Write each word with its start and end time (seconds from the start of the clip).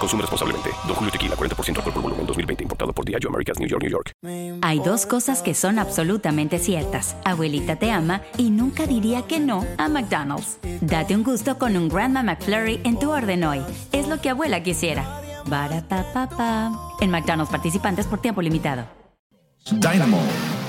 Consume 0.00 0.22
responsablemente. 0.22 0.70
Don 0.86 0.96
Julio 0.96 1.12
Tequila, 1.12 1.36
40% 1.36 1.76
alcohol 1.76 1.92
por 1.92 2.02
volumen, 2.02 2.26
2020. 2.26 2.62
Importado 2.64 2.92
por 2.92 3.04
Diageo 3.04 3.28
Americas, 3.28 3.58
New 3.58 3.68
York, 3.68 3.82
New 3.82 3.90
York. 3.90 4.12
Hay 4.62 4.78
dos 4.80 5.04
cosas 5.04 5.42
que 5.42 5.54
son 5.54 5.78
absolutamente 5.78 6.58
ciertas. 6.58 7.16
Abuelita 7.24 7.76
te 7.76 7.90
ama 7.90 8.22
y 8.38 8.50
nunca 8.50 8.86
diría 8.86 9.22
que 9.26 9.38
no 9.38 9.66
a 9.76 9.88
McDonald's. 9.88 10.58
Date 10.80 11.14
un 11.14 11.22
gusto 11.22 11.58
con 11.58 11.76
un 11.76 11.88
Grandma 11.88 12.22
McFlurry 12.22 12.80
en 12.84 12.98
tu 12.98 13.10
orden 13.10 13.44
hoy. 13.44 13.60
Es 13.92 14.08
lo 14.08 14.20
que 14.20 14.30
abuela 14.30 14.62
quisiera. 14.62 15.20
Barapapapa. 15.46 16.72
En 17.00 17.10
McDonald's 17.10 17.50
participantes 17.50 18.06
por 18.06 18.20
tiempo 18.20 18.40
limitado. 18.40 18.86
Dynamo, 19.70 20.20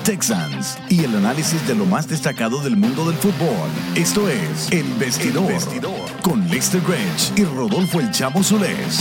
Texans 0.04 0.78
y 0.90 1.06
el 1.06 1.16
análisis 1.16 1.66
de 1.68 1.76
lo 1.76 1.86
más 1.86 2.08
destacado 2.08 2.62
del 2.62 2.76
mundo 2.76 3.06
del 3.06 3.16
fútbol. 3.16 3.70
Esto 3.96 4.28
es 4.28 4.70
El 4.72 4.86
Vestidor, 5.00 5.54
con 6.22 6.48
Lester 6.50 6.82
Grange 6.82 7.34
y 7.36 7.44
Rodolfo 7.44 8.00
El 8.00 8.12
Chamo 8.12 8.44
Solés. 8.44 9.00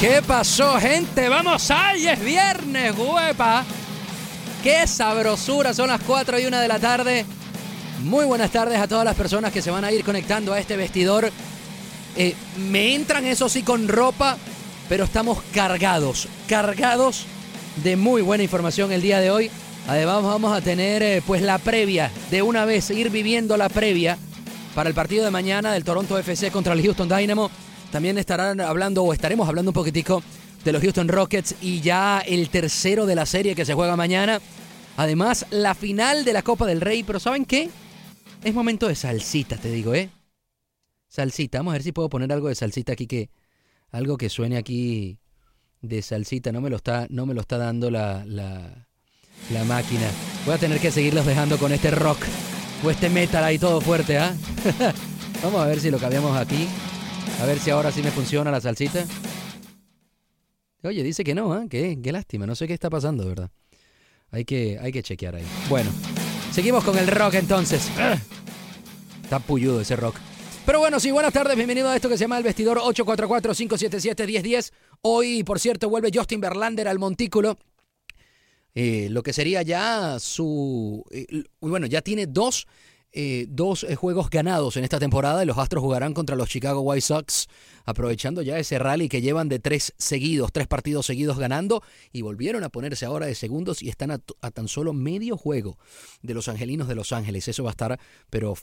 ¿Qué 0.00 0.22
pasó, 0.26 0.78
gente? 0.78 1.28
¡Vamos 1.28 1.70
ahí! 1.70 2.08
Es 2.08 2.22
viernes, 2.24 2.92
huepa. 2.96 3.64
¡Qué 4.62 4.86
sabrosura! 4.86 5.74
Son 5.74 5.88
las 5.88 6.00
4 6.02 6.38
y 6.38 6.46
1 6.46 6.58
de 6.58 6.68
la 6.68 6.78
tarde. 6.78 7.24
Muy 8.02 8.24
buenas 8.24 8.50
tardes 8.50 8.78
a 8.78 8.88
todas 8.88 9.04
las 9.04 9.14
personas 9.14 9.52
que 9.52 9.62
se 9.62 9.70
van 9.70 9.84
a 9.84 9.92
ir 9.92 10.04
conectando 10.04 10.52
a 10.52 10.58
este 10.58 10.76
vestidor. 10.76 11.30
Eh, 12.16 12.34
me 12.70 12.94
entran, 12.94 13.24
eso 13.26 13.48
sí, 13.48 13.62
con 13.62 13.88
ropa, 13.88 14.36
pero 14.88 15.04
estamos 15.04 15.38
cargados, 15.54 16.28
cargados 16.48 17.26
de 17.82 17.96
muy 17.96 18.22
buena 18.22 18.42
información 18.42 18.92
el 18.92 19.02
día 19.02 19.20
de 19.20 19.30
hoy. 19.30 19.50
Además 19.88 20.22
vamos 20.22 20.56
a 20.56 20.60
tener 20.60 21.02
eh, 21.02 21.22
pues 21.26 21.42
la 21.42 21.58
previa, 21.58 22.10
de 22.30 22.42
una 22.42 22.64
vez 22.64 22.90
ir 22.90 23.10
viviendo 23.10 23.56
la 23.56 23.68
previa 23.68 24.18
para 24.74 24.88
el 24.88 24.94
partido 24.94 25.24
de 25.24 25.30
mañana 25.30 25.72
del 25.72 25.84
Toronto 25.84 26.18
FC 26.18 26.50
contra 26.50 26.72
el 26.72 26.82
Houston 26.82 27.08
Dynamo. 27.08 27.50
También 27.90 28.16
estarán 28.18 28.60
hablando 28.60 29.02
o 29.02 29.12
estaremos 29.12 29.48
hablando 29.48 29.70
un 29.70 29.74
poquitico 29.74 30.22
de 30.64 30.72
los 30.72 30.82
Houston 30.82 31.08
Rockets 31.08 31.56
y 31.60 31.80
ya 31.80 32.20
el 32.20 32.48
tercero 32.48 33.06
de 33.06 33.14
la 33.14 33.26
serie 33.26 33.54
que 33.54 33.64
se 33.64 33.74
juega 33.74 33.96
mañana. 33.96 34.40
Además, 34.96 35.46
la 35.50 35.74
final 35.74 36.24
de 36.24 36.32
la 36.32 36.42
Copa 36.42 36.66
del 36.66 36.80
Rey. 36.80 37.02
Pero 37.02 37.20
¿saben 37.20 37.44
qué? 37.44 37.70
Es 38.42 38.54
momento 38.54 38.88
de 38.88 38.94
salsita, 38.94 39.56
te 39.56 39.70
digo, 39.70 39.94
¿eh? 39.94 40.10
Salsita. 41.08 41.58
Vamos 41.58 41.72
a 41.72 41.74
ver 41.74 41.82
si 41.82 41.92
puedo 41.92 42.08
poner 42.08 42.32
algo 42.32 42.48
de 42.48 42.54
salsita 42.54 42.92
aquí 42.92 43.06
que... 43.06 43.30
Algo 43.90 44.16
que 44.16 44.30
suene 44.30 44.56
aquí 44.56 45.18
de 45.82 46.00
salsita. 46.00 46.50
No 46.50 46.62
me 46.62 46.70
lo 46.70 46.76
está, 46.76 47.06
no 47.10 47.26
me 47.26 47.34
lo 47.34 47.42
está 47.42 47.58
dando 47.58 47.90
la, 47.90 48.24
la, 48.24 48.88
la 49.50 49.64
máquina. 49.64 50.08
Voy 50.46 50.54
a 50.54 50.58
tener 50.58 50.80
que 50.80 50.90
seguirlos 50.90 51.26
dejando 51.26 51.58
con 51.58 51.72
este 51.72 51.90
rock 51.90 52.24
este 52.90 53.08
metal 53.10 53.44
ahí 53.44 53.58
todo 53.58 53.80
fuerte, 53.80 54.18
¿ah? 54.18 54.34
Vamos 55.42 55.60
a 55.60 55.66
ver 55.66 55.80
si 55.80 55.90
lo 55.90 55.98
cambiamos 55.98 56.36
aquí. 56.36 56.68
A 57.40 57.46
ver 57.46 57.58
si 57.58 57.70
ahora 57.70 57.90
sí 57.92 58.02
me 58.02 58.10
funciona 58.10 58.50
la 58.50 58.60
salsita. 58.60 59.04
Oye, 60.82 61.02
dice 61.02 61.22
que 61.24 61.34
no, 61.34 61.52
¿ah? 61.52 61.64
Qué, 61.70 61.98
qué 62.02 62.12
lástima. 62.12 62.46
No 62.46 62.54
sé 62.54 62.66
qué 62.66 62.74
está 62.74 62.90
pasando, 62.90 63.26
¿verdad? 63.26 63.50
Hay 64.30 64.44
que, 64.44 64.78
hay 64.80 64.92
que 64.92 65.02
chequear 65.02 65.36
ahí. 65.36 65.44
Bueno, 65.68 65.90
seguimos 66.50 66.82
con 66.84 66.98
el 66.98 67.06
rock 67.06 67.34
entonces. 67.34 67.88
Está 69.22 69.38
puyudo 69.38 69.80
ese 69.80 69.96
rock. 69.96 70.16
Pero 70.64 70.78
bueno, 70.78 71.00
sí, 71.00 71.10
buenas 71.10 71.32
tardes, 71.32 71.56
bienvenido 71.56 71.88
a 71.88 71.96
esto 71.96 72.08
que 72.08 72.16
se 72.16 72.24
llama 72.24 72.38
El 72.38 72.44
Vestidor 72.44 72.78
844-577-1010. 72.78 74.72
Hoy, 75.02 75.42
por 75.42 75.58
cierto, 75.58 75.88
vuelve 75.88 76.10
Justin 76.14 76.40
Verlander 76.40 76.86
al 76.86 76.98
montículo. 76.98 77.58
Eh, 78.74 79.08
lo 79.10 79.22
que 79.22 79.32
sería 79.32 79.62
ya 79.62 80.18
su... 80.18 81.04
eh, 81.10 81.44
bueno, 81.60 81.86
ya 81.86 82.00
tiene 82.00 82.26
dos, 82.26 82.66
eh, 83.14 83.46
dos 83.48 83.84
eh, 83.84 83.94
juegos 83.94 84.30
ganados 84.30 84.78
en 84.78 84.84
esta 84.84 84.98
temporada 84.98 85.42
y 85.42 85.46
los 85.46 85.58
Astros 85.58 85.82
jugarán 85.82 86.14
contra 86.14 86.34
los 86.34 86.48
Chicago 86.48 86.80
White 86.80 87.02
Sox, 87.02 87.46
aprovechando 87.84 88.40
ya 88.40 88.58
ese 88.58 88.78
rally 88.78 89.10
que 89.10 89.20
llevan 89.20 89.50
de 89.50 89.58
tres 89.58 89.92
seguidos, 89.98 90.50
tres 90.50 90.66
partidos 90.66 91.04
seguidos 91.04 91.38
ganando 91.38 91.82
y 92.10 92.22
volvieron 92.22 92.64
a 92.64 92.70
ponerse 92.70 93.04
ahora 93.04 93.26
de 93.26 93.34
segundos 93.34 93.82
y 93.82 93.90
están 93.90 94.12
a, 94.12 94.18
tan 94.18 94.66
solo 94.66 94.94
medio 94.94 95.36
juego 95.36 95.76
de 96.22 96.32
los 96.32 96.48
Angelinos 96.48 96.88
de 96.88 96.94
Los 96.94 97.12
Ángeles. 97.12 97.48
Eso 97.48 97.64
va 97.64 97.70
a 97.70 97.72
estar, 97.72 98.00
pero 98.30 98.54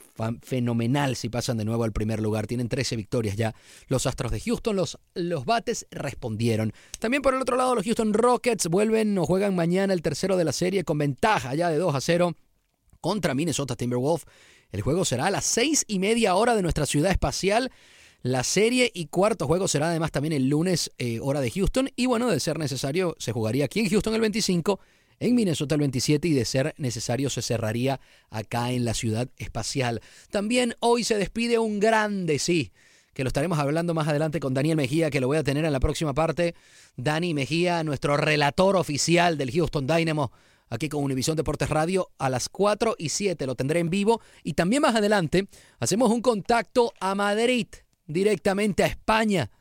fenomenal 0.42 1.16
si 1.16 1.30
pasan 1.30 1.58
de 1.58 1.66
nuevo 1.66 1.84
al 1.84 1.92
primer 1.92 2.20
lugar. 2.20 2.48
Tienen 2.48 2.70
13 2.70 2.96
victorias 2.96 3.36
ya 3.36 3.54
los 3.88 4.08
Astros 4.08 4.32
de 4.32 4.40
Houston. 4.40 4.76
Los, 4.76 4.98
los 5.14 5.46
bates 5.46 5.86
respondieron. 5.92 6.74
También 7.00 7.22
por 7.22 7.36
el 7.36 7.42
otro 7.42 7.56
lado, 7.56 7.76
los 7.76 7.86
Houston 7.86 8.14
Rockets 8.14 8.68
vuelven 8.68 9.18
o 9.20 9.26
juegan 9.26 9.56
mañana 9.56 9.94
el 9.94 10.02
tercero 10.02 10.38
de 10.38 10.46
la 10.46 10.54
serie 10.54 10.84
con 10.84 10.98
ventaja 10.98 11.54
ya 11.54 11.70
de 11.70 11.78
2 11.78 11.94
a 11.94 12.02
0 12.02 12.36
contra 13.02 13.34
Minnesota 13.34 13.76
Timberwolves. 13.76 14.26
El 14.72 14.82
juego 14.82 15.06
será 15.06 15.28
a 15.28 15.32
las 15.32 15.46
seis 15.46 15.84
y 15.88 16.00
media 16.00 16.36
hora 16.36 16.56
de 16.56 16.62
nuestra 16.62 16.86
ciudad 16.86 17.12
espacial. 17.12 17.72
La 18.22 18.44
serie 18.44 18.92
y 18.94 19.06
cuarto 19.06 19.48
juego 19.48 19.68
será 19.68 19.90
además 19.90 20.12
también 20.12 20.34
el 20.34 20.50
lunes, 20.50 20.92
eh, 20.98 21.20
hora 21.22 21.40
de 21.42 21.52
Houston. 21.52 21.90
Y 21.96 22.06
bueno, 22.06 22.30
de 22.30 22.40
ser 22.40 22.60
necesario, 22.60 23.16
se 23.18 23.32
jugaría 23.32 23.66
aquí 23.66 23.80
en 23.80 23.90
Houston 23.90 24.14
el 24.14 24.22
25, 24.22 24.80
en 25.20 25.36
Minnesota 25.36 25.76
el 25.76 25.80
27 25.80 26.28
y 26.28 26.34
de 26.34 26.46
ser 26.46 26.74
necesario 26.78 27.30
se 27.30 27.42
cerraría 27.42 28.00
acá 28.30 28.72
en 28.72 28.86
la 28.86 28.94
ciudad 28.94 29.30
espacial. 29.38 30.02
También 30.32 30.76
hoy 30.80 31.04
se 31.04 31.18
despide 31.18 31.60
un 31.60 31.80
grande, 31.80 32.40
sí, 32.40 32.72
que 33.14 33.24
lo 33.24 33.28
estaremos 33.28 33.60
hablando 33.60 33.94
más 33.94 34.08
adelante 34.08 34.40
con 34.40 34.54
Daniel 34.54 34.78
Mejía, 34.78 35.10
que 35.10 35.20
lo 35.20 35.28
voy 35.28 35.38
a 35.38 35.44
tener 35.44 35.66
en 35.66 35.74
la 35.74 35.80
próxima 35.80 36.14
parte. 36.14 36.56
Dani 36.96 37.34
Mejía, 37.34 37.84
nuestro 37.84 38.18
relator 38.18 38.76
oficial 38.78 39.38
del 39.38 39.52
Houston 39.52 39.88
Dynamo, 39.88 40.32
aquí 40.70 40.90
con 40.90 41.04
Univisión 41.04 41.36
Deportes 41.36 41.70
Radio 41.70 42.10
a 42.18 42.30
las 42.30 42.50
4 42.50 42.96
y 42.98 43.10
7. 43.10 43.46
Lo 43.46 43.56
tendré 43.56 43.80
en 43.80 43.90
vivo. 43.90 44.22
Y 44.44 44.54
también 44.54 44.82
más 44.82 44.96
adelante 44.96 45.48
hacemos 45.80 46.12
un 46.12 46.22
contacto 46.22 46.94
a 47.00 47.16
Madrid, 47.16 47.68
directamente 48.06 48.84
a 48.84 48.88
España, 48.88 49.52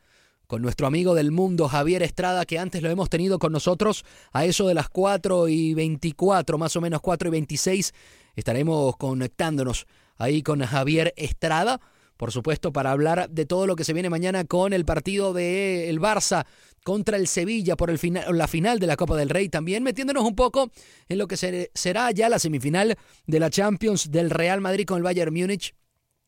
con 0.47 0.61
nuestro 0.61 0.87
amigo 0.87 1.13
del 1.13 1.31
mundo 1.31 1.67
Javier 1.67 2.01
Estrada, 2.01 2.45
que 2.45 2.57
antes 2.57 2.81
lo 2.81 2.89
hemos 2.89 3.09
tenido 3.09 3.37
con 3.37 3.51
nosotros 3.51 4.03
a 4.31 4.45
eso 4.45 4.67
de 4.67 4.73
las 4.73 4.89
4 4.89 5.47
y 5.47 5.73
24, 5.73 6.57
más 6.57 6.75
o 6.75 6.81
menos 6.81 7.01
4 7.01 7.29
y 7.29 7.31
26. 7.31 7.93
Estaremos 8.35 8.95
conectándonos 8.97 9.85
ahí 10.17 10.41
con 10.41 10.61
Javier 10.61 11.13
Estrada. 11.17 11.79
Por 12.19 12.33
supuesto, 12.33 12.73
para 12.73 12.91
hablar 12.91 13.29
de 13.29 13.45
todo 13.45 13.65
lo 13.65 13.77
que 13.77 13.85
se 13.85 13.93
viene 13.93 14.09
mañana 14.09 14.43
con 14.43 14.73
el 14.73 14.83
partido 14.83 15.31
del 15.31 15.87
el 15.87 16.01
Barça 16.01 16.45
contra 16.83 17.15
el 17.15 17.27
Sevilla 17.29 17.77
por 17.77 17.89
el 17.89 17.97
final, 17.97 18.37
la 18.37 18.49
final 18.49 18.77
de 18.77 18.87
la 18.87 18.97
Copa 18.97 19.15
del 19.15 19.29
Rey. 19.29 19.47
También 19.47 19.83
metiéndonos 19.83 20.25
un 20.25 20.35
poco 20.35 20.69
en 21.07 21.17
lo 21.17 21.27
que 21.29 21.37
se- 21.37 21.71
será 21.73 22.11
ya 22.11 22.27
la 22.27 22.37
semifinal 22.37 22.97
de 23.25 23.39
la 23.39 23.49
Champions 23.49 24.11
del 24.11 24.31
Real 24.31 24.59
Madrid 24.59 24.85
con 24.85 24.97
el 24.97 25.03
Bayern 25.03 25.33
Múnich 25.33 25.73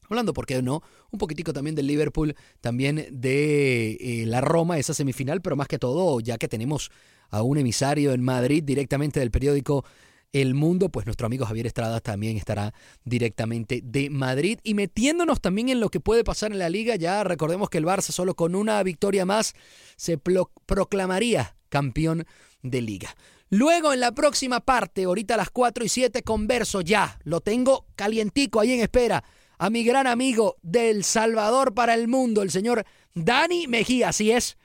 Hablando, 0.09 0.33
¿por 0.33 0.45
qué 0.45 0.61
no? 0.61 0.81
Un 1.11 1.19
poquitico 1.19 1.51
también 1.51 1.75
del 1.75 1.87
Liverpool, 1.87 2.35
también 2.61 3.07
de 3.11 3.91
eh, 3.99 4.25
la 4.27 4.39
Roma, 4.41 4.77
esa 4.77 4.93
semifinal, 4.93 5.41
pero 5.41 5.55
más 5.57 5.67
que 5.67 5.77
todo, 5.77 6.19
ya 6.21 6.37
que 6.37 6.47
tenemos 6.47 6.89
a 7.29 7.43
un 7.43 7.57
emisario 7.57 8.13
en 8.13 8.21
Madrid 8.21 8.63
directamente 8.63 9.19
del 9.21 9.31
periódico 9.31 9.85
el 10.33 10.53
mundo, 10.53 10.89
pues 10.89 11.05
nuestro 11.05 11.27
amigo 11.27 11.45
Javier 11.45 11.67
Estrada 11.67 11.99
también 11.99 12.37
estará 12.37 12.73
directamente 13.03 13.81
de 13.83 14.09
Madrid. 14.09 14.59
Y 14.63 14.73
metiéndonos 14.73 15.41
también 15.41 15.69
en 15.69 15.79
lo 15.79 15.89
que 15.89 15.99
puede 15.99 16.23
pasar 16.23 16.51
en 16.51 16.59
la 16.59 16.69
liga, 16.69 16.95
ya 16.95 17.23
recordemos 17.23 17.69
que 17.69 17.77
el 17.77 17.85
Barça 17.85 18.11
solo 18.11 18.35
con 18.35 18.55
una 18.55 18.81
victoria 18.83 19.25
más 19.25 19.53
se 19.97 20.17
proclamaría 20.17 21.55
campeón 21.69 22.25
de 22.61 22.81
liga. 22.81 23.15
Luego 23.49 23.91
en 23.91 23.99
la 23.99 24.13
próxima 24.13 24.61
parte, 24.61 25.03
ahorita 25.03 25.33
a 25.33 25.37
las 25.37 25.49
4 25.49 25.83
y 25.83 25.89
7, 25.89 26.23
converso 26.23 26.81
ya, 26.81 27.19
lo 27.23 27.41
tengo 27.41 27.85
calientico 27.95 28.61
ahí 28.61 28.71
en 28.71 28.79
espera, 28.79 29.25
a 29.57 29.69
mi 29.69 29.83
gran 29.83 30.07
amigo 30.07 30.55
del 30.61 31.03
Salvador 31.03 31.73
para 31.73 31.93
el 31.93 32.07
mundo, 32.07 32.41
el 32.41 32.49
señor 32.49 32.85
Dani 33.13 33.67
Mejía, 33.67 34.09
así 34.09 34.31
es 34.31 34.57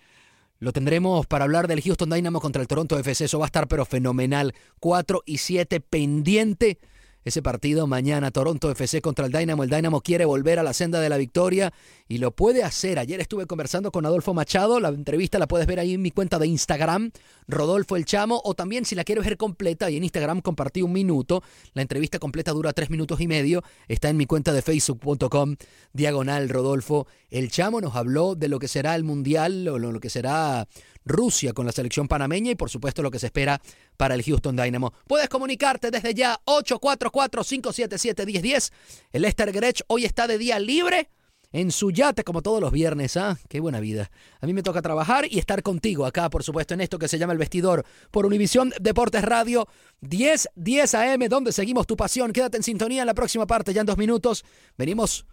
lo 0.58 0.72
tendremos 0.72 1.26
para 1.26 1.44
hablar 1.44 1.68
del 1.68 1.82
Houston 1.82 2.10
Dynamo 2.10 2.40
contra 2.40 2.62
el 2.62 2.68
Toronto 2.68 2.98
FC. 2.98 3.24
Eso 3.24 3.38
va 3.38 3.46
a 3.46 3.46
estar 3.46 3.68
pero 3.68 3.84
fenomenal. 3.84 4.54
4 4.80 5.22
y 5.26 5.38
7 5.38 5.80
pendiente 5.80 6.78
ese 7.26 7.42
partido 7.42 7.88
mañana 7.88 8.30
Toronto 8.30 8.70
FC 8.70 9.02
contra 9.02 9.26
el 9.26 9.32
Dynamo. 9.32 9.64
El 9.64 9.68
Dynamo 9.68 10.00
quiere 10.00 10.24
volver 10.24 10.60
a 10.60 10.62
la 10.62 10.72
senda 10.72 11.00
de 11.00 11.08
la 11.08 11.16
victoria 11.16 11.72
y 12.06 12.18
lo 12.18 12.30
puede 12.30 12.62
hacer. 12.62 13.00
Ayer 13.00 13.20
estuve 13.20 13.46
conversando 13.46 13.90
con 13.90 14.06
Adolfo 14.06 14.32
Machado, 14.32 14.78
la 14.78 14.90
entrevista 14.90 15.40
la 15.40 15.48
puedes 15.48 15.66
ver 15.66 15.80
ahí 15.80 15.94
en 15.94 16.02
mi 16.02 16.12
cuenta 16.12 16.38
de 16.38 16.46
Instagram, 16.46 17.10
Rodolfo 17.48 17.96
el 17.96 18.04
Chamo, 18.04 18.40
o 18.44 18.54
también 18.54 18.84
si 18.84 18.94
la 18.94 19.02
quieres 19.02 19.24
ver 19.24 19.36
completa, 19.36 19.90
y 19.90 19.96
en 19.96 20.04
Instagram 20.04 20.40
compartí 20.40 20.82
un 20.82 20.92
minuto, 20.92 21.42
la 21.74 21.82
entrevista 21.82 22.20
completa 22.20 22.52
dura 22.52 22.72
tres 22.72 22.90
minutos 22.90 23.20
y 23.20 23.26
medio, 23.26 23.64
está 23.88 24.08
en 24.08 24.18
mi 24.18 24.26
cuenta 24.26 24.52
de 24.52 24.62
facebook.com, 24.62 25.56
diagonal 25.92 26.48
Rodolfo 26.48 27.08
el 27.30 27.50
Chamo, 27.50 27.80
nos 27.80 27.96
habló 27.96 28.36
de 28.36 28.46
lo 28.46 28.60
que 28.60 28.68
será 28.68 28.94
el 28.94 29.02
Mundial, 29.02 29.66
o 29.66 29.78
lo 29.80 29.98
que 29.98 30.10
será 30.10 30.68
Rusia 31.06 31.54
con 31.54 31.64
la 31.64 31.72
selección 31.72 32.08
panameña 32.08 32.50
y 32.50 32.56
por 32.56 32.68
supuesto 32.68 33.02
lo 33.02 33.10
que 33.10 33.18
se 33.18 33.24
espera 33.26 33.62
para 33.96 34.14
el 34.14 34.22
Houston 34.22 34.56
Dynamo. 34.56 34.92
Puedes 35.06 35.30
comunicarte 35.30 35.90
desde 35.90 36.12
ya 36.12 36.38
844-577-1010. 36.44 38.70
El 39.12 39.22
Lester 39.22 39.50
Grech 39.52 39.80
hoy 39.86 40.04
está 40.04 40.26
de 40.26 40.36
día 40.36 40.58
libre 40.58 41.08
en 41.52 41.70
su 41.70 41.90
yate 41.90 42.24
como 42.24 42.42
todos 42.42 42.60
los 42.60 42.70
viernes. 42.72 43.16
¿ah? 43.16 43.38
Qué 43.48 43.60
buena 43.60 43.80
vida. 43.80 44.10
A 44.40 44.46
mí 44.46 44.52
me 44.52 44.62
toca 44.62 44.82
trabajar 44.82 45.24
y 45.30 45.38
estar 45.38 45.62
contigo 45.62 46.04
acá, 46.04 46.28
por 46.28 46.42
supuesto, 46.42 46.74
en 46.74 46.82
esto 46.82 46.98
que 46.98 47.08
se 47.08 47.18
llama 47.18 47.32
El 47.32 47.38
Vestidor 47.38 47.86
por 48.10 48.26
Univisión 48.26 48.74
Deportes 48.80 49.22
Radio 49.22 49.66
10, 50.00 50.50
10 50.54 50.94
AM, 50.94 51.28
donde 51.28 51.52
seguimos 51.52 51.86
tu 51.86 51.96
pasión. 51.96 52.32
Quédate 52.32 52.56
en 52.56 52.62
sintonía 52.62 53.02
en 53.02 53.06
la 53.06 53.14
próxima 53.14 53.46
parte, 53.46 53.72
ya 53.72 53.80
en 53.80 53.86
dos 53.86 53.98
minutos. 53.98 54.44
Venimos 54.76 55.26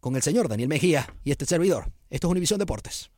con 0.00 0.16
el 0.16 0.22
señor 0.22 0.48
Daniel 0.48 0.68
Mejía 0.68 1.14
y 1.24 1.30
este 1.30 1.46
servidor. 1.46 1.92
Esto 2.10 2.28
es 2.28 2.30
Univisión 2.30 2.58
Deportes. 2.58 3.10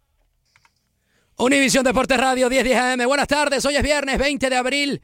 Univisión 1.40 1.84
Deportes 1.84 2.18
Radio 2.18 2.50
1010 2.50 2.76
AM. 2.76 3.06
Buenas 3.06 3.28
tardes, 3.28 3.64
hoy 3.64 3.76
es 3.76 3.82
viernes 3.84 4.18
20 4.18 4.50
de 4.50 4.56
abril. 4.56 5.00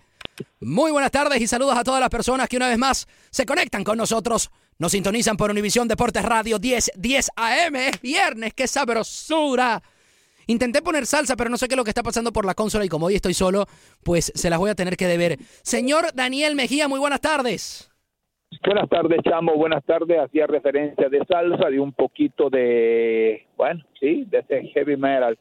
Muy 0.58 0.90
buenas 0.90 1.12
tardes 1.12 1.40
y 1.40 1.46
saludos 1.46 1.76
a 1.76 1.84
todas 1.84 2.00
las 2.00 2.10
personas 2.10 2.48
que 2.48 2.56
una 2.56 2.66
vez 2.66 2.76
más 2.76 3.06
se 3.30 3.46
conectan 3.46 3.84
con 3.84 3.96
nosotros. 3.96 4.50
Nos 4.76 4.90
sintonizan 4.90 5.36
por 5.36 5.52
Univisión 5.52 5.86
Deportes 5.86 6.24
Radio 6.24 6.58
1010 6.58 7.30
AM. 7.36 7.76
Es 7.76 8.00
viernes, 8.02 8.52
qué 8.52 8.66
sabrosura. 8.66 9.80
Intenté 10.48 10.82
poner 10.82 11.06
salsa, 11.06 11.36
pero 11.36 11.50
no 11.50 11.56
sé 11.56 11.68
qué 11.68 11.74
es 11.74 11.76
lo 11.76 11.84
que 11.84 11.90
está 11.90 12.02
pasando 12.02 12.32
por 12.32 12.44
la 12.44 12.54
consola 12.54 12.84
y 12.84 12.88
como 12.88 13.06
hoy 13.06 13.14
estoy 13.14 13.32
solo, 13.32 13.66
pues 14.02 14.32
se 14.34 14.50
las 14.50 14.58
voy 14.58 14.70
a 14.70 14.74
tener 14.74 14.96
que 14.96 15.06
deber. 15.06 15.38
Señor 15.62 16.06
Daniel 16.14 16.56
Mejía, 16.56 16.88
muy 16.88 16.98
buenas 16.98 17.20
tardes. 17.20 17.92
Buenas 18.66 18.88
tardes, 18.88 19.20
Chamo. 19.22 19.54
Buenas 19.54 19.84
tardes. 19.84 20.18
Hacía 20.18 20.48
referencia 20.48 21.08
de 21.08 21.24
salsa, 21.26 21.70
de 21.70 21.78
un 21.78 21.92
poquito 21.92 22.50
de, 22.50 23.46
bueno, 23.56 23.84
sí, 24.00 24.24
de 24.28 24.38
ese 24.40 24.66
heavy 24.74 24.96
metal 24.96 25.38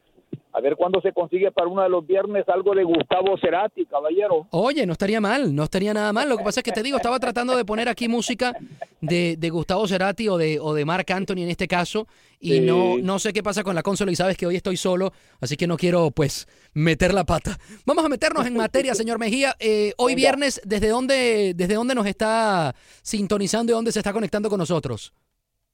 a 0.52 0.60
ver 0.60 0.76
cuándo 0.76 1.00
se 1.00 1.12
consigue 1.12 1.50
para 1.50 1.68
uno 1.68 1.82
de 1.82 1.88
los 1.88 2.06
viernes 2.06 2.48
algo 2.48 2.74
de 2.74 2.84
Gustavo 2.84 3.36
Cerati, 3.38 3.86
caballero. 3.86 4.46
Oye, 4.50 4.86
no 4.86 4.92
estaría 4.92 5.20
mal, 5.20 5.54
no 5.54 5.64
estaría 5.64 5.94
nada 5.94 6.12
mal. 6.12 6.28
Lo 6.28 6.36
que 6.36 6.44
pasa 6.44 6.60
es 6.60 6.64
que 6.64 6.72
te 6.72 6.82
digo, 6.82 6.96
estaba 6.96 7.18
tratando 7.18 7.56
de 7.56 7.64
poner 7.64 7.88
aquí 7.88 8.08
música 8.08 8.54
de, 9.00 9.36
de 9.36 9.50
Gustavo 9.50 9.86
Cerati 9.86 10.28
o 10.28 10.36
de, 10.36 10.58
o 10.60 10.74
de 10.74 10.84
Mark 10.84 11.06
Anthony 11.12 11.42
en 11.42 11.50
este 11.50 11.68
caso, 11.68 12.06
y 12.40 12.60
no, 12.60 12.98
no 12.98 13.18
sé 13.18 13.32
qué 13.32 13.42
pasa 13.42 13.64
con 13.64 13.74
la 13.74 13.82
consola 13.82 14.12
y 14.12 14.16
sabes 14.16 14.36
que 14.36 14.46
hoy 14.46 14.56
estoy 14.56 14.76
solo, 14.76 15.12
así 15.40 15.56
que 15.56 15.66
no 15.66 15.76
quiero 15.76 16.10
pues 16.10 16.46
meter 16.74 17.14
la 17.14 17.24
pata. 17.24 17.56
Vamos 17.86 18.04
a 18.04 18.08
meternos 18.08 18.46
en 18.46 18.56
materia, 18.56 18.94
señor 18.94 19.18
Mejía. 19.18 19.54
Eh, 19.58 19.92
hoy 19.96 20.14
viernes, 20.14 20.60
¿desde 20.64 20.88
dónde, 20.88 21.54
¿desde 21.54 21.74
dónde 21.74 21.94
nos 21.94 22.06
está 22.06 22.74
sintonizando 23.02 23.72
y 23.72 23.74
dónde 23.74 23.92
se 23.92 24.00
está 24.00 24.12
conectando 24.12 24.50
con 24.50 24.58
nosotros? 24.58 25.12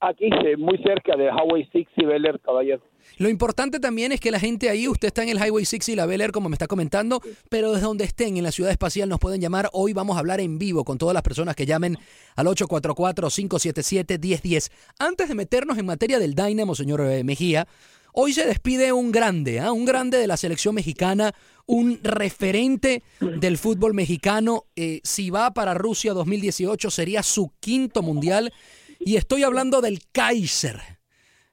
Aquí, 0.00 0.30
muy 0.56 0.78
cerca 0.78 1.14
de 1.16 1.26
Highway 1.26 1.68
6 1.72 1.88
y 1.96 2.04
Bel 2.06 2.40
caballero. 2.42 2.82
Lo 3.20 3.28
importante 3.28 3.78
también 3.80 4.12
es 4.12 4.20
que 4.20 4.30
la 4.30 4.40
gente 4.40 4.70
ahí, 4.70 4.88
usted 4.88 5.08
está 5.08 5.22
en 5.22 5.28
el 5.28 5.36
Highway 5.36 5.66
6 5.66 5.90
y 5.90 5.94
la 5.94 6.06
Bel 6.06 6.22
Air, 6.22 6.32
como 6.32 6.48
me 6.48 6.54
está 6.54 6.66
comentando, 6.66 7.20
pero 7.50 7.72
desde 7.72 7.84
donde 7.84 8.04
estén 8.04 8.38
en 8.38 8.44
la 8.44 8.50
ciudad 8.50 8.72
espacial 8.72 9.10
nos 9.10 9.18
pueden 9.18 9.42
llamar. 9.42 9.68
Hoy 9.74 9.92
vamos 9.92 10.16
a 10.16 10.20
hablar 10.20 10.40
en 10.40 10.58
vivo 10.58 10.86
con 10.86 10.96
todas 10.96 11.12
las 11.12 11.22
personas 11.22 11.54
que 11.54 11.66
llamen 11.66 11.98
al 12.34 12.46
844-577-1010. 12.46 14.70
Antes 14.98 15.28
de 15.28 15.34
meternos 15.34 15.76
en 15.76 15.84
materia 15.84 16.18
del 16.18 16.34
Dynamo, 16.34 16.74
señor 16.74 17.02
eh, 17.02 17.22
Mejía, 17.22 17.68
Hoy 18.14 18.32
se 18.32 18.46
despide 18.46 18.90
un 18.92 19.12
grande, 19.12 19.60
¿ah? 19.60 19.70
un 19.70 19.84
grande 19.84 20.16
de 20.16 20.26
la 20.26 20.38
selección 20.38 20.74
mexicana, 20.74 21.34
un 21.66 22.00
referente 22.02 23.02
del 23.20 23.58
fútbol 23.58 23.92
mexicano. 23.92 24.64
Eh, 24.74 25.02
si 25.04 25.28
va 25.28 25.52
para 25.52 25.74
Rusia 25.74 26.14
2018 26.14 26.90
sería 26.90 27.22
su 27.22 27.52
quinto 27.60 28.00
mundial. 28.02 28.50
Y 28.98 29.16
estoy 29.16 29.42
hablando 29.42 29.82
del 29.82 30.00
Kaiser, 30.10 30.80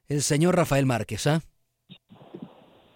el 0.08 0.24
señor 0.24 0.56
Rafael 0.56 0.86
Márquez. 0.88 1.28
¿ah? 1.28 1.42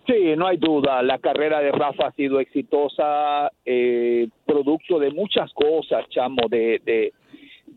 Sí, 0.07 0.35
no 0.35 0.47
hay 0.47 0.57
duda. 0.57 1.01
La 1.03 1.19
carrera 1.19 1.59
de 1.59 1.71
Rafa 1.71 2.07
ha 2.07 2.11
sido 2.13 2.39
exitosa, 2.39 3.51
eh, 3.65 4.27
producto 4.45 4.99
de 4.99 5.11
muchas 5.11 5.51
cosas, 5.53 6.07
chamo, 6.09 6.47
de, 6.49 6.81
de, 6.83 7.13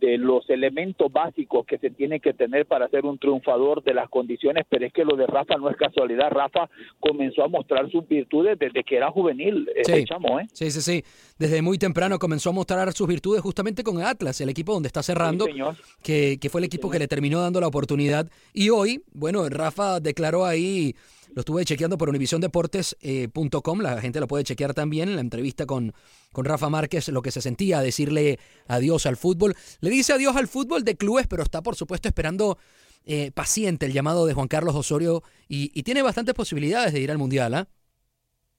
de 0.00 0.19
los 0.19 0.49
elementos 0.50 1.12
básicos 1.12 1.67
que 1.67 1.79
se 1.79 1.91
tiene 1.91 2.21
que 2.21 2.32
tener 2.32 2.67
para 2.67 2.88
ser 2.88 3.05
un 3.05 3.19
triunfador 3.19 3.82
de 3.82 3.94
las 3.94 4.09
condiciones, 4.09 4.65
pero 4.69 4.87
es 4.87 4.93
que 4.93 5.05
lo 5.05 5.17
de 5.17 5.26
Rafa 5.26 5.56
no 5.56 5.71
es 5.71 5.76
casualidad. 5.76 6.31
Rafa 6.31 6.69
comenzó 7.00 7.44
a 7.44 7.49
mostrar 7.49 7.91
sus 7.91 8.06
virtudes 8.09 8.59
desde 8.59 8.82
que 8.85 8.97
era 8.97 9.11
juvenil, 9.11 9.69
sí. 9.82 10.05
chamo, 10.05 10.41
¿eh? 10.41 10.47
Sí, 10.53 10.71
sí, 10.71 10.81
sí. 10.81 11.05
Desde 11.38 11.62
muy 11.62 11.79
temprano 11.79 12.19
comenzó 12.19 12.50
a 12.50 12.53
mostrar 12.53 12.93
sus 12.93 13.06
virtudes 13.06 13.43
justamente 13.43 13.82
con 13.82 14.00
Atlas, 14.00 14.41
el 14.41 14.49
equipo 14.49 14.73
donde 14.73 14.88
está 14.88 15.03
cerrando, 15.03 15.47
que, 16.03 16.38
que, 16.41 16.49
fue 16.49 16.61
el 16.61 16.67
equipo 16.67 16.91
que 16.91 16.99
le 16.99 17.09
terminó 17.09 17.41
dando 17.41 17.61
la 17.61 17.67
oportunidad. 17.67 18.29
Y 18.53 18.71
hoy, 18.71 19.03
bueno, 19.12 19.49
Rafa 19.49 20.00
declaró 20.00 20.44
ahí 20.44 20.94
lo 21.35 21.41
estuve 21.41 21.65
chequeando 21.65 21.99
por 21.99 22.09
univisiondeportes.com, 22.09 23.81
la 23.81 24.01
gente 24.01 24.21
lo 24.21 24.29
puede 24.29 24.45
chequear 24.45 24.73
también 24.73 25.09
en 25.09 25.17
la 25.17 25.21
entrevista 25.21 25.67
con, 25.67 25.93
con 26.33 26.45
Rafa 26.45 26.69
Márquez, 26.69 27.09
lo 27.09 27.23
que 27.23 27.31
se 27.31 27.41
sentía 27.41 27.81
decirle 27.81 28.38
adiós 28.69 29.07
al 29.07 29.17
fútbol. 29.17 29.55
Le 29.81 29.91
dice 29.91 30.12
adiós 30.12 30.37
al 30.37 30.47
fútbol 30.47 30.85
de 30.85 30.97
clubes, 30.97 31.26
pero 31.26 31.43
está 31.43 31.62
por 31.62 31.75
supuesto 31.75 32.09
esperando 32.09 32.57
eh, 33.07 33.33
paciente 33.33 33.87
el 33.87 33.93
llamado 33.93 34.26
de 34.26 34.35
Juan 34.35 34.49
Carlos 34.49 34.75
Osorio 34.75 35.23
y, 35.49 35.83
tiene 35.83 36.03
bastantes 36.03 36.35
posibilidades 36.35 36.93
de 36.93 37.00
ir 37.00 37.11
al 37.11 37.19
Mundial. 37.19 37.55
¿ah? 37.55 37.67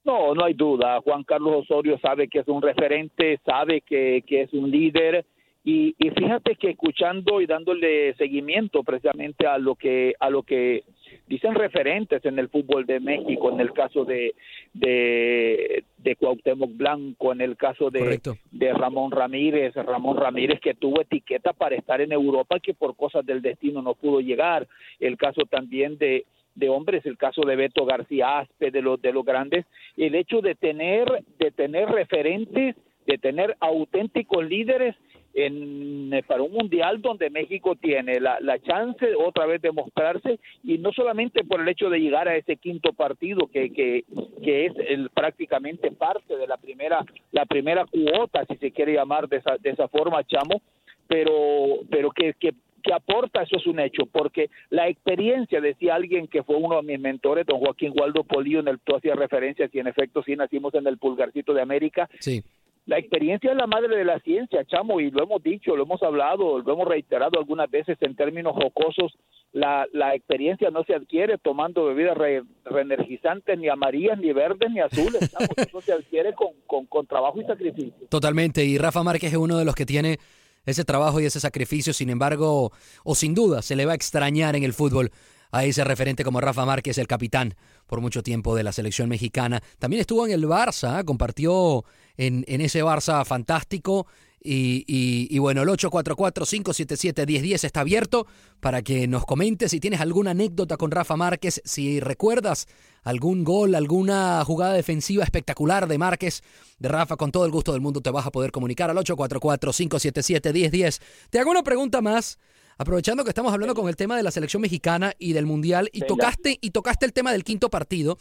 No, 0.04 0.34
no 0.34 0.44
hay 0.44 0.54
duda. 0.54 1.00
Juan 1.00 1.24
Carlos 1.24 1.64
Osorio 1.64 1.98
sabe 1.98 2.28
que 2.28 2.40
es 2.40 2.48
un 2.48 2.62
referente, 2.62 3.40
sabe 3.44 3.80
que, 3.80 4.22
que 4.26 4.42
es 4.42 4.52
un 4.52 4.70
líder. 4.70 5.26
Y, 5.68 5.96
y, 5.98 6.10
fíjate 6.10 6.54
que 6.54 6.70
escuchando 6.70 7.40
y 7.40 7.46
dándole 7.46 8.14
seguimiento 8.14 8.84
precisamente 8.84 9.48
a 9.48 9.58
lo 9.58 9.74
que 9.74 10.14
a 10.20 10.30
lo 10.30 10.44
que 10.44 10.84
dicen 11.26 11.56
referentes 11.56 12.24
en 12.24 12.38
el 12.38 12.48
fútbol 12.48 12.86
de 12.86 13.00
México, 13.00 13.50
en 13.50 13.58
el 13.58 13.72
caso 13.72 14.04
de, 14.04 14.36
de, 14.72 15.82
de 15.98 16.14
Cuauhtémoc 16.14 16.70
Blanco, 16.76 17.32
en 17.32 17.40
el 17.40 17.56
caso 17.56 17.90
de, 17.90 18.20
de 18.52 18.72
Ramón 18.74 19.10
Ramírez, 19.10 19.74
Ramón 19.74 20.16
Ramírez 20.18 20.60
que 20.60 20.74
tuvo 20.74 21.00
etiqueta 21.00 21.52
para 21.52 21.74
estar 21.74 22.00
en 22.00 22.12
Europa 22.12 22.60
que 22.60 22.72
por 22.72 22.94
cosas 22.94 23.26
del 23.26 23.42
destino 23.42 23.82
no 23.82 23.94
pudo 23.94 24.20
llegar, 24.20 24.68
el 25.00 25.16
caso 25.16 25.42
también 25.50 25.98
de 25.98 26.26
de 26.54 26.68
hombres, 26.68 27.04
el 27.04 27.18
caso 27.18 27.42
de 27.42 27.56
Beto 27.56 27.84
García 27.84 28.38
Aspe, 28.38 28.70
de 28.70 28.82
los 28.82 29.02
de 29.02 29.12
los 29.12 29.24
grandes, 29.24 29.66
el 29.96 30.14
hecho 30.14 30.40
de 30.42 30.54
tener 30.54 31.24
de 31.40 31.50
tener 31.50 31.88
referentes, 31.88 32.76
de 33.04 33.18
tener 33.18 33.56
auténticos 33.58 34.44
líderes 34.48 34.94
en, 35.36 36.14
eh, 36.14 36.22
para 36.22 36.42
un 36.42 36.52
mundial 36.52 37.02
donde 37.02 37.28
México 37.28 37.76
tiene 37.76 38.20
la, 38.20 38.38
la 38.40 38.58
chance 38.58 39.06
otra 39.14 39.44
vez 39.44 39.60
de 39.60 39.70
mostrarse 39.70 40.40
y 40.64 40.78
no 40.78 40.92
solamente 40.92 41.44
por 41.44 41.60
el 41.60 41.68
hecho 41.68 41.90
de 41.90 42.00
llegar 42.00 42.26
a 42.26 42.36
ese 42.36 42.56
quinto 42.56 42.94
partido 42.94 43.46
que, 43.46 43.70
que, 43.70 44.04
que 44.42 44.66
es 44.66 44.72
el, 44.88 45.10
prácticamente 45.10 45.92
parte 45.92 46.38
de 46.38 46.46
la 46.46 46.56
primera 46.56 47.04
la 47.32 47.44
primera 47.44 47.84
cuota 47.84 48.46
si 48.46 48.56
se 48.56 48.72
quiere 48.72 48.94
llamar 48.94 49.28
de 49.28 49.36
esa, 49.36 49.58
de 49.58 49.70
esa 49.70 49.88
forma 49.88 50.24
chamo 50.24 50.62
pero 51.06 51.80
pero 51.90 52.10
que, 52.10 52.32
que 52.34 52.54
que 52.82 52.94
aporta, 52.94 53.42
eso 53.42 53.56
es 53.56 53.66
un 53.66 53.80
hecho, 53.80 54.06
porque 54.06 54.48
la 54.70 54.88
experiencia, 54.88 55.60
decía 55.60 55.96
alguien 55.96 56.28
que 56.28 56.44
fue 56.44 56.54
uno 56.54 56.76
de 56.76 56.82
mis 56.84 57.00
mentores, 57.00 57.44
don 57.44 57.58
Joaquín 57.58 57.92
Waldo 57.98 58.22
Polillo, 58.22 58.60
en 58.60 58.68
el 58.68 58.78
tú 58.78 58.94
hacías 58.94 59.16
referencia, 59.16 59.66
si 59.66 59.80
en 59.80 59.88
efecto 59.88 60.22
sí 60.22 60.36
nacimos 60.36 60.72
en 60.74 60.86
el 60.86 60.96
pulgarcito 60.96 61.52
de 61.52 61.62
América, 61.62 62.08
sí 62.20 62.44
la 62.86 62.98
experiencia 62.98 63.50
es 63.50 63.56
la 63.56 63.66
madre 63.66 63.96
de 63.96 64.04
la 64.04 64.20
ciencia, 64.20 64.64
chamo, 64.64 65.00
y 65.00 65.10
lo 65.10 65.24
hemos 65.24 65.42
dicho, 65.42 65.74
lo 65.74 65.82
hemos 65.82 66.00
hablado, 66.04 66.60
lo 66.60 66.72
hemos 66.72 66.86
reiterado 66.86 67.36
algunas 67.36 67.68
veces 67.68 67.98
en 68.00 68.14
términos 68.14 68.54
jocosos. 68.54 69.12
La, 69.52 69.86
la 69.92 70.14
experiencia 70.14 70.70
no 70.70 70.84
se 70.84 70.94
adquiere 70.94 71.36
tomando 71.38 71.84
bebidas 71.86 72.16
re, 72.16 72.44
reenergizantes, 72.64 73.58
ni 73.58 73.68
amarillas, 73.68 74.18
ni 74.18 74.32
verdes, 74.32 74.70
ni 74.70 74.78
azules. 74.78 75.30
Chamo. 75.32 75.48
Eso 75.56 75.80
se 75.80 75.92
adquiere 75.94 76.32
con, 76.34 76.52
con, 76.68 76.86
con 76.86 77.06
trabajo 77.08 77.40
y 77.40 77.44
sacrificio. 77.44 78.06
Totalmente, 78.08 78.64
y 78.64 78.78
Rafa 78.78 79.02
Márquez 79.02 79.32
es 79.32 79.38
uno 79.38 79.58
de 79.58 79.64
los 79.64 79.74
que 79.74 79.84
tiene 79.84 80.18
ese 80.64 80.84
trabajo 80.84 81.20
y 81.20 81.24
ese 81.24 81.40
sacrificio, 81.40 81.92
sin 81.92 82.10
embargo, 82.10 82.70
o 83.02 83.14
sin 83.16 83.34
duda, 83.34 83.62
se 83.62 83.74
le 83.74 83.84
va 83.84 83.92
a 83.92 83.96
extrañar 83.96 84.54
en 84.54 84.62
el 84.62 84.72
fútbol 84.72 85.10
a 85.50 85.64
ese 85.64 85.82
referente 85.82 86.22
como 86.22 86.40
Rafa 86.40 86.64
Márquez, 86.64 86.98
el 86.98 87.08
capitán 87.08 87.54
por 87.86 88.00
mucho 88.00 88.22
tiempo 88.22 88.54
de 88.54 88.62
la 88.62 88.72
selección 88.72 89.08
mexicana. 89.08 89.62
También 89.78 90.00
estuvo 90.00 90.26
en 90.26 90.32
el 90.32 90.44
Barça, 90.44 91.00
¿eh? 91.00 91.04
compartió 91.04 91.84
en, 92.16 92.44
en, 92.48 92.60
ese 92.60 92.84
Barça 92.84 93.24
fantástico. 93.24 94.06
Y, 94.48 94.84
y, 94.86 95.26
y 95.34 95.40
bueno, 95.40 95.62
el 95.62 95.68
844-577-1010 95.70 97.64
está 97.64 97.80
abierto 97.80 98.28
para 98.60 98.80
que 98.82 99.08
nos 99.08 99.24
comentes 99.24 99.72
si 99.72 99.80
tienes 99.80 100.00
alguna 100.00 100.30
anécdota 100.30 100.76
con 100.76 100.92
Rafa 100.92 101.16
Márquez, 101.16 101.60
si 101.64 101.98
recuerdas 101.98 102.68
algún 103.02 103.42
gol, 103.42 103.74
alguna 103.74 104.44
jugada 104.44 104.74
defensiva 104.74 105.24
espectacular 105.24 105.88
de 105.88 105.98
Márquez, 105.98 106.44
de 106.78 106.88
Rafa, 106.88 107.16
con 107.16 107.32
todo 107.32 107.44
el 107.44 107.50
gusto 107.50 107.72
del 107.72 107.80
mundo 107.80 108.00
te 108.00 108.10
vas 108.10 108.26
a 108.26 108.30
poder 108.30 108.52
comunicar 108.52 108.88
al 108.90 108.98
844-577-1010. 108.98 111.00
Te 111.30 111.40
hago 111.40 111.50
una 111.50 111.64
pregunta 111.64 112.00
más 112.00 112.38
aprovechando 112.78 113.24
que 113.24 113.30
estamos 113.30 113.52
hablando 113.52 113.74
con 113.74 113.88
el 113.88 113.96
tema 113.96 114.16
de 114.16 114.22
la 114.22 114.30
selección 114.30 114.60
mexicana 114.60 115.12
y 115.18 115.32
del 115.32 115.46
mundial 115.46 115.88
y 115.92 116.00
tocaste 116.02 116.58
y 116.60 116.70
tocaste 116.70 117.06
el 117.06 117.12
tema 117.12 117.32
del 117.32 117.44
quinto 117.44 117.70
partido. 117.70 118.18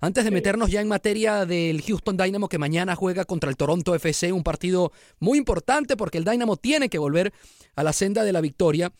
Antes 0.00 0.24
de 0.24 0.30
meternos 0.30 0.70
ya 0.70 0.80
en 0.80 0.88
materia 0.88 1.44
del 1.44 1.82
Houston 1.82 2.16
Dynamo 2.16 2.48
que 2.48 2.58
mañana 2.58 2.94
juega 2.94 3.24
contra 3.24 3.50
el 3.50 3.56
Toronto 3.56 3.94
FC, 3.94 4.32
un 4.32 4.44
partido 4.44 4.92
muy 5.18 5.38
importante 5.38 5.96
porque 5.96 6.18
el 6.18 6.24
Dynamo 6.24 6.56
tiene 6.56 6.88
que 6.88 6.98
volver 6.98 7.32
a 7.74 7.82
la 7.82 7.92
senda 7.92 8.22
de 8.22 8.32
la 8.32 8.40
victoria. 8.40 8.92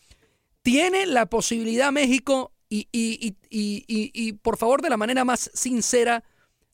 ¿Tiene 0.61 1.05
la 1.05 1.25
posibilidad 1.27 1.91
México 1.91 2.51
y, 2.69 2.89
y, 2.91 3.37
y, 3.49 3.83
y 3.87 4.33
por 4.33 4.57
favor 4.57 4.81
de 4.81 4.89
la 4.89 4.97
manera 4.97 5.23
más 5.23 5.49
sincera 5.53 6.23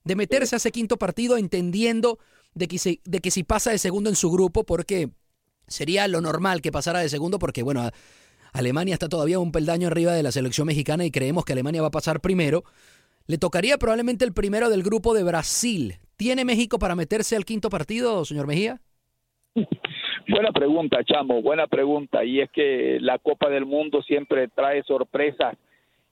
de 0.04 0.16
meterse 0.16 0.56
a 0.56 0.58
ese 0.58 0.72
quinto 0.72 0.98
partido 0.98 1.38
entendiendo 1.38 2.20
de 2.54 2.68
que, 2.68 2.80
si, 2.80 3.02
de 3.06 3.20
que 3.20 3.32
si 3.32 3.44
pasa 3.44 3.72
de 3.72 3.78
segundo 3.78 4.10
en 4.10 4.16
su 4.16 4.32
grupo 4.32 4.64
porque 4.64 5.12
sería 5.68 6.08
lo 6.08 6.22
normal 6.22 6.62
que 6.62 6.72
pasara 6.72 7.00
de 7.00 7.10
segundo 7.10 7.38
porque 7.38 7.64
bueno, 7.64 7.90
Alemania 8.56 8.94
está 8.94 9.10
todavía 9.10 9.38
un 9.40 9.52
peldaño 9.52 9.88
arriba 9.88 10.14
de 10.14 10.24
la 10.24 10.32
selección 10.32 10.68
mexicana 10.68 11.04
y 11.04 11.12
creemos 11.12 11.44
que 11.44 11.52
Alemania 11.52 11.82
va 11.82 11.90
a 11.90 11.92
pasar 11.92 12.22
primero. 12.22 12.64
Le 13.28 13.38
tocaría 13.38 13.78
probablemente 13.78 14.24
el 14.24 14.34
primero 14.34 14.70
del 14.70 14.82
grupo 14.82 15.14
de 15.14 15.24
Brasil. 15.24 15.96
¿Tiene 16.16 16.46
México 16.46 16.80
para 16.80 16.96
meterse 16.96 17.36
al 17.36 17.44
quinto 17.44 17.70
partido, 17.70 18.24
señor 18.24 18.48
Mejía? 18.48 18.80
Buena 20.30 20.54
pregunta, 20.54 21.04
Chamo, 21.04 21.42
buena 21.42 21.68
pregunta. 21.68 22.24
Y 22.24 22.40
es 22.40 22.50
que 22.52 22.98
la 23.02 23.20
Copa 23.20 23.50
del 23.50 23.66
Mundo 23.66 24.02
siempre 24.04 24.48
trae 24.48 24.84
sorpresas, 24.84 25.58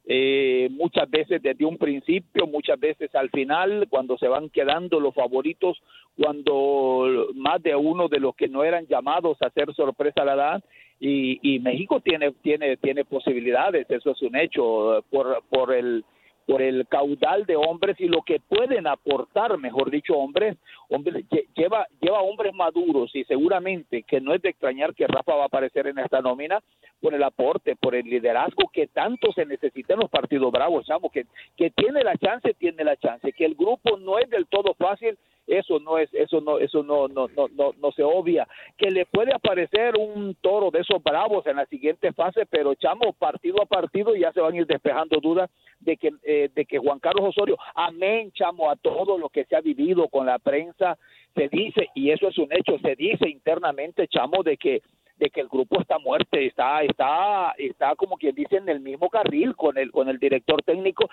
eh, 0.05 0.67
muchas 0.71 1.09
veces 1.09 1.41
desde 1.41 1.65
un 1.65 1.77
principio, 1.77 2.45
muchas 2.45 2.79
veces 2.79 3.13
al 3.15 3.29
final, 3.29 3.87
cuando 3.89 4.17
se 4.17 4.27
van 4.27 4.49
quedando 4.49 4.99
los 4.99 5.13
favoritos, 5.13 5.81
cuando 6.17 7.27
más 7.35 7.61
de 7.63 7.75
uno 7.75 8.07
de 8.07 8.19
los 8.19 8.35
que 8.35 8.47
no 8.47 8.63
eran 8.63 8.85
llamados 8.87 9.41
a 9.41 9.47
hacer 9.47 9.73
sorpresa 9.73 10.25
la 10.25 10.35
dan. 10.35 10.63
Y, 10.99 11.39
y 11.41 11.59
México 11.59 11.99
tiene, 11.99 12.31
tiene, 12.41 12.77
tiene 12.77 13.03
posibilidades, 13.03 13.89
eso 13.89 14.11
es 14.11 14.21
un 14.21 14.37
hecho, 14.37 15.03
por, 15.09 15.43
por 15.49 15.73
el 15.73 16.05
por 16.45 16.61
el 16.61 16.87
caudal 16.87 17.45
de 17.45 17.55
hombres 17.55 17.99
y 17.99 18.07
lo 18.07 18.21
que 18.21 18.39
pueden 18.39 18.87
aportar, 18.87 19.57
mejor 19.57 19.91
dicho, 19.91 20.15
hombres, 20.15 20.57
hombres 20.89 21.25
lleva 21.55 21.87
lleva 22.01 22.21
hombres 22.21 22.53
maduros 22.53 23.15
y 23.15 23.23
seguramente 23.23 24.03
que 24.03 24.21
no 24.21 24.33
es 24.33 24.41
de 24.41 24.49
extrañar 24.49 24.93
que 24.93 25.07
Rafa 25.07 25.35
va 25.35 25.43
a 25.43 25.47
aparecer 25.47 25.87
en 25.87 25.99
esta 25.99 26.21
nómina 26.21 26.61
por 27.01 27.13
el 27.13 27.23
aporte, 27.23 27.75
por 27.75 27.95
el 27.95 28.05
liderazgo 28.05 28.69
que 28.71 28.87
tanto 28.87 29.31
se 29.33 29.45
necesita 29.45 29.93
en 29.93 30.01
los 30.01 30.09
partidos 30.09 30.51
bravos, 30.51 30.85
chamo, 30.85 31.09
que 31.09 31.25
que 31.55 31.69
tiene 31.69 32.03
la 32.03 32.17
chance, 32.17 32.53
tiene 32.55 32.83
la 32.83 32.97
chance, 32.97 33.31
que 33.33 33.45
el 33.45 33.55
grupo 33.55 33.97
no 33.97 34.17
es 34.19 34.29
del 34.29 34.47
todo 34.47 34.73
fácil, 34.73 35.17
eso 35.47 35.79
no 35.79 35.97
es 35.97 36.13
eso 36.13 36.41
no 36.41 36.59
eso 36.59 36.83
no 36.83 37.07
no 37.07 37.27
no 37.27 37.47
no, 37.49 37.73
no 37.77 37.91
se 37.91 38.03
obvia. 38.03 38.47
Que 38.77 38.91
le 38.91 39.05
puede 39.05 39.33
aparecer 39.33 39.95
un 39.97 40.35
toro 40.35 40.71
de 40.71 40.79
esos 40.79 41.01
bravos 41.03 41.45
en 41.47 41.57
la 41.57 41.65
siguiente 41.65 42.13
fase 42.13 42.45
pero 42.45 42.75
chamo 42.75 43.13
partido 43.13 43.61
a 43.61 43.65
partido 43.65 44.15
ya 44.15 44.31
se 44.31 44.41
van 44.41 44.53
a 44.53 44.57
ir 44.57 44.67
despejando 44.67 45.19
dudas 45.19 45.49
de 45.79 45.97
que 45.97 46.11
eh, 46.23 46.49
de 46.53 46.65
que 46.65 46.77
Juan 46.77 46.99
Carlos 46.99 47.29
Osorio 47.29 47.57
amén 47.75 48.31
chamo 48.31 48.69
a 48.69 48.75
todo 48.75 49.17
lo 49.17 49.29
que 49.29 49.45
se 49.45 49.55
ha 49.55 49.61
vivido 49.61 50.07
con 50.07 50.25
la 50.25 50.39
prensa 50.39 50.97
se 51.35 51.49
dice 51.49 51.89
y 51.95 52.11
eso 52.11 52.27
es 52.27 52.37
un 52.37 52.49
hecho 52.51 52.77
se 52.79 52.95
dice 52.95 53.29
internamente 53.29 54.07
chamo 54.07 54.43
de 54.43 54.57
que 54.57 54.81
de 55.17 55.29
que 55.29 55.41
el 55.41 55.47
grupo 55.47 55.81
está 55.81 55.99
muerte, 55.99 56.47
está, 56.47 56.83
está, 56.83 57.53
está 57.57 57.95
como 57.95 58.17
quien 58.17 58.35
dice 58.35 58.57
en 58.57 58.69
el 58.69 58.79
mismo 58.79 59.09
carril 59.09 59.55
con 59.55 59.77
el, 59.77 59.91
con 59.91 60.09
el 60.09 60.17
director 60.17 60.61
técnico 60.63 61.09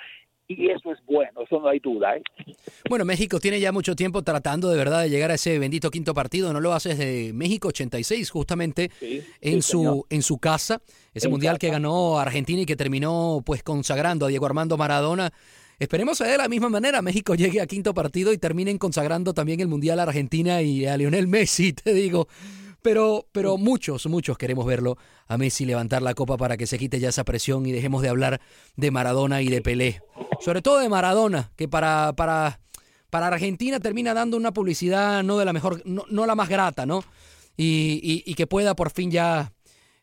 y 0.51 0.69
eso 0.69 0.91
es 0.93 0.99
bueno, 1.07 1.43
eso 1.43 1.61
no 1.61 1.69
hay 1.69 1.79
duda. 1.79 2.17
¿eh? 2.17 2.23
Bueno, 2.89 3.05
México 3.05 3.39
tiene 3.39 3.61
ya 3.61 3.71
mucho 3.71 3.95
tiempo 3.95 4.23
tratando 4.23 4.69
de 4.69 4.77
verdad 4.77 5.03
de 5.03 5.11
llegar 5.11 5.31
a 5.31 5.35
ese 5.35 5.61
bendito 5.61 5.91
quinto 5.91 6.13
partido, 6.13 6.53
no 6.53 6.61
lo 6.61 6.73
hace 6.73 6.91
desde 6.91 7.33
México 7.33 7.69
86, 7.69 8.29
justamente 8.31 8.91
sí, 8.99 9.23
en, 9.41 9.63
sí, 9.63 9.71
su, 9.71 9.79
señor. 9.79 10.07
en 10.11 10.23
su 10.23 10.39
casa, 10.39 10.83
ese 11.15 11.29
En 11.29 11.31
mundial 11.31 11.59
que 11.59 11.71
ganó 11.71 12.19
Argentina 12.19 12.63
y 12.63 12.67
que 12.67 12.75
terminó 12.75 13.43
pues 13.47 13.63
consagrando 13.63 14.27
a 14.27 14.29
Diego 14.29 14.47
Armando 14.47 14.77
Maradona. 14.77 15.31
Esperemos 15.79 16.21
a 16.21 16.27
de 16.27 16.37
la 16.37 16.49
misma 16.49 16.69
manera 16.69 17.01
México 17.01 17.37
llegue 17.37 17.61
a 17.61 17.67
quinto 17.67 17.95
partido 17.95 18.33
y 18.33 18.39
terminen 18.39 18.77
consagrando 18.77 19.33
también 19.33 19.61
el 19.61 19.69
mundial 19.69 20.01
a 20.01 20.03
Argentina 20.03 20.63
y 20.63 20.85
a 20.85 20.97
Lionel 20.97 21.29
Messi, 21.29 21.73
te 21.75 21.95
digo. 21.95 22.27
Pero, 22.83 23.27
pero 23.33 23.59
muchos, 23.59 24.07
muchos 24.07 24.39
queremos 24.39 24.67
verlo 24.67 24.97
a 25.27 25.37
Messi 25.37 25.67
levantar 25.67 26.03
la 26.03 26.15
copa 26.15 26.37
para 26.37 26.57
que 26.57 26.67
se 26.67 26.79
quite 26.79 26.99
ya 26.99 27.11
esa 27.11 27.25
presión 27.25 27.67
y 27.67 27.73
dejemos 27.73 28.03
de 28.03 28.09
hablar 28.09 28.41
de 28.77 28.91
Maradona 28.91 29.43
y 29.43 29.49
de 29.49 29.61
Pelé. 29.61 30.03
Sobre 30.41 30.63
todo 30.63 30.79
de 30.79 30.89
Maradona, 30.89 31.53
que 31.57 31.69
para, 31.69 32.15
para, 32.15 32.61
para 33.11 33.27
Argentina 33.27 33.81
termina 33.81 34.15
dando 34.15 34.37
una 34.37 34.53
publicidad 34.53 35.23
no 35.23 35.39
de 35.39 35.45
la 35.45 35.53
mejor, 35.53 35.83
no, 35.85 36.05
no 36.11 36.27
la 36.27 36.35
más 36.35 36.49
grata, 36.49 36.87
¿no? 36.87 37.05
Y, 37.57 38.01
y, 38.03 38.31
y 38.31 38.35
que 38.35 38.47
pueda 38.47 38.75
por 38.75 38.91
fin 38.91 39.11
ya 39.11 39.53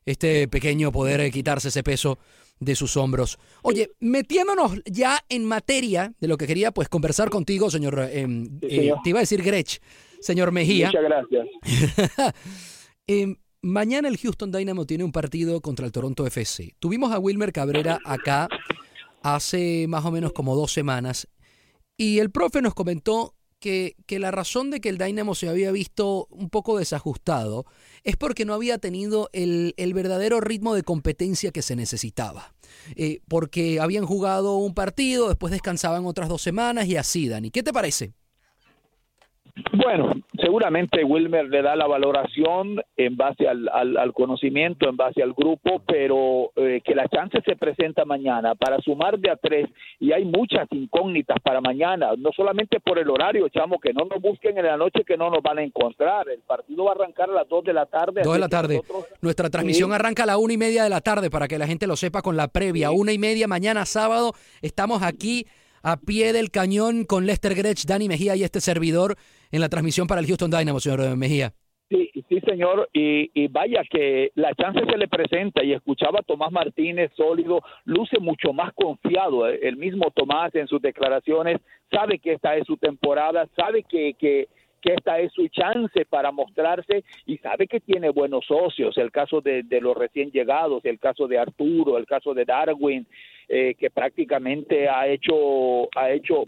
este 0.06 0.48
pequeño 0.48 0.92
poder 0.92 1.20
eh, 1.22 1.32
quitarse 1.32 1.68
ese 1.68 1.84
peso 1.84 2.18
de 2.60 2.76
sus 2.76 2.98
hombros. 2.98 3.38
Oye, 3.62 3.92
metiéndonos 4.00 4.82
ya 4.86 5.20
en 5.30 5.46
materia 5.46 6.14
de 6.20 6.28
lo 6.28 6.38
que 6.38 6.48
quería 6.48 6.72
pues 6.72 6.90
conversar 6.90 7.30
contigo, 7.30 7.70
señor, 7.70 8.00
eh, 8.00 8.22
eh, 8.62 8.70
señor. 8.70 9.00
te 9.04 9.10
iba 9.10 9.20
a 9.20 9.22
decir 9.22 9.44
Grech, 9.44 9.80
señor 10.20 10.52
Mejía. 10.52 10.88
Muchas 10.88 11.04
gracias. 11.04 12.34
Eh, 13.10 13.38
mañana 13.62 14.10
el 14.10 14.18
Houston 14.18 14.52
Dynamo 14.52 14.86
tiene 14.86 15.06
un 15.06 15.14
partido 15.14 15.62
contra 15.62 15.86
el 15.86 15.94
Toronto 15.94 16.28
FC. 16.28 16.76
Tuvimos 16.78 17.14
a 17.14 17.20
Wilmer 17.20 17.54
Cabrera 17.54 18.00
acá 18.04 18.50
hace 19.24 19.86
más 19.88 20.04
o 20.04 20.12
menos 20.12 20.34
como 20.34 20.58
dos 20.58 20.74
semanas 20.74 21.30
y 21.96 22.20
el 22.20 22.32
profe 22.32 22.62
nos 22.62 22.74
comentó 22.74 23.37
que, 23.60 23.96
que 24.06 24.20
la 24.20 24.32
razón 24.32 24.70
de 24.70 24.80
que 24.80 24.90
el 24.90 24.98
Dynamo 24.98 25.36
se 25.36 25.50
había 25.50 25.72
visto 25.72 26.28
un 26.30 26.50
poco 26.50 26.78
desajustado 26.78 27.66
es 28.04 28.18
porque 28.18 28.46
no 28.46 28.54
había 28.54 28.78
tenido 28.78 29.30
el, 29.34 29.74
el 29.78 29.94
verdadero 29.94 30.40
ritmo 30.42 30.76
de 30.76 30.84
competencia 30.84 31.52
que 31.52 31.62
se 31.62 31.76
necesitaba. 31.76 32.54
Eh, 32.96 33.22
porque 33.28 33.80
habían 33.80 34.06
jugado 34.06 34.58
un 34.58 34.74
partido, 34.74 35.28
después 35.28 35.52
descansaban 35.52 36.06
otras 36.06 36.30
dos 36.30 36.42
semanas 36.42 36.88
y 36.88 36.96
así, 36.96 37.28
Dani. 37.28 37.52
¿Qué 37.52 37.64
te 37.64 37.74
parece? 37.74 38.14
Bueno, 39.74 40.14
seguramente 40.40 41.04
Wilmer 41.04 41.46
le 41.50 41.62
da 41.62 41.76
la 41.76 41.88
valoración 41.88 42.82
en 42.96 43.18
base 43.18 43.48
al, 43.48 43.68
al, 43.74 43.98
al 43.98 44.14
conocimiento, 44.14 44.88
en 44.90 44.96
base 44.98 45.24
al 45.24 45.34
grupo, 45.34 45.82
pero 45.88 46.52
eh, 46.56 46.82
que 46.84 46.94
la 46.96 47.08
chance 47.08 47.40
se 47.46 47.56
presenta 47.56 48.06
mañana 48.06 48.56
para 48.56 48.78
sumar 48.82 49.18
de 49.20 49.32
a 49.32 49.36
tres 49.36 49.68
y 50.00 50.12
hay 50.12 50.26
muchas 50.26 50.68
incógnitas 50.72 51.38
para 51.44 51.60
mañana, 51.62 52.12
no 52.18 52.30
solamente 52.36 52.80
por 52.80 53.00
el 53.00 53.10
horario, 53.10 53.48
chamo, 53.50 53.80
que 53.80 53.94
no 53.94 54.06
nos 54.06 54.22
busquen 54.22 54.58
en 54.58 54.66
la 54.66 54.78
noche 54.78 55.04
que 55.06 55.18
no 55.18 55.30
nos 55.30 55.42
van 55.42 55.58
a 55.60 55.64
encontrar. 55.64 56.30
El 56.30 56.42
partido 56.42 56.84
va 56.86 56.92
a 56.92 56.96
arrancar 56.96 57.30
a 57.30 57.34
las 57.34 57.50
dos 57.50 57.64
de 57.64 57.74
la 57.74 57.86
tarde. 57.86 58.22
Dos 58.24 58.34
de 58.34 58.40
la 58.40 58.50
tarde. 58.50 58.76
nosotros- 58.78 59.06
Nuestra 59.22 59.50
transmisión 59.50 59.90
Sí. 59.90 59.96
arranca 59.96 60.24
a 60.24 60.28
la 60.28 60.38
una 60.38 60.54
y 60.54 60.58
media 60.58 60.84
de 60.84 60.90
la 60.90 61.02
tarde 61.02 61.30
para 61.30 61.48
que 61.48 61.58
la 61.58 61.68
gente 61.68 61.88
lo 61.88 61.96
sepa 61.96 62.22
con 62.22 62.38
la 62.38 62.48
previa. 62.48 62.92
Una 62.92 63.12
y 63.12 63.18
media 63.18 63.48
mañana 63.48 63.86
sábado. 63.86 64.34
Estamos 64.62 65.02
aquí 65.02 65.46
a 65.84 65.98
pie 65.98 66.34
del 66.34 66.52
cañón 66.52 67.06
con 67.06 67.26
Lester 67.26 67.56
Grech, 67.56 67.86
Dani 67.86 68.08
Mejía 68.08 68.36
y 68.36 68.44
este 68.44 68.60
servidor 68.62 69.16
en 69.52 69.62
la 69.62 69.70
transmisión 69.70 70.08
para 70.08 70.22
el 70.22 70.28
Houston 70.28 70.52
Dynamo, 70.52 70.80
señor 70.80 71.18
Mejía. 71.18 71.54
Sí, 71.90 72.12
sí, 72.28 72.42
señor, 72.42 72.90
y, 72.92 73.32
y 73.34 73.48
vaya 73.48 73.82
que 73.90 74.32
la 74.36 74.54
chance 74.56 74.82
se 74.84 74.98
le 74.98 75.08
presenta 75.08 75.64
y 75.64 75.72
escuchaba 75.72 76.20
a 76.20 76.24
Tomás 76.24 76.52
Martínez 76.52 77.12
sólido, 77.16 77.62
luce 77.86 78.20
mucho 78.20 78.52
más 78.52 78.74
confiado, 78.74 79.48
eh, 79.48 79.60
el 79.64 79.78
mismo 79.78 80.12
Tomás 80.12 80.54
en 80.56 80.68
sus 80.68 80.82
declaraciones, 80.82 81.62
sabe 81.90 82.20
que 82.20 82.34
esta 82.34 82.58
es 82.58 82.68
su 82.68 82.76
temporada, 82.76 83.48
sabe 83.56 83.84
que, 83.84 84.16
que, 84.16 84.50
que 84.82 84.96
esta 84.96 85.20
es 85.20 85.32
su 85.32 85.48
chance 85.48 86.06
para 86.06 86.34
mostrarse 86.34 87.06
y 87.26 87.38
sabe 87.38 87.68
que 87.68 87.80
tiene 87.80 88.10
buenos 88.10 88.46
socios, 88.46 88.98
el 88.98 89.12
caso 89.12 89.40
de, 89.40 89.64
de 89.64 89.80
los 89.80 89.96
recién 89.96 90.30
llegados, 90.32 90.84
el 90.84 91.00
caso 91.00 91.26
de 91.30 91.38
Arturo, 91.38 91.98
el 91.98 92.06
caso 92.06 92.34
de 92.34 92.44
Darwin, 92.44 93.08
eh, 93.48 93.76
que 93.76 93.90
prácticamente 93.90 94.90
ha 94.90 95.08
hecho, 95.08 95.88
ha 95.96 96.12
hecho 96.12 96.44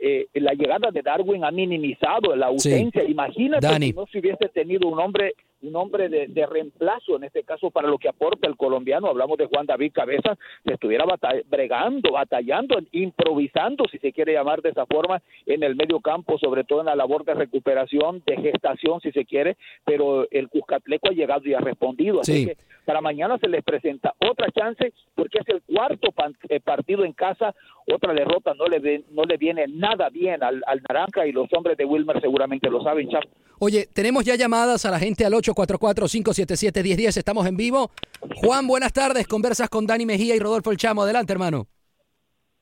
eh, 0.00 0.28
la 0.34 0.54
llegada 0.54 0.90
de 0.90 1.02
Darwin 1.02 1.44
ha 1.44 1.50
minimizado 1.50 2.34
la 2.34 2.46
ausencia. 2.46 3.04
Imagínate 3.04 3.68
si 3.78 3.92
no 3.92 4.06
se 4.06 4.18
hubiese 4.18 4.48
tenido 4.48 4.88
un 4.88 4.98
hombre 4.98 5.34
un 5.62 5.76
hombre 5.76 6.08
de, 6.08 6.46
reemplazo, 6.46 7.16
en 7.16 7.24
este 7.24 7.42
caso 7.44 7.70
para 7.70 7.88
lo 7.88 7.98
que 7.98 8.08
aporta 8.08 8.48
el 8.48 8.56
colombiano, 8.56 9.08
hablamos 9.08 9.38
de 9.38 9.46
Juan 9.46 9.66
David 9.66 9.92
Cabeza, 9.92 10.36
se 10.64 10.72
estuviera 10.72 11.04
bregando, 11.48 12.12
batallando, 12.12 12.78
improvisando, 12.92 13.84
si 13.90 13.98
se 13.98 14.12
quiere 14.12 14.32
llamar 14.32 14.62
de 14.62 14.70
esa 14.70 14.86
forma, 14.86 15.22
en 15.46 15.62
el 15.62 15.76
medio 15.76 16.00
campo, 16.00 16.38
sobre 16.38 16.64
todo 16.64 16.80
en 16.80 16.86
la 16.86 16.96
labor 16.96 17.24
de 17.24 17.34
recuperación, 17.34 18.22
de 18.26 18.36
gestación, 18.36 19.00
si 19.00 19.12
se 19.12 19.24
quiere, 19.24 19.56
pero 19.84 20.26
el 20.30 20.48
Cuscatleco 20.48 21.08
ha 21.08 21.12
llegado 21.12 21.42
y 21.44 21.54
ha 21.54 21.60
respondido. 21.60 22.20
Así 22.20 22.46
que 22.46 22.56
para 22.84 23.00
mañana 23.00 23.38
se 23.38 23.48
les 23.48 23.62
presenta 23.62 24.14
otra 24.18 24.50
chance, 24.50 24.92
porque 25.14 25.38
es 25.38 25.48
el 25.48 25.62
cuarto 25.62 26.08
eh, 26.48 26.60
partido 26.60 27.04
en 27.04 27.12
casa, 27.12 27.54
otra 27.86 28.12
derrota 28.14 28.54
no 28.54 28.66
le, 28.66 29.04
no 29.10 29.24
le 29.24 29.36
viene 29.36 29.66
nada 29.68 30.08
bien 30.08 30.42
al, 30.42 30.62
al 30.66 30.82
Naranja 30.88 31.26
y 31.26 31.32
los 31.32 31.48
hombres 31.52 31.76
de 31.76 31.84
Wilmer 31.84 32.20
seguramente 32.20 32.70
lo 32.70 32.82
saben, 32.82 33.08
Chap. 33.08 33.24
Oye, 33.62 33.86
tenemos 33.92 34.24
ya 34.24 34.36
llamadas 34.36 34.86
a 34.86 34.90
la 34.90 34.98
gente 34.98 35.26
al 35.26 35.34
844-577-1010. 35.54 37.16
Estamos 37.16 37.46
en 37.46 37.56
vivo. 37.56 37.90
Juan, 38.36 38.66
buenas 38.66 38.92
tardes. 38.92 39.26
Conversas 39.26 39.68
con 39.68 39.86
Dani 39.86 40.06
Mejía 40.06 40.34
y 40.34 40.38
Rodolfo 40.38 40.70
El 40.70 40.76
Chamo. 40.76 41.02
Adelante, 41.02 41.32
hermano. 41.32 41.66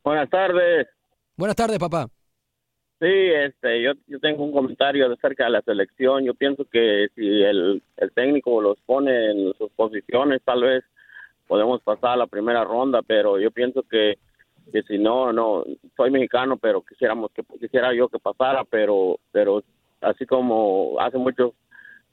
Buenas 0.04 0.30
tardes. 0.30 0.86
Buenas 1.36 1.56
tardes, 1.56 1.78
papá. 1.78 2.08
Sí, 3.00 3.06
este, 3.06 3.80
yo, 3.80 3.92
yo 4.08 4.18
tengo 4.18 4.42
un 4.42 4.52
comentario 4.52 5.12
acerca 5.12 5.44
de 5.44 5.50
la 5.50 5.62
selección. 5.62 6.24
Yo 6.24 6.34
pienso 6.34 6.64
que 6.64 7.08
si 7.14 7.42
el, 7.42 7.80
el 7.96 8.12
técnico 8.12 8.60
los 8.60 8.78
pone 8.86 9.30
en 9.30 9.54
sus 9.56 9.70
posiciones, 9.70 10.42
tal 10.44 10.62
vez 10.62 10.84
podemos 11.46 11.80
pasar 11.82 12.10
a 12.10 12.16
la 12.16 12.26
primera 12.26 12.64
ronda, 12.64 13.00
pero 13.02 13.38
yo 13.38 13.50
pienso 13.50 13.82
que, 13.82 14.18
que 14.72 14.82
si 14.82 14.98
no, 14.98 15.32
no, 15.32 15.64
soy 15.96 16.10
mexicano, 16.10 16.56
pero 16.56 16.82
quisiéramos 16.82 17.30
que 17.32 17.42
quisiera 17.58 17.94
yo 17.94 18.08
que 18.08 18.18
pasara, 18.18 18.64
pero, 18.64 19.18
pero 19.30 19.62
así 20.00 20.26
como 20.26 20.96
hace 21.00 21.18
muchos 21.18 21.52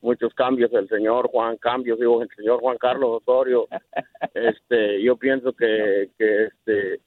muchos 0.05 0.33
cambios 0.33 0.71
el 0.74 0.88
señor 0.88 1.27
Juan 1.29 1.57
cambios 1.57 2.00
digo 2.00 2.21
el 2.21 2.29
señor 2.35 2.59
Juan 2.62 2.77
Carlos 2.77 3.21
Osorio. 3.21 3.67
Este 4.33 5.01
yo 5.01 5.15
pienso 5.17 5.53
que 5.53 6.09
que 6.17 6.45
este 6.45 7.00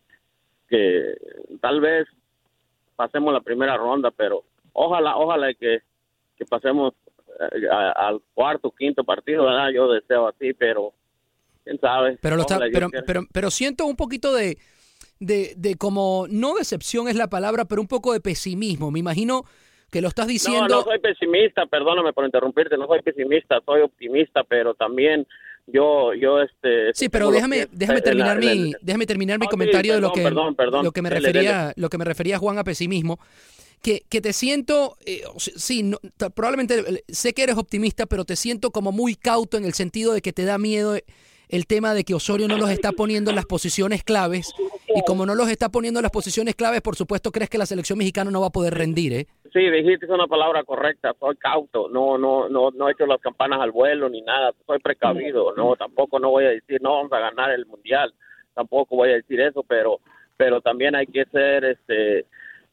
que 0.69 1.15
tal 1.61 1.81
vez 1.81 2.07
pasemos 2.97 3.33
la 3.33 3.41
primera 3.41 3.77
ronda 3.77 4.11
pero 4.11 4.45
ojalá 4.73 5.17
ojalá 5.17 5.53
que, 5.55 5.81
que 6.37 6.45
pasemos 6.45 6.95
eh, 7.41 7.69
al 7.97 8.21
cuarto 8.35 8.71
quinto 8.71 9.05
partido 9.05 9.45
¿verdad? 9.45 9.69
yo 9.75 9.91
deseo 9.91 10.29
así 10.29 10.53
pero 10.55 10.93
quién 11.65 11.79
sabe. 11.81 12.19
Pero 12.21 12.45
pero, 12.73 12.89
pero 13.07 13.21
pero 13.33 13.51
siento 13.51 13.87
un 13.87 13.97
poquito 13.97 14.35
de 14.35 14.59
de, 15.21 15.55
de 15.57 15.75
como 15.77 16.27
no 16.31 16.55
decepción 16.55 17.09
es 17.09 17.17
la 17.17 17.29
palabra 17.29 17.65
pero 17.67 17.81
un 17.81 17.89
poco 17.89 18.13
de 18.13 18.21
pesimismo. 18.21 18.91
Me 18.91 19.01
imagino 19.01 19.45
que 19.91 20.01
lo 20.01 20.09
estás 20.09 20.27
diciendo. 20.27 20.69
No, 20.69 20.77
no 20.77 20.83
soy 20.83 20.99
pesimista, 20.99 21.67
perdóname 21.67 22.13
por 22.13 22.25
interrumpirte, 22.25 22.77
no 22.77 22.87
soy 22.87 23.01
pesimista, 23.03 23.61
soy 23.65 23.83
optimista, 23.83 24.45
pero 24.45 24.75
también 24.75 25.27
yo 25.71 26.15
yo 26.15 26.41
este 26.41 26.95
sí 26.95 27.11
pero 27.11 27.31
déjame 27.31 27.69
déjame 27.71 28.01
terminar 28.01 28.39
mi 28.39 28.73
déjame 28.81 29.05
terminar 29.05 29.39
mi 29.39 29.47
comentario 29.49 29.95
de 29.95 30.01
lo 30.01 30.13
que 30.13 30.31
lo 30.31 30.93
que 30.93 31.03
me 31.03 31.11
refería 31.11 31.75
lo 31.77 31.91
que 31.91 31.99
me 31.99 32.07
refería 32.07 32.39
Juan 32.39 32.59
a 32.59 32.65
pesimismo 32.65 33.19
que, 33.83 34.03
que 34.09 34.23
te 34.23 34.33
siento 34.33 34.97
eh, 35.05 35.23
sí 35.37 35.93
probablemente 36.35 37.05
sé 37.09 37.35
que 37.35 37.43
eres 37.43 37.59
optimista 37.59 38.07
pero 38.07 38.25
te 38.25 38.35
siento 38.35 38.71
como 38.71 38.93
muy 38.93 39.15
cauto 39.15 39.59
en 39.59 39.67
el 39.67 39.75
sentido 39.75 40.15
de 40.15 40.23
que 40.23 40.33
te 40.33 40.47
da 40.47 40.57
miedo 40.57 40.97
el 41.49 41.67
tema 41.67 41.95
de 41.95 42.05
que 42.05 42.15
Osorio 42.15 42.49
no 42.49 42.59
los 42.59 42.71
está 42.71 42.93
poniendo 42.93 43.31
en 43.31 43.37
las 43.37 43.47
posiciones 43.47 44.05
claves 44.05 44.53
y 44.95 45.03
como 45.03 45.27
no 45.27 45.35
los 45.35 45.49
está 45.49 45.71
poniendo 45.71 46.01
en 46.01 46.03
las 46.03 46.13
posiciones 46.13 46.55
claves, 46.55 46.83
por 46.83 46.97
supuesto 46.97 47.33
crees 47.33 47.51
que 47.51 47.59
la 47.59 47.67
selección 47.67 47.99
mexicana 47.99 48.31
no 48.31 48.41
va 48.41 48.49
a 48.49 48.53
poder 48.53 48.75
rendir, 48.75 49.13
¿eh? 49.13 49.27
Sí, 49.53 49.71
dijiste 49.71 50.07
una 50.13 50.27
palabra 50.27 50.63
correcta, 50.63 51.15
soy 51.19 51.37
cauto, 51.37 51.89
no 51.89 52.19
no 52.19 52.49
no 52.49 52.71
no 52.71 52.89
he 52.89 52.93
hecho 52.93 53.07
las 53.07 53.21
campanas 53.21 53.61
al 53.61 53.71
vuelo 53.71 54.09
ni 54.09 54.21
nada, 54.21 54.53
soy 54.67 54.79
precavido, 54.79 55.55
no 55.57 55.75
tampoco 55.77 56.19
no 56.19 56.31
voy 56.31 56.45
a 56.45 56.51
decir 56.51 56.83
no 56.83 56.97
vamos 56.97 57.13
a 57.13 57.21
ganar 57.21 57.51
el 57.53 57.65
mundial, 57.65 58.13
tampoco 58.55 58.97
voy 58.97 59.11
a 59.11 59.15
decir 59.15 59.41
eso, 59.41 59.63
pero 59.63 60.01
pero 60.37 60.61
también 60.61 60.95
hay 60.95 61.07
que 61.07 61.25
ser 61.27 61.65
este 61.65 62.27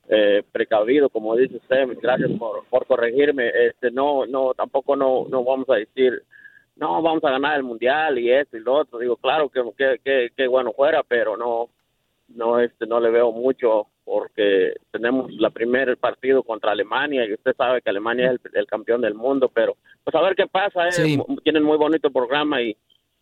eh, 0.09 0.43
precavido, 0.51 1.09
como 1.09 1.35
dice 1.35 1.57
usted, 1.57 1.87
gracias 2.01 2.31
por, 2.37 2.65
por 2.65 2.85
corregirme, 2.85 3.51
este 3.67 3.89
no 3.91 4.25
no 4.25 4.53
tampoco 4.53 4.97
no 4.97 5.27
no 5.29 5.43
vamos 5.45 5.69
a 5.69 5.75
decir 5.75 6.23
no 6.75 7.01
vamos 7.01 7.23
a 7.23 7.31
ganar 7.31 7.55
el 7.55 7.63
mundial 7.63 8.19
y 8.19 8.31
esto 8.31 8.57
y 8.57 8.61
lo 8.61 8.73
otro, 8.73 8.99
digo 8.99 9.15
claro 9.15 9.49
que 9.49 9.63
que, 10.03 10.29
que 10.35 10.47
bueno 10.47 10.73
fuera, 10.73 11.03
pero 11.03 11.37
no 11.37 11.69
no 12.29 12.59
este 12.59 12.85
no 12.85 12.99
le 12.99 13.11
veo 13.11 13.31
mucho 13.31 13.87
porque 14.05 14.75
tenemos 14.91 15.31
la 15.33 15.49
primer 15.49 15.97
partido 15.97 16.43
contra 16.43 16.71
Alemania 16.71 17.25
y 17.25 17.33
usted 17.33 17.55
sabe 17.57 17.81
que 17.81 17.89
Alemania 17.89 18.31
es 18.31 18.39
el, 18.53 18.67
campeón 18.67 19.01
del 19.01 19.15
mundo 19.15 19.51
pero 19.53 19.75
pues 20.03 20.15
a 20.15 20.21
ver 20.21 20.35
qué 20.35 20.45
pasa 20.47 20.87
¿eh? 20.89 21.17
tienen 21.43 21.63
muy 21.63 21.77
bonito 21.77 22.11
programa 22.11 22.61
y 22.61 22.77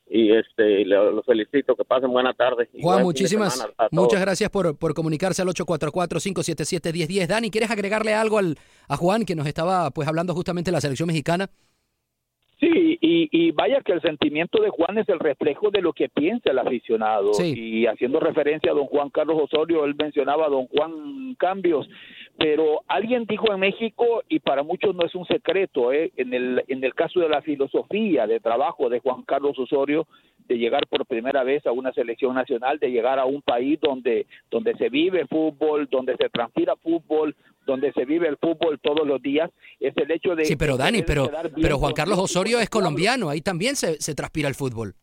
y 0.06 0.36
este 0.36 0.84
los 0.84 1.26
felicito 1.26 1.76
que 1.76 1.86
pasen 1.86 2.12
buena 2.12 2.34
tarde 2.34 2.69
Juan 2.82 3.04
muchísimas 3.04 3.65
muchas 3.91 4.19
gracias 4.19 4.50
por, 4.50 4.78
por 4.78 4.93
comunicarse 4.93 5.41
al 5.41 5.48
844-577-1010 5.48 7.28
Dani 7.28 7.50
¿quieres 7.50 7.72
agregarle 7.72 8.13
algo 8.13 8.38
al, 8.38 8.58
a 8.89 8.98
Juan 8.98 9.24
que 9.24 9.36
nos 9.36 9.48
estaba 9.48 9.89
pues 9.91 10.08
hablando 10.08 10.34
justamente 10.34 10.72
de 10.72 10.74
la 10.74 10.82
selección 10.82 11.08
mexicana? 11.08 11.50
Sí, 12.63 12.97
y, 13.02 13.52
vaya 13.52 13.82
que 13.82 13.91
el 13.91 14.02
sentimiento 14.02 14.62
de 14.62 14.69
Juan 14.69 14.97
es 14.97 15.10
el 15.10 15.19
reflejo 15.19 15.69
de 15.69 15.82
lo 15.82 15.91
que 15.91 16.08
piensa 16.08 16.52
el 16.52 16.60
aficionado. 16.60 17.32
Y 17.43 17.86
haciendo 17.88 18.21
referencia 18.21 18.71
a 18.71 18.76
don 18.76 18.86
Juan 18.86 19.10
Carlos 19.10 19.38
Osorio, 19.41 19.84
él 19.84 19.95
mencionaba 19.95 20.45
a 20.45 20.49
don 20.49 20.67
Juan 20.67 21.36
Cambios, 21.38 21.89
pero 22.38 22.82
alguien 22.88 23.26
dijo 23.26 23.52
en 23.52 23.60
México, 23.60 24.23
y 24.30 24.39
para 24.39 24.63
muchos 24.63 24.95
no 24.95 25.06
es 25.06 25.13
un 25.13 25.26
secreto, 25.26 25.91
¿eh? 25.91 26.13
en, 26.15 26.34
el, 26.34 26.63
en 26.67 26.84
el 26.84 26.93
caso 26.93 27.19
de 27.19 27.28
la 27.28 27.41
filosofía 27.41 28.28
de 28.28 28.39
trabajo 28.39 28.89
de 28.89 28.99
Juan 28.99 29.23
Carlos 29.23 29.60
Osorio, 29.60 30.08
de 30.47 30.58
llegar 30.58 30.88
por 30.88 31.06
primera 31.06 31.43
vez 31.43 31.65
a 31.65 31.71
una 31.71 31.91
selección 31.91 32.36
nacional, 32.36 32.80
de 32.80 32.91
llegar 32.91 33.19
a 33.19 33.26
un 33.26 33.41
país 33.41 33.80
donde, 33.82 34.26
donde 34.49 34.73
se 34.76 34.89
vive 34.89 35.28
fútbol, 35.28 35.88
donde 35.89 36.15
se 36.17 36.30
transpira 36.30 36.76
fútbol, 36.78 37.36
donde 37.65 37.91
se 37.93 38.06
vive 38.06 38.28
el 38.28 38.38
fútbol 38.38 38.80
todos 38.82 39.08
los 39.08 39.21
días, 39.21 39.49
es 39.80 39.93
el 39.97 40.12
hecho 40.12 40.36
de... 40.36 40.45
Sí, 40.45 40.56
pero 40.56 40.78
Dani, 40.78 41.04
pero, 41.04 41.30
pero 41.62 41.78
Juan 41.78 41.93
Carlos 41.93 42.19
Osorio 42.19 42.60
es 42.60 42.69
colombiano, 42.69 43.30
ahí 43.30 43.41
también 43.41 43.76
se, 43.76 44.02
se 44.02 44.15
transpira 44.15 44.47
el 44.47 44.56
fútbol. 44.56 44.95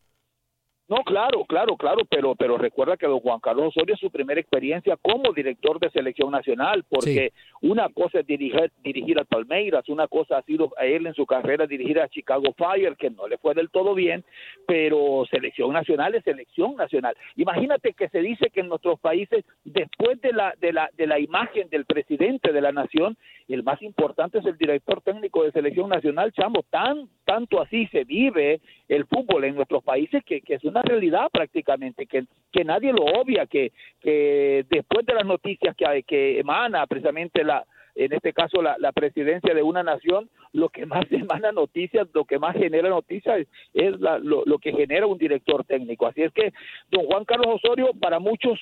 No, 0.91 1.05
claro, 1.05 1.45
claro, 1.45 1.77
claro, 1.77 2.03
pero, 2.03 2.35
pero 2.35 2.57
recuerda 2.57 2.97
que 2.97 3.07
don 3.07 3.21
Juan 3.21 3.39
Carlos 3.39 3.67
Osorio 3.67 3.95
es 3.95 4.01
su 4.01 4.11
primera 4.11 4.41
experiencia 4.41 4.97
como 5.01 5.31
director 5.31 5.79
de 5.79 5.89
selección 5.89 6.31
nacional, 6.31 6.83
porque 6.89 7.31
una 7.61 7.87
cosa 7.87 8.19
es 8.19 8.27
dirigir, 8.27 8.69
dirigir 8.83 9.17
a 9.17 9.23
Palmeiras, 9.23 9.87
una 9.87 10.09
cosa 10.09 10.39
ha 10.39 10.41
sido 10.41 10.73
a 10.77 10.85
él 10.85 11.07
en 11.07 11.13
su 11.13 11.25
carrera 11.25 11.65
dirigir 11.65 11.97
a 12.01 12.09
Chicago 12.09 12.53
Fire, 12.57 12.97
que 12.97 13.09
no 13.09 13.25
le 13.29 13.37
fue 13.37 13.53
del 13.53 13.69
todo 13.69 13.95
bien, 13.95 14.25
pero 14.67 15.23
selección 15.31 15.71
nacional 15.71 16.13
es 16.13 16.25
selección 16.25 16.75
nacional. 16.75 17.15
Imagínate 17.37 17.93
que 17.93 18.09
se 18.09 18.19
dice 18.19 18.49
que 18.49 18.59
en 18.59 18.67
nuestros 18.67 18.99
países, 18.99 19.45
después 19.63 20.19
de 20.19 20.33
la, 20.33 20.53
de 20.59 20.73
la, 20.73 20.89
de 20.97 21.07
la 21.07 21.19
imagen 21.19 21.69
del 21.69 21.85
presidente 21.85 22.51
de 22.51 22.59
la 22.59 22.73
nación, 22.73 23.15
el 23.47 23.63
más 23.63 23.81
importante 23.81 24.39
es 24.39 24.45
el 24.45 24.57
director 24.57 25.01
técnico 25.01 25.43
de 25.43 25.51
selección 25.51 25.89
nacional, 25.89 26.33
chamo, 26.33 26.63
tan, 26.69 27.07
tanto 27.23 27.61
así 27.61 27.87
se 27.87 28.03
vive 28.03 28.59
el 28.89 29.05
fútbol 29.05 29.45
en 29.45 29.55
nuestros 29.55 29.83
países 29.83 30.23
que, 30.25 30.41
que 30.41 30.55
es 30.55 30.63
una 30.63 30.80
realidad 30.81 31.29
prácticamente, 31.31 32.05
que, 32.05 32.25
que 32.51 32.63
nadie 32.63 32.93
lo 32.93 33.03
obvia, 33.03 33.45
que, 33.45 33.71
que 33.99 34.65
después 34.69 35.05
de 35.05 35.13
las 35.13 35.25
noticias 35.25 35.75
que, 35.75 36.03
que 36.03 36.39
emana 36.39 36.85
precisamente 36.87 37.43
la, 37.43 37.65
en 37.95 38.13
este 38.13 38.33
caso 38.33 38.61
la, 38.61 38.77
la, 38.79 38.91
presidencia 38.91 39.53
de 39.53 39.63
una 39.63 39.83
nación, 39.83 40.29
lo 40.53 40.69
que 40.69 40.85
más 40.85 41.05
emana 41.11 41.51
noticias, 41.51 42.07
lo 42.13 42.25
que 42.25 42.39
más 42.39 42.55
genera 42.55 42.89
noticias 42.89 43.47
es 43.73 43.99
la, 43.99 44.19
lo, 44.19 44.43
lo, 44.45 44.59
que 44.59 44.73
genera 44.73 45.07
un 45.07 45.17
director 45.17 45.63
técnico. 45.65 46.07
Así 46.07 46.21
es 46.21 46.31
que 46.33 46.53
don 46.89 47.05
Juan 47.05 47.25
Carlos 47.25 47.61
Osorio 47.61 47.91
para 47.99 48.19
muchos 48.19 48.59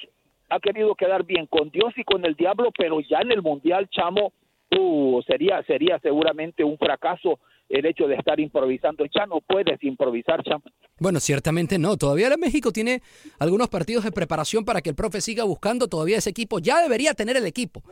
ha 0.49 0.59
querido 0.59 0.95
quedar 0.95 1.23
bien 1.23 1.45
con 1.45 1.69
Dios 1.69 1.93
y 1.95 2.03
con 2.03 2.25
el 2.25 2.35
diablo, 2.35 2.71
pero 2.77 2.99
ya 3.01 3.19
en 3.19 3.31
el 3.31 3.41
Mundial, 3.41 3.87
chamo, 3.89 4.33
uh, 4.77 5.21
sería, 5.23 5.61
sería 5.63 5.99
seguramente 5.99 6.63
un 6.63 6.77
fracaso 6.77 7.39
el 7.69 7.85
hecho 7.85 8.07
de 8.07 8.15
estar 8.15 8.39
improvisando. 8.39 9.05
Ya 9.05 9.25
no 9.25 9.41
puedes 9.41 9.81
improvisar, 9.83 10.43
Cham. 10.43 10.61
Bueno, 10.99 11.19
ciertamente 11.19 11.77
no. 11.77 11.95
Todavía 11.95 12.35
México 12.37 12.71
tiene 12.71 13.01
algunos 13.37 13.69
partidos 13.69 14.03
de 14.03 14.11
preparación 14.11 14.65
para 14.65 14.81
que 14.81 14.89
el 14.89 14.95
profe 14.95 15.21
siga 15.21 15.43
buscando 15.43 15.87
todavía 15.87 16.17
ese 16.17 16.31
equipo. 16.31 16.59
Ya 16.59 16.81
debería 16.81 17.13
tener 17.13 17.37
el 17.37 17.45
equipo. 17.45 17.83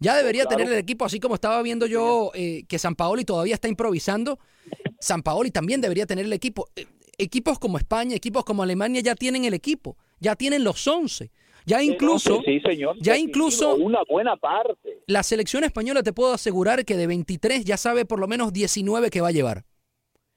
Ya 0.00 0.16
debería 0.16 0.46
tener 0.46 0.66
el 0.66 0.78
equipo, 0.78 1.04
así 1.04 1.20
como 1.20 1.34
estaba 1.34 1.62
viendo 1.62 1.86
yo 1.86 2.30
eh, 2.34 2.64
que 2.68 2.78
San 2.78 2.94
Paoli 2.94 3.24
todavía 3.24 3.54
está 3.54 3.68
improvisando. 3.68 4.38
San 5.00 5.22
Paoli 5.22 5.50
también 5.50 5.80
debería 5.80 6.06
tener 6.06 6.24
el 6.24 6.32
equipo. 6.32 6.68
Eh, 6.76 6.86
equipos 7.18 7.58
como 7.58 7.78
España, 7.78 8.16
equipos 8.16 8.44
como 8.44 8.62
Alemania 8.62 9.00
ya 9.00 9.14
tienen 9.14 9.44
el 9.44 9.54
equipo. 9.54 9.96
Ya 10.20 10.36
tienen 10.36 10.64
los 10.64 10.86
11. 10.86 11.30
Ya 11.66 11.82
incluso, 11.82 12.42
sí, 12.44 12.60
señor, 12.60 12.96
ya 13.00 13.16
incluso 13.16 13.74
una 13.76 14.02
buena 14.08 14.36
parte. 14.36 15.02
La 15.06 15.22
selección 15.22 15.64
española 15.64 16.02
te 16.02 16.12
puedo 16.12 16.34
asegurar 16.34 16.84
que 16.84 16.96
de 16.96 17.06
23 17.06 17.64
ya 17.64 17.76
sabe 17.76 18.04
por 18.04 18.20
lo 18.20 18.28
menos 18.28 18.52
19 18.52 19.10
que 19.10 19.20
va 19.20 19.28
a 19.28 19.32
llevar. 19.32 19.64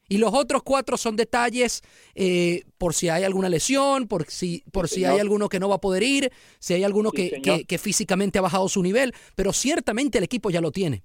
Y 0.09 0.19
los 0.19 0.33
otros 0.33 0.63
cuatro 0.63 0.95
son 0.95 1.17
detalles 1.17 1.81
eh, 2.15 2.63
por 2.77 2.93
si 2.93 3.09
hay 3.09 3.23
alguna 3.25 3.49
lesión, 3.49 4.07
por 4.07 4.25
si, 4.27 4.63
por 4.71 4.87
si 4.87 5.03
hay 5.03 5.19
alguno 5.19 5.49
que 5.49 5.59
no 5.59 5.67
va 5.67 5.75
a 5.75 5.81
poder 5.81 6.03
ir, 6.03 6.31
si 6.59 6.73
hay 6.73 6.83
alguno 6.85 7.11
que, 7.11 7.41
que, 7.41 7.65
que 7.65 7.77
físicamente 7.77 8.39
ha 8.39 8.41
bajado 8.41 8.69
su 8.69 8.81
nivel, 8.81 9.13
pero 9.35 9.51
ciertamente 9.51 10.17
el 10.17 10.23
equipo 10.23 10.49
ya 10.49 10.61
lo 10.61 10.71
tiene. 10.71 11.03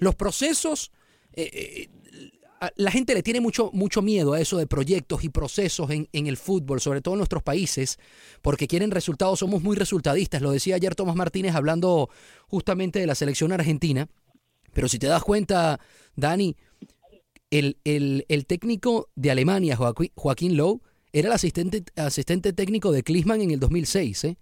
Los 0.00 0.14
procesos, 0.14 0.92
eh, 1.34 1.50
eh, 1.52 1.88
la 2.76 2.90
gente 2.90 3.14
le 3.14 3.22
tiene 3.22 3.40
mucho, 3.40 3.70
mucho 3.72 4.02
miedo 4.02 4.32
a 4.32 4.40
eso 4.40 4.56
de 4.58 4.66
proyectos 4.66 5.22
y 5.24 5.28
procesos 5.28 5.90
en, 5.90 6.08
en 6.12 6.26
el 6.26 6.36
fútbol, 6.36 6.80
sobre 6.80 7.00
todo 7.00 7.14
en 7.14 7.18
nuestros 7.18 7.42
países, 7.42 7.98
porque 8.42 8.66
quieren 8.66 8.90
resultados, 8.90 9.38
somos 9.38 9.62
muy 9.62 9.76
resultadistas. 9.76 10.42
Lo 10.42 10.50
decía 10.50 10.74
ayer 10.76 10.94
Tomás 10.94 11.14
Martínez 11.16 11.54
hablando 11.54 12.10
justamente 12.48 12.98
de 12.98 13.06
la 13.06 13.14
selección 13.14 13.52
argentina. 13.52 14.08
Pero 14.72 14.88
si 14.88 14.98
te 14.98 15.06
das 15.06 15.22
cuenta, 15.22 15.80
Dani, 16.16 16.56
el, 17.50 17.78
el- 17.84 18.24
el 18.28 18.46
técnico 18.46 19.08
de 19.14 19.30
Alemania, 19.30 19.76
Joaquín, 19.76 20.10
Joaquín 20.14 20.56
Lowe, 20.56 20.80
era 21.12 21.28
el 21.28 21.34
asistente, 21.34 21.84
asistente 21.96 22.52
técnico 22.52 22.92
de 22.92 23.02
Klinsmann 23.02 23.40
en 23.40 23.50
el 23.52 23.60
2006, 23.60 24.24
¿eh? 24.24 24.36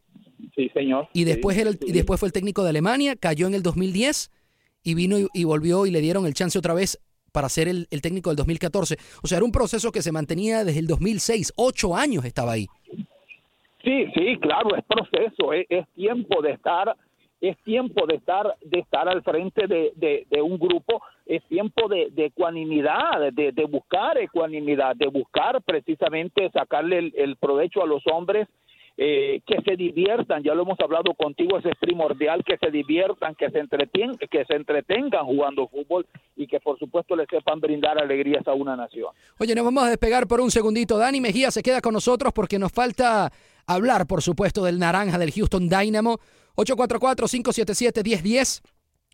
Sí, 0.55 0.69
señor. 0.75 1.09
Y 1.13 1.25
después, 1.25 1.57
era 1.57 1.71
el- 1.71 1.79
y 1.87 1.93
después 1.93 2.19
fue 2.19 2.29
el 2.29 2.33
técnico 2.33 2.63
de 2.65 2.71
Alemania, 2.71 3.15
cayó 3.17 3.47
en 3.47 3.55
el 3.55 3.63
2010 3.63 4.31
y 4.83 4.95
vino 4.95 5.19
y, 5.19 5.29
y 5.33 5.45
volvió 5.45 5.87
y 5.87 5.91
le 5.91 6.01
dieron 6.01 6.27
el 6.27 6.35
chance 6.35 6.59
otra 6.59 6.75
vez 6.75 6.99
para 7.37 7.51
ser 7.51 7.68
el, 7.68 7.87
el 7.90 8.01
técnico 8.01 8.31
del 8.31 8.37
2014. 8.38 8.96
O 9.22 9.27
sea, 9.27 9.37
era 9.37 9.44
un 9.44 9.53
proceso 9.53 9.92
que 9.92 10.01
se 10.01 10.11
mantenía 10.11 10.64
desde 10.64 10.81
el 10.81 10.87
2006, 10.87 11.53
ocho 11.57 11.94
años 11.94 12.25
estaba 12.25 12.53
ahí. 12.53 12.66
Sí, 13.85 14.07
sí, 14.14 14.38
claro, 14.40 14.75
es 14.75 14.83
proceso, 14.87 15.53
es, 15.53 15.66
es 15.68 15.87
tiempo 15.94 16.40
de 16.40 16.53
estar, 16.53 16.96
es 17.42 17.55
tiempo 17.59 18.07
de 18.07 18.14
estar, 18.16 18.57
de 18.64 18.79
estar 18.79 19.07
al 19.07 19.22
frente 19.22 19.66
de, 19.66 19.92
de- 19.96 20.27
de 20.31 20.40
un 20.40 20.59
grupo, 20.59 21.03
es 21.27 21.44
tiempo 21.44 21.88
de, 21.88 22.09
de 22.11 22.25
ecuanimidad, 22.27 23.31
de, 23.35 23.53
de 23.53 23.64
buscar 23.66 24.16
ecuanimidad, 24.16 24.96
de 24.96 25.09
buscar 25.09 25.61
precisamente 25.62 26.51
sacarle 26.53 26.99
el, 27.01 27.12
el 27.18 27.37
provecho 27.37 27.83
a 27.83 27.87
los 27.87 28.03
hombres 28.11 28.49
eh, 28.99 29.41
que 29.47 29.61
se 29.63 29.77
diviertan, 29.77 30.43
ya 30.43 30.55
lo 30.55 30.63
hemos 30.63 30.81
hablado 30.81 31.13
contigo, 31.15 31.59
eso 31.59 31.69
es 31.69 31.77
primordial, 31.79 32.43
que 32.45 32.57
se 32.57 32.71
diviertan, 32.71 33.35
que 33.35 33.51
se, 33.51 33.61
entretien- 33.63 34.17
que 34.31 34.45
se 34.47 34.55
entretengan 34.55 35.27
jugando 35.27 35.69
fútbol 35.69 36.07
y 36.35 36.47
que 36.47 36.61
por 36.61 36.79
supuesto 36.79 37.15
le 37.15 37.27
sepan 37.27 37.61
brindar 37.61 37.99
alegrías 37.99 38.47
a 38.49 38.55
una 38.55 38.75
nación. 38.75 39.11
Oye, 39.39 39.55
nos 39.55 39.65
vamos 39.65 39.85
a 39.85 39.91
despegar 39.91 40.27
por 40.27 40.41
un 40.41 40.51
segundito. 40.51 40.97
Dani 40.97 41.21
Mejía 41.21 41.51
se 41.51 41.63
queda 41.63 41.83
con 41.83 41.93
nosotros 41.93 42.33
porque 42.33 42.59
nos 42.59 42.73
falta 42.73 43.31
hablar, 43.67 44.07
por 44.07 44.23
supuesto, 44.23 44.65
del 44.65 44.79
naranja 44.79 45.19
del 45.19 45.31
Houston 45.33 45.69
Dynamo. 45.69 46.19
844-577-1010. 46.57 48.63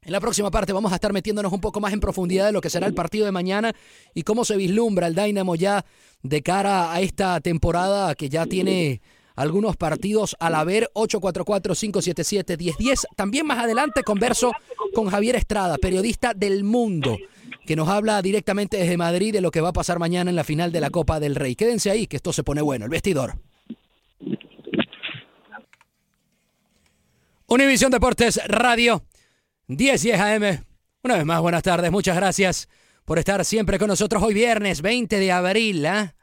En 0.04 0.12
la 0.12 0.20
próxima 0.20 0.50
parte 0.50 0.72
vamos 0.72 0.90
a 0.92 0.96
estar 0.96 1.12
metiéndonos 1.12 1.52
un 1.52 1.60
poco 1.60 1.78
más 1.80 1.92
en 1.92 2.00
profundidad 2.00 2.46
de 2.46 2.52
lo 2.52 2.60
que 2.60 2.70
será 2.70 2.86
el 2.88 2.94
partido 2.94 3.24
de 3.24 3.30
mañana 3.32 3.72
y 4.14 4.22
cómo 4.22 4.44
se 4.44 4.56
vislumbra 4.56 5.06
el 5.06 5.14
Dynamo 5.14 5.54
ya 5.54 5.84
de 6.22 6.42
cara 6.42 6.92
a 6.92 7.00
esta 7.00 7.40
temporada 7.40 8.14
que 8.16 8.28
ya 8.28 8.46
tiene 8.46 9.00
algunos 9.36 9.76
partidos 9.76 10.36
al 10.40 10.54
haber. 10.54 10.90
844-577-1010. 10.94 13.06
También 13.16 13.46
más 13.46 13.58
adelante 13.58 14.02
converso 14.02 14.52
con 14.94 15.08
Javier 15.08 15.36
Estrada, 15.36 15.78
periodista 15.78 16.34
del 16.34 16.64
Mundo, 16.64 17.16
que 17.66 17.76
nos 17.76 17.88
habla 17.88 18.20
directamente 18.22 18.76
desde 18.76 18.96
Madrid 18.96 19.32
de 19.32 19.40
lo 19.40 19.50
que 19.50 19.60
va 19.60 19.70
a 19.70 19.72
pasar 19.72 19.98
mañana 19.98 20.30
en 20.30 20.36
la 20.36 20.44
final 20.44 20.72
de 20.72 20.80
la 20.80 20.90
Copa 20.90 21.20
del 21.20 21.34
Rey. 21.34 21.54
Quédense 21.54 21.90
ahí, 21.90 22.06
que 22.06 22.16
esto 22.16 22.32
se 22.32 22.44
pone 22.44 22.62
bueno. 22.62 22.84
El 22.84 22.90
vestidor. 22.90 23.34
Univisión 27.46 27.90
Deportes 27.90 28.40
Radio 28.46 29.04
10 29.68 30.02
10 30.02 30.20
AM. 30.20 30.64
Una 31.02 31.16
vez 31.16 31.26
más, 31.26 31.40
buenas 31.40 31.62
tardes. 31.62 31.90
Muchas 31.90 32.16
gracias 32.16 32.68
por 33.04 33.18
estar 33.18 33.44
siempre 33.44 33.78
con 33.78 33.88
nosotros 33.88 34.22
hoy 34.22 34.34
viernes 34.34 34.80
20 34.80 35.18
de 35.18 35.32
abril. 35.32 35.84
¿ah? 35.84 36.14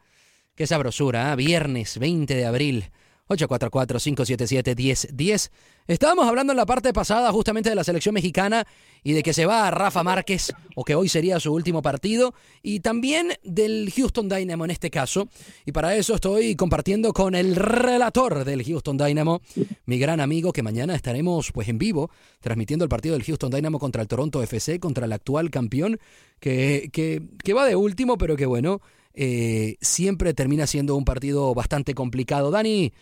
Qué 0.56 0.66
sabrosura, 0.66 1.32
¿ah? 1.32 1.36
viernes 1.36 2.00
20 2.00 2.34
de 2.34 2.46
abril. 2.46 2.92
844-577-1010. 3.30 5.52
Estábamos 5.88 6.28
hablando 6.28 6.54
en 6.54 6.58
la 6.58 6.66
parte 6.66 6.94
pasada 6.94 7.32
justamente 7.32 7.70
de 7.70 7.76
la 7.76 7.84
selección 7.84 8.14
mexicana 8.14 8.66
y 9.04 9.14
de 9.14 9.24
que 9.24 9.34
se 9.34 9.46
va 9.46 9.68
a 9.68 9.72
Rafa 9.72 10.04
Márquez, 10.04 10.54
o 10.76 10.84
que 10.84 10.96
hoy 10.96 11.10
sería 11.10 11.40
su 11.40 11.54
último 11.54 11.82
partido, 11.82 12.34
y 12.62 12.82
también 12.82 13.34
del 13.44 13.92
Houston 13.96 14.30
Dynamo 14.30 14.66
en 14.66 14.72
este 14.72 14.90
caso. 14.90 15.28
Y 15.66 15.72
para 15.72 15.96
eso 15.96 16.16
estoy 16.16 16.56
compartiendo 16.56 17.14
con 17.14 17.34
el 17.34 17.56
relator 17.56 18.44
del 18.44 18.64
Houston 18.64 18.98
Dynamo, 18.98 19.42
mi 19.86 20.00
gran 20.00 20.20
amigo, 20.20 20.52
que 20.52 20.64
mañana 20.64 20.96
estaremos 20.96 21.52
pues 21.52 21.70
en 21.70 21.78
vivo 21.78 22.12
transmitiendo 22.40 22.84
el 22.84 22.90
partido 22.90 23.14
del 23.14 23.24
Houston 23.24 23.52
Dynamo 23.52 23.80
contra 23.80 24.02
el 24.02 24.08
Toronto 24.08 24.44
FC, 24.44 24.80
contra 24.80 25.06
el 25.06 25.14
actual 25.14 25.50
campeón, 25.50 26.00
que, 26.40 26.90
que, 26.92 27.22
que 27.44 27.54
va 27.54 27.66
de 27.66 27.76
último, 27.76 28.18
pero 28.18 28.36
que 28.36 28.46
bueno, 28.46 28.82
eh, 29.14 29.78
siempre 29.82 30.34
termina 30.34 30.68
siendo 30.68 30.96
un 30.96 31.06
partido 31.06 31.54
bastante 31.54 31.94
complicado. 31.94 32.52
Dani, 32.52 32.94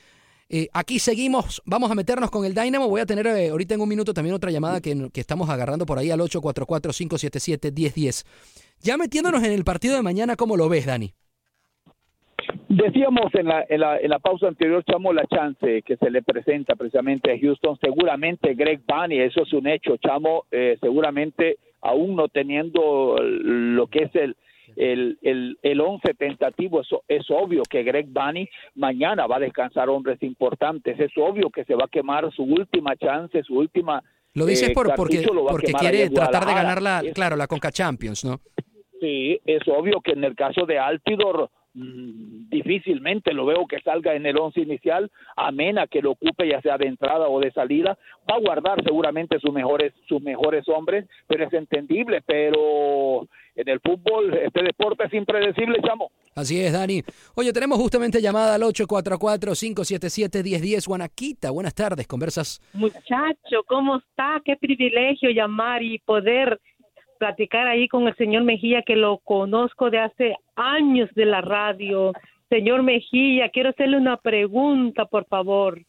eh, 0.50 0.68
aquí 0.74 1.00
seguimos, 1.00 1.62
vamos 1.66 1.92
a 1.92 1.96
meternos 1.96 2.32
con 2.32 2.46
el 2.46 2.54
Dynamo. 2.54 2.88
Voy 2.88 3.02
a 3.02 3.06
tener 3.06 3.28
eh, 3.28 3.50
ahorita 3.50 3.76
en 3.76 3.82
un 3.82 3.90
minuto 3.90 4.14
también 4.14 4.36
otra 4.36 4.52
llamada 4.52 4.82
que, 4.82 5.10
que 5.14 5.20
estamos 5.20 5.50
agarrando 5.50 5.86
por 5.86 5.98
ahí 5.98 6.10
al 6.10 6.20
844-577-1010. 6.22 8.26
Ya 8.80 8.98
metiéndonos 8.98 9.44
en 9.44 9.52
el 9.52 9.64
partido 9.64 9.96
de 9.96 10.04
mañana, 10.04 10.36
¿cómo 10.36 10.56
lo 10.56 10.70
ves, 10.70 10.86
Dani? 10.86 11.14
Decíamos 12.70 13.34
en 13.34 13.48
la, 13.48 13.66
en, 13.68 13.80
la, 13.80 13.98
en 13.98 14.10
la 14.10 14.20
pausa 14.20 14.48
anterior, 14.48 14.84
Chamo, 14.86 15.14
la 15.14 15.26
chance 15.26 15.82
que 15.84 15.98
se 15.98 16.10
le 16.10 16.22
presenta 16.22 16.76
precisamente 16.76 17.32
a 17.32 17.40
Houston. 17.40 17.78
Seguramente 17.82 18.54
Greg 18.56 18.82
Bunny, 18.88 19.20
eso 19.20 19.44
es 19.44 19.54
un 19.54 19.68
hecho, 19.68 19.98
Chamo, 19.98 20.46
eh, 20.52 20.78
seguramente 20.82 21.58
aún 21.82 22.16
no 22.16 22.28
teniendo 22.28 23.18
lo 23.22 23.88
que 23.88 24.04
es 24.04 24.16
el, 24.16 24.36
el, 24.76 25.18
el, 25.22 25.58
el 25.62 25.82
once 25.82 26.14
tentativo, 26.14 26.82
eso, 26.82 27.04
es 27.08 27.26
obvio 27.30 27.64
que 27.70 27.84
Greg 27.84 28.08
Bunny 28.10 28.48
mañana 28.76 29.28
va 29.28 29.38
a 29.38 29.40
descansar 29.40 29.90
hombres 29.90 30.22
importantes, 30.24 31.00
es 31.00 31.12
obvio 31.18 31.50
que 31.50 31.64
se 31.66 31.76
va 31.76 31.86
a 31.86 31.90
quemar 31.90 32.32
su 32.34 32.44
última 32.44 32.96
chance, 32.96 33.42
su 33.44 33.56
última... 33.56 34.04
Lo 34.34 34.46
dices 34.46 34.70
eh, 34.70 34.74
por, 34.74 34.94
porque, 34.96 35.24
quiere 35.80 36.10
tratar 36.10 36.46
de 36.46 36.54
ganar 36.54 36.82
la, 36.82 37.00
Es- 37.00 37.14
claro, 37.14 37.36
la 37.36 37.48
Conca 37.48 37.72
Champions, 37.72 38.24
¿no? 38.26 38.40
Sí, 39.00 39.40
es 39.46 39.62
obvio 39.68 40.02
que 40.02 40.12
en 40.12 40.24
el 40.24 40.36
caso 40.36 40.66
de 40.66 40.80
Altidor 40.80 41.50
difícilmente 42.50 43.34
lo 43.34 43.46
veo 43.46 43.68
que 43.68 43.80
salga 43.82 44.16
en 44.16 44.26
el 44.26 44.38
once 44.38 44.62
inicial, 44.62 45.12
a 45.36 45.52
Mena 45.52 45.86
que 45.88 46.02
lo 46.02 46.12
ocupe 46.12 46.48
ya 46.50 46.62
sea 46.62 46.78
de 46.78 46.88
entrada 46.88 47.28
o 47.28 47.40
de 47.40 47.52
salida, 47.52 47.98
va 48.30 48.36
a 48.36 48.40
guardar 48.40 48.82
seguramente 48.84 49.40
sus 49.40 49.52
mejores 49.54 49.94
sus 50.08 50.22
mejores 50.22 50.70
hombres, 50.70 51.06
pero 51.28 51.46
es 51.46 51.54
entendible, 51.54 52.22
pero 52.26 53.28
en 53.56 53.70
el 53.70 53.80
fútbol 53.80 54.34
este 54.34 54.64
deporte 54.64 55.06
es 55.06 55.14
impredecible, 55.14 55.80
chamo. 55.86 56.10
Así 56.36 56.60
es, 56.62 56.74
Dani. 56.74 57.04
Oye, 57.36 57.52
tenemos 57.52 57.80
justamente 57.80 58.22
llamada 58.22 58.56
al 58.56 58.62
844-577-1010. 58.62 60.88
Guanaquita, 60.88 61.50
buenas 61.50 61.74
tardes. 61.74 62.06
Conversas. 62.08 62.62
Muchacho, 62.74 63.64
¿cómo 63.68 63.98
está? 63.98 64.40
Qué 64.46 64.56
privilegio 64.56 65.32
llamar 65.32 65.82
y 65.82 65.98
poder 66.00 66.60
platicar 67.18 67.68
ahí 67.68 67.88
con 67.88 68.08
el 68.08 68.16
señor 68.16 68.44
Mejía, 68.44 68.82
que 68.84 68.96
lo 68.96 69.18
conozco 69.20 69.90
de 69.90 70.00
hace 70.00 70.36
años 70.56 71.10
de 71.16 71.26
la 71.26 71.42
radio. 71.42 72.14
Señor 72.50 72.84
Mejía, 72.84 73.50
quiero 73.50 73.70
hacerle 73.70 73.98
una 73.98 74.18
pregunta, 74.18 75.06
por 75.06 75.26
favor, 75.28 75.82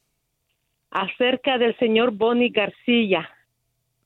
acerca 0.90 1.58
del 1.58 1.76
señor 1.78 2.10
Bonnie 2.12 2.50
García. 2.50 3.28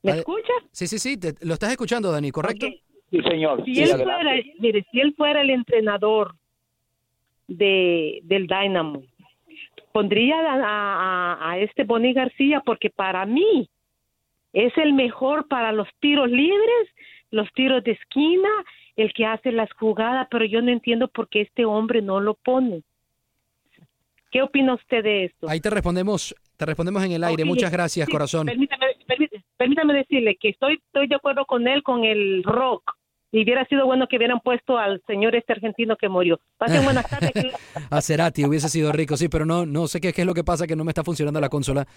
¿Me 0.03 0.11
escucha? 0.11 0.51
Sí, 0.71 0.85
sí, 0.87 0.99
sí, 0.99 1.17
te- 1.17 1.33
lo 1.45 1.53
estás 1.53 1.71
escuchando, 1.71 2.11
Dani, 2.11 2.29
¿correcto? 2.31 2.67
Sí, 3.09 3.21
señor. 3.21 3.63
Si 3.63 3.73
Sí, 3.75 3.83
él 3.83 4.01
fuera, 4.03 4.33
mire, 4.59 4.85
si 4.91 4.99
él 4.99 5.13
fuera 5.15 5.41
el 5.41 5.49
entrenador 5.49 6.35
de 7.47 8.19
del 8.23 8.47
Dynamo, 8.47 9.03
pondría 9.91 10.35
a, 10.39 10.55
a- 11.37 11.51
a 11.51 11.57
este 11.59 11.83
Bonnie 11.83 12.13
García 12.13 12.61
porque 12.65 12.89
para 12.89 13.25
mí 13.25 13.69
es 14.53 14.75
el 14.77 14.93
mejor 14.93 15.47
para 15.47 15.71
los 15.71 15.87
tiros 15.99 16.29
libres, 16.29 16.89
los 17.33 17.51
tiros 17.53 17.83
de 17.83 17.91
esquina, 17.91 18.49
el 18.95 19.11
que 19.13 19.25
hace 19.25 19.51
las 19.51 19.71
jugadas, 19.73 20.27
pero 20.29 20.45
yo 20.45 20.61
no 20.61 20.71
entiendo 20.71 21.07
por 21.07 21.27
qué 21.27 21.41
este 21.41 21.65
hombre 21.65 22.01
no 22.01 22.19
lo 22.19 22.35
pone. 22.35 22.83
¿Qué 24.31 24.41
opina 24.41 24.75
usted 24.75 25.03
de 25.03 25.25
esto? 25.25 25.49
Ahí 25.49 25.59
te 25.59 25.69
respondemos, 25.69 26.35
te 26.57 26.65
respondemos 26.65 27.03
en 27.03 27.11
el 27.11 27.23
aire. 27.23 27.43
Muchas 27.43 27.71
gracias, 27.71 28.05
sí, 28.05 28.11
corazón. 28.11 28.45
Permítame, 28.45 28.85
permítame, 29.07 29.43
permítame 29.57 29.93
decirle 29.93 30.37
que 30.39 30.49
estoy, 30.49 30.75
estoy 30.75 31.07
de 31.07 31.15
acuerdo 31.15 31.45
con 31.45 31.67
él 31.67 31.81
con 31.83 32.03
el 32.03 32.43
rock. 32.43 32.95
Y 33.31 33.43
hubiera 33.43 33.65
sido 33.65 33.87
bueno 33.87 34.07
que 34.07 34.17
hubieran 34.17 34.39
puesto 34.39 34.77
al 34.77 35.01
señor 35.07 35.35
este 35.35 35.53
argentino 35.53 35.95
que 35.95 36.07
murió. 36.07 36.39
Pasen 36.57 36.83
buenas 36.85 37.09
tardes. 37.09 37.33
A 37.89 37.99
Cerati 37.99 38.45
hubiese 38.45 38.69
sido 38.69 38.91
rico, 38.91 39.17
sí, 39.17 39.27
pero 39.27 39.43
no, 39.43 39.65
no 39.65 39.87
sé 39.87 39.99
qué, 39.99 40.13
qué 40.13 40.21
es 40.21 40.27
lo 40.27 40.35
que 40.35 40.43
pasa, 40.43 40.67
que 40.67 40.75
no 40.75 40.83
me 40.83 40.91
está 40.91 41.03
funcionando 41.03 41.41
la 41.41 41.49
consola 41.49 41.87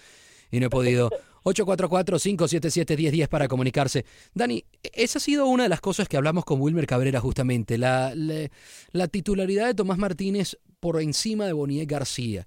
y 0.51 0.59
no 0.59 0.67
he 0.67 0.69
podido. 0.69 1.09
844-577-1010 1.47 3.27
para 3.29 3.47
comunicarse. 3.47 4.05
Dani, 4.33 4.65
esa 4.83 5.19
ha 5.19 5.21
sido 5.21 5.45
una 5.45 5.63
de 5.63 5.69
las 5.69 5.79
cosas 5.79 6.09
que 6.09 6.17
hablamos 6.17 6.43
con 6.43 6.59
Wilmer 6.59 6.85
Cabrera 6.85 7.21
justamente, 7.21 7.77
la, 7.77 8.13
la, 8.15 8.49
la 8.91 9.07
titularidad 9.07 9.67
de 9.67 9.73
Tomás 9.73 9.97
Martínez 9.97 10.57
por 10.79 11.01
encima 11.01 11.45
de 11.45 11.53
Bonier 11.53 11.85
García. 11.85 12.45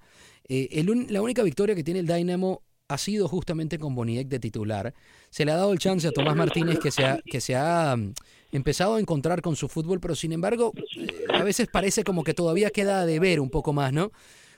Eh, 0.49 0.69
el 0.73 1.07
la 1.11 1.23
única 1.23 1.43
victoria 1.43 1.75
que 1.75 1.85
tiene 1.85 2.01
el 2.01 2.07
Dynamo 2.07 2.63
ha 2.89 2.99
sido 2.99 3.29
justamente 3.29 3.79
con 3.79 3.95
Boniek 3.95 4.27
de 4.29 4.41
titular. 4.41 4.93
Se 5.31 5.45
le 5.45 5.53
ha 5.53 5.57
dado 5.57 5.73
el 5.73 5.79
chance 5.79 6.09
a 6.09 6.11
Tomás 6.11 6.35
Martínez 6.35 6.81
que 6.81 6.91
se 6.91 7.05
ha, 7.05 7.21
que 7.25 7.41
se 7.41 7.55
ha 7.55 7.95
mm, 7.97 8.15
empezado 8.51 8.97
a 8.97 9.01
encontrar 9.01 9.43
con 9.43 9.55
su 9.55 9.69
fútbol, 9.69 10.01
pero 10.01 10.17
sin 10.17 10.33
embargo, 10.33 10.73
eh, 10.97 11.07
a 11.33 11.45
veces 11.45 11.69
parece 11.69 12.03
como 12.03 12.25
que 12.25 12.35
todavía 12.35 12.71
queda 12.71 13.07
de 13.07 13.21
ver 13.21 13.39
un 13.39 13.49
poco 13.49 13.73
más, 13.73 13.93
¿no? 13.93 14.11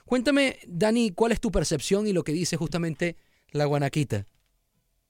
Cuéntame, 0.05 0.57
Dani, 0.67 1.11
¿cuál 1.11 1.31
es 1.31 1.39
tu 1.39 1.51
percepción 1.51 2.07
y 2.07 2.13
lo 2.13 2.23
que 2.23 2.33
dice 2.33 2.57
justamente 2.57 3.17
la 3.53 3.65
Guanaquita? 3.65 4.25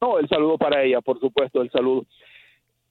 No, 0.01 0.19
el 0.19 0.27
saludo 0.27 0.57
para 0.57 0.83
ella, 0.83 1.01
por 1.01 1.19
supuesto, 1.19 1.61
el 1.61 1.71
saludo. 1.71 2.05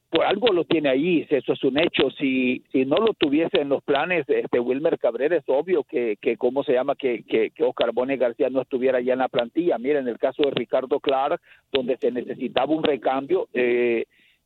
Pues 0.08 0.28
algo 0.28 0.48
lo 0.48 0.64
tiene 0.64 0.90
ahí, 0.90 1.26
eso 1.30 1.54
es 1.54 1.64
un 1.64 1.78
hecho. 1.78 2.10
Si, 2.18 2.62
si 2.70 2.84
no 2.84 2.96
lo 2.96 3.14
tuviese 3.14 3.62
en 3.62 3.70
los 3.70 3.82
planes, 3.82 4.28
este 4.28 4.60
Wilmer 4.60 4.98
Cabrera 4.98 5.36
es 5.36 5.44
obvio 5.46 5.84
que, 5.84 6.16
que 6.20 6.36
¿cómo 6.36 6.62
se 6.64 6.74
llama? 6.74 6.94
Que, 6.96 7.22
que, 7.22 7.50
que 7.50 7.64
Oscar 7.64 7.92
Bone 7.92 8.18
García 8.18 8.50
no 8.50 8.60
estuviera 8.60 9.00
ya 9.00 9.14
en 9.14 9.20
la 9.20 9.28
plantilla. 9.28 9.78
Miren, 9.78 10.08
el 10.08 10.18
caso 10.18 10.42
de 10.42 10.50
Ricardo 10.50 11.00
Clark, 11.00 11.40
donde 11.72 11.96
se 11.96 12.10
necesitaba 12.10 12.74
un 12.74 12.82
recambio, 12.82 13.48
eh, 13.54 14.04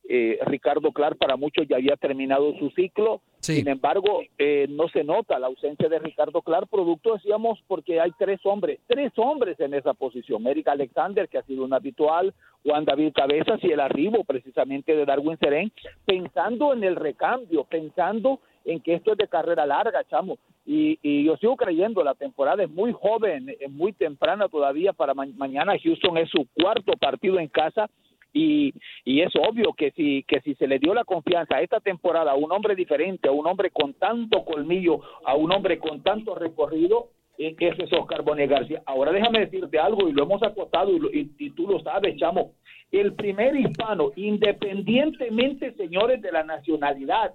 eh, 0.09 0.39
Ricardo 0.45 0.91
Clark 0.91 1.17
para 1.17 1.35
muchos 1.35 1.67
ya 1.67 1.75
había 1.75 1.97
terminado 1.97 2.53
su 2.59 2.69
ciclo, 2.71 3.21
sin 3.39 3.67
embargo 3.67 4.21
eh, 4.37 4.65
no 4.69 4.87
se 4.87 5.03
nota 5.03 5.37
la 5.37 5.47
ausencia 5.47 5.89
de 5.89 5.99
Ricardo 5.99 6.41
Clark, 6.41 6.69
producto 6.69 7.15
decíamos 7.15 7.59
porque 7.67 7.99
hay 7.99 8.11
tres 8.17 8.39
hombres, 8.45 8.79
tres 8.87 9.11
hombres 9.17 9.59
en 9.59 9.73
esa 9.73 9.93
posición, 9.93 10.47
Eric 10.47 10.69
Alexander 10.69 11.27
que 11.27 11.37
ha 11.37 11.43
sido 11.43 11.65
un 11.65 11.73
habitual, 11.73 12.33
Juan 12.63 12.85
David 12.85 13.13
Cabezas 13.13 13.61
y 13.63 13.71
el 13.71 13.81
arribo 13.81 14.23
precisamente 14.23 14.95
de 14.95 15.05
Darwin 15.05 15.37
Serén, 15.39 15.71
pensando 16.05 16.73
en 16.73 16.83
el 16.83 16.95
recambio, 16.95 17.65
pensando 17.65 18.39
en 18.63 18.79
que 18.81 18.93
esto 18.93 19.13
es 19.13 19.17
de 19.17 19.27
carrera 19.27 19.65
larga, 19.65 20.03
chamo. 20.09 20.37
Y, 20.65 20.99
y, 21.01 21.23
yo 21.23 21.37
sigo 21.37 21.55
creyendo, 21.55 22.03
la 22.03 22.13
temporada 22.13 22.63
es 22.63 22.69
muy 22.69 22.91
joven, 22.91 23.55
es 23.57 23.71
muy 23.71 23.93
temprana 23.93 24.49
todavía 24.49 24.91
para 24.91 25.13
mañana. 25.13 25.77
Houston 25.81 26.17
es 26.17 26.29
su 26.29 26.45
cuarto 26.53 26.91
partido 26.99 27.39
en 27.39 27.47
casa 27.47 27.89
y, 28.37 28.73
y 29.03 29.21
es 29.21 29.33
obvio 29.35 29.73
que 29.73 29.91
si, 29.91 30.23
que 30.23 30.41
si 30.41 30.53
se 30.55 30.67
le 30.67 30.77
dio 30.77 30.93
la 30.93 31.05
confianza 31.05 31.57
a 31.57 31.61
esta 31.61 31.79
temporada 31.79 32.31
a 32.31 32.35
un 32.35 32.51
hombre 32.51 32.75
diferente, 32.75 33.27
a 33.27 33.31
un 33.31 33.47
hombre 33.47 33.71
con 33.71 33.93
tanto 33.95 34.45
colmillo, 34.45 35.01
a 35.25 35.35
un 35.35 35.51
hombre 35.51 35.79
con 35.79 36.03
tanto 36.03 36.35
recorrido, 36.35 37.09
ese 37.37 37.83
es 37.83 37.93
Oscar 37.93 38.23
Bonet 38.23 38.49
García. 38.49 38.81
Ahora 38.85 39.11
déjame 39.11 39.39
decirte 39.39 39.77
algo, 39.79 40.07
y 40.07 40.11
lo 40.11 40.23
hemos 40.23 40.41
acostado, 40.43 40.91
y, 40.91 41.31
y, 41.37 41.49
tú 41.51 41.67
lo 41.67 41.79
sabes, 41.79 42.17
chamo. 42.17 42.53
El 42.91 43.13
primer 43.13 43.55
hispano, 43.55 44.11
independientemente, 44.15 45.73
señores, 45.73 46.21
de 46.21 46.31
la 46.31 46.43
nacionalidad, 46.43 47.33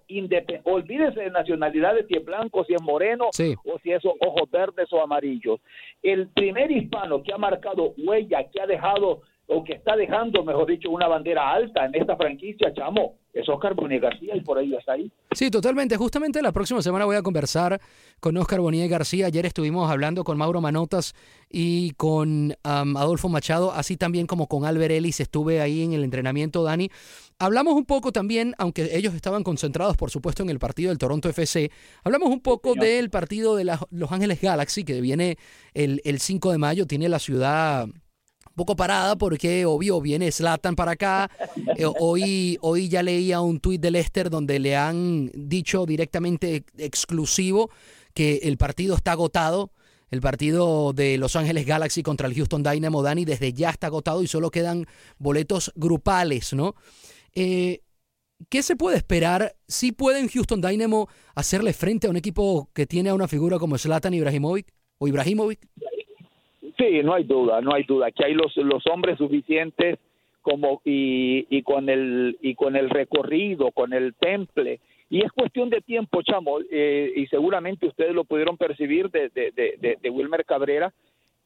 olvídese 0.65 1.21
de 1.21 1.31
nacionalidad 1.31 1.95
si 2.09 2.17
es 2.17 2.25
blanco, 2.25 2.65
si 2.65 2.75
es 2.75 2.83
moreno, 2.83 3.27
o 3.27 3.79
si 3.83 3.93
es 3.93 4.03
ojos 4.05 4.51
verdes 4.51 4.91
o 4.93 5.03
amarillos. 5.03 5.61
El 6.03 6.29
primer 6.29 6.71
hispano 6.71 7.23
que 7.23 7.35
ha 7.35 7.39
marcado 7.39 7.93
huella, 7.99 8.49
que 8.51 8.61
ha 8.63 8.67
dejado 8.67 9.21
o 9.47 9.65
que 9.65 9.75
está 9.75 9.97
dejando, 9.97 10.45
mejor 10.45 10.67
dicho, 10.67 10.91
una 10.91 11.09
bandera 11.09 11.53
alta 11.53 11.85
en 11.85 11.95
esta 11.95 12.17
franquicia, 12.17 12.73
chamo, 12.73 13.17
es 13.33 13.49
Oscar 13.49 13.75
Bonilla 13.75 14.03
García 14.03 14.37
y 14.37 14.41
por 14.43 14.59
ahí 14.59 14.75
está 14.75 14.93
ahí. 14.93 15.11
Sí, 15.33 15.51
totalmente. 15.51 15.97
Justamente 15.97 16.43
la 16.43 16.53
próxima 16.53 16.83
semana 16.83 17.07
voy 17.07 17.17
a 17.17 17.23
conversar 17.23 17.81
con 18.21 18.37
Oscar 18.37 18.61
Bonilla 18.61 18.87
García. 18.87 19.27
Ayer 19.27 19.47
estuvimos 19.47 19.91
hablando 19.91 20.23
con 20.23 20.37
Mauro 20.37 20.61
Manotas 20.61 21.15
y 21.51 21.93
con 21.93 22.55
Adolfo 22.63 23.29
Machado, 23.29 23.73
así 23.73 23.97
también 23.97 24.27
como 24.27 24.49
con 24.49 24.65
Albert 24.65 24.93
Ellis. 24.93 25.21
Estuve 25.21 25.61
ahí 25.61 25.83
en 25.83 25.95
el 25.95 26.05
entrenamiento, 26.05 26.63
Dani. 26.63 26.91
Hablamos 27.39 27.75
un 27.75 27.87
poco 27.87 28.13
también, 28.13 28.55
aunque 28.59 28.97
ellos 28.97 29.15
estaban 29.15 29.43
concentrados, 29.43 29.97
por 29.97 30.11
supuesto, 30.11 30.43
en 30.43 30.51
el 30.51 30.59
partido 30.59 30.91
del 30.91 30.99
Toronto 30.99 31.29
FC, 31.29 31.71
hablamos 32.05 32.29
un 32.29 32.41
poco 32.41 32.75
del 32.75 33.11
partido 33.11 33.57
de 33.57 33.65
Los 33.91 34.13
Ángeles 34.13 34.41
Galaxy, 34.41 34.85
que 34.85 35.01
viene 35.01 35.39
el, 35.75 36.01
el 36.05 36.21
5 36.21 36.53
de 36.53 36.59
mayo, 36.59 36.87
tiene 36.87 37.09
la 37.09 37.19
ciudad 37.19 37.89
un 38.53 38.57
poco 38.57 38.77
parada 38.77 39.17
porque 39.17 39.65
obvio 39.65 40.01
viene 40.03 40.31
Slatan 40.31 40.77
para 40.77 40.93
acá. 40.93 41.31
Eh, 41.77 41.87
hoy, 42.01 42.59
hoy 42.61 42.89
ya 42.89 43.03
leía 43.03 43.41
un 43.41 43.59
tuit 43.59 43.81
de 43.81 43.91
Lester 43.91 44.29
donde 44.29 44.59
le 44.59 44.77
han 44.77 45.31
dicho 45.33 45.87
directamente 45.87 46.65
exclusivo 46.77 47.71
que 48.15 48.41
el 48.43 48.59
partido 48.59 48.95
está 48.95 49.13
agotado. 49.13 49.73
El 50.11 50.21
partido 50.21 50.93
de 50.93 51.17
Los 51.17 51.37
Ángeles 51.37 51.65
Galaxy 51.65 52.03
contra 52.03 52.29
el 52.29 52.35
Houston 52.35 52.63
Dynamo, 52.63 53.03
Dani, 53.03 53.25
desde 53.25 53.55
ya 53.55 53.71
está 53.71 53.87
agotado 53.87 54.23
y 54.23 54.27
solo 54.27 54.51
quedan 54.51 54.87
boletos 55.19 55.73
grupales, 55.75 56.53
¿no? 56.53 56.75
Eh, 57.35 57.81
¿Qué 58.51 58.63
se 58.63 58.77
puede 58.77 58.97
esperar? 58.99 59.57
¿Si 59.67 59.93
pueden 59.93 60.29
Houston 60.29 60.61
Dynamo 60.61 61.09
hacerle 61.35 61.73
frente 61.73 62.07
a 62.07 62.11
un 62.11 62.17
equipo 62.17 62.71
que 62.75 62.87
tiene 62.87 63.11
a 63.11 63.15
una 63.15 63.29
figura 63.29 63.59
como 63.59 63.79
Slatan 63.79 64.15
Ibrahimovic 64.15 64.73
o 64.99 65.09
Ibrahimovic? 65.09 65.61
Sí, 66.83 67.01
no 67.05 67.15
hay 67.15 67.23
duda, 67.23 67.61
no 67.61 67.73
hay 67.73 67.85
duda. 67.85 68.11
que 68.11 68.25
hay 68.25 68.35
los, 68.35 68.57
los 68.57 68.85
hombres 68.89 69.17
suficientes 69.17 69.99
como 70.41 70.83
y, 70.85 71.47
y 71.49 71.63
con 71.63 71.89
el 71.89 72.37
y 72.41 72.57
con 72.57 72.75
el 72.75 72.91
recorrido, 72.91 73.71
con 73.71 73.93
el 73.93 74.15
temple. 74.15 74.81
Y 75.09 75.23
es 75.25 75.31
cuestión 75.31 75.71
de 75.71 75.81
tiempo, 75.81 76.23
chamo, 76.23 76.59
eh, 76.71 77.13
y 77.15 77.27
seguramente 77.27 77.87
ustedes 77.87 78.15
lo 78.15 78.25
pudieron 78.25 78.57
percibir 78.57 79.11
de, 79.11 79.29
de, 79.29 79.99
de, 80.01 80.11
Wilmer 80.11 80.45
Cabrera. 80.45 80.93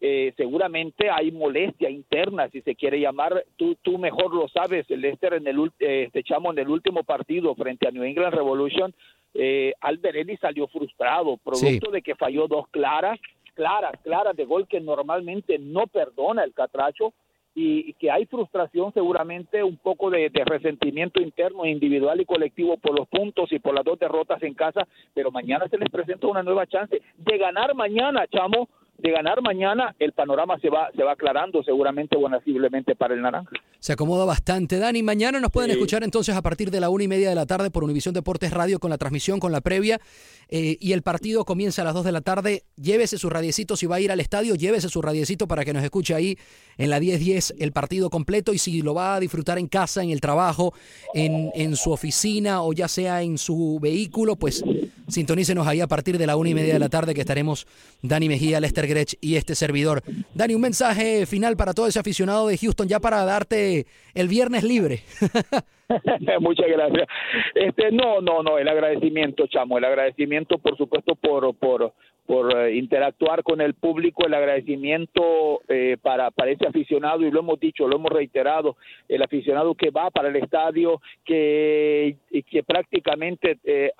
Eh, 0.00 0.32
seguramente 0.36 1.10
hay 1.10 1.32
molestia 1.32 1.90
interna, 1.90 2.48
si 2.48 2.62
se 2.62 2.74
quiere 2.74 3.00
llamar, 3.00 3.44
tú, 3.56 3.76
tú 3.82 3.98
mejor 3.98 4.32
lo 4.34 4.46
sabes, 4.48 4.88
Lester 4.88 5.34
en 5.34 5.46
el 5.48 5.70
este 5.78 6.22
chamo 6.22 6.52
en 6.52 6.58
el 6.58 6.68
último 6.68 7.02
partido 7.02 7.54
frente 7.54 7.88
a 7.88 7.90
New 7.90 8.04
England 8.04 8.34
Revolution, 8.34 8.94
eh, 9.34 9.72
Alberelli 9.80 10.36
salió 10.36 10.66
frustrado, 10.68 11.36
producto 11.38 11.90
de 11.90 12.02
que 12.02 12.14
falló 12.14 12.46
dos 12.46 12.68
claras, 12.68 13.18
claras, 13.56 13.94
claras 14.04 14.36
de 14.36 14.44
gol 14.44 14.68
que 14.68 14.80
normalmente 14.80 15.58
no 15.58 15.88
perdona 15.88 16.44
el 16.44 16.54
Catracho 16.54 17.12
y, 17.54 17.94
que 17.94 18.10
hay 18.10 18.26
frustración 18.26 18.92
seguramente, 18.92 19.64
un 19.64 19.78
poco 19.78 20.10
de, 20.10 20.28
de, 20.28 20.44
resentimiento 20.44 21.22
interno, 21.22 21.64
individual 21.64 22.20
y 22.20 22.26
colectivo 22.26 22.76
por 22.76 22.94
los 22.96 23.08
puntos 23.08 23.50
y 23.50 23.58
por 23.58 23.74
las 23.74 23.82
dos 23.82 23.98
derrotas 23.98 24.42
en 24.42 24.52
casa, 24.52 24.86
pero 25.14 25.30
mañana 25.30 25.66
se 25.68 25.78
les 25.78 25.88
presenta 25.88 26.26
una 26.26 26.42
nueva 26.42 26.66
chance 26.66 27.00
de 27.16 27.38
ganar 27.38 27.74
mañana, 27.74 28.26
chamo, 28.26 28.68
de 28.98 29.10
ganar 29.10 29.42
mañana, 29.42 29.94
el 29.98 30.12
panorama 30.12 30.58
se 30.60 30.70
va, 30.70 30.90
se 30.96 31.02
va 31.02 31.12
aclarando 31.12 31.62
seguramente 31.62 32.16
buenasiblemente 32.16 32.94
para 32.96 33.14
el 33.14 33.22
Naranja. 33.22 33.50
Se 33.78 33.92
acomoda 33.92 34.24
bastante. 34.24 34.78
Dani, 34.78 35.02
mañana 35.02 35.38
nos 35.38 35.50
pueden 35.50 35.70
escuchar 35.70 36.02
entonces 36.02 36.34
a 36.34 36.42
partir 36.42 36.70
de 36.70 36.80
la 36.80 36.88
una 36.88 37.04
y 37.04 37.08
media 37.08 37.28
de 37.28 37.34
la 37.34 37.46
tarde 37.46 37.70
por 37.70 37.84
Univisión 37.84 38.14
Deportes 38.14 38.52
Radio 38.52 38.78
con 38.78 38.90
la 38.90 38.98
transmisión, 38.98 39.38
con 39.38 39.52
la 39.52 39.60
previa. 39.60 40.00
Eh, 40.48 40.78
y 40.80 40.92
el 40.92 41.02
partido 41.02 41.44
comienza 41.44 41.82
a 41.82 41.84
las 41.84 41.94
dos 41.94 42.04
de 42.04 42.12
la 42.12 42.22
tarde. 42.22 42.64
Llévese 42.76 43.18
su 43.18 43.28
radiecito 43.28 43.76
si 43.76 43.86
va 43.86 43.96
a 43.96 44.00
ir 44.00 44.10
al 44.10 44.20
estadio, 44.20 44.54
llévese 44.54 44.88
su 44.88 45.02
radiecito 45.02 45.46
para 45.46 45.64
que 45.64 45.72
nos 45.72 45.84
escuche 45.84 46.14
ahí 46.14 46.38
en 46.78 46.90
la 46.90 46.98
10-10 46.98 47.54
el 47.58 47.72
partido 47.72 48.08
completo. 48.08 48.54
Y 48.54 48.58
si 48.58 48.80
lo 48.80 48.94
va 48.94 49.16
a 49.16 49.20
disfrutar 49.20 49.58
en 49.58 49.68
casa, 49.68 50.02
en 50.02 50.10
el 50.10 50.20
trabajo, 50.20 50.72
en, 51.14 51.50
en 51.54 51.76
su 51.76 51.92
oficina 51.92 52.62
o 52.62 52.72
ya 52.72 52.88
sea 52.88 53.22
en 53.22 53.36
su 53.36 53.78
vehículo, 53.80 54.36
pues 54.36 54.64
sintonícenos 55.08 55.66
ahí 55.66 55.80
a 55.80 55.86
partir 55.86 56.18
de 56.18 56.26
la 56.26 56.36
una 56.36 56.50
y 56.50 56.54
media 56.54 56.74
de 56.74 56.78
la 56.78 56.88
tarde 56.88 57.14
que 57.14 57.20
estaremos 57.20 57.66
Dani 58.02 58.28
Mejía, 58.28 58.60
Lester 58.60 58.86
Grech 58.86 59.14
y 59.20 59.36
este 59.36 59.54
servidor. 59.54 60.02
Dani, 60.34 60.54
un 60.54 60.60
mensaje 60.60 61.26
final 61.26 61.56
para 61.56 61.72
todo 61.72 61.86
ese 61.86 61.98
aficionado 61.98 62.48
de 62.48 62.58
Houston 62.58 62.88
ya 62.88 63.00
para 63.00 63.24
darte 63.24 63.86
el 64.14 64.28
viernes 64.28 64.64
libre. 64.64 65.00
Muchas 66.40 66.66
gracias. 66.66 67.08
Este, 67.54 67.92
no, 67.92 68.20
no, 68.20 68.42
no, 68.42 68.58
el 68.58 68.68
agradecimiento, 68.68 69.46
chamo, 69.46 69.78
el 69.78 69.84
agradecimiento, 69.84 70.58
por 70.58 70.76
supuesto, 70.76 71.14
por, 71.14 71.54
por, 71.56 71.92
por 72.26 72.56
eh, 72.56 72.74
interactuar 72.74 73.42
con 73.42 73.60
el 73.60 73.74
público, 73.74 74.26
el 74.26 74.34
agradecimiento 74.34 75.60
eh, 75.68 75.96
para, 76.02 76.30
para 76.30 76.50
ese 76.50 76.66
aficionado, 76.66 77.22
y 77.22 77.30
lo 77.30 77.40
hemos 77.40 77.60
dicho, 77.60 77.86
lo 77.86 77.96
hemos 77.96 78.12
reiterado, 78.12 78.76
el 79.08 79.22
aficionado 79.22 79.74
que 79.74 79.90
va 79.90 80.10
para 80.10 80.28
el 80.28 80.36
estadio, 80.36 81.00
que, 81.24 82.16
que 82.50 82.62
prácticamente 82.62 83.58
eh, 83.64 83.92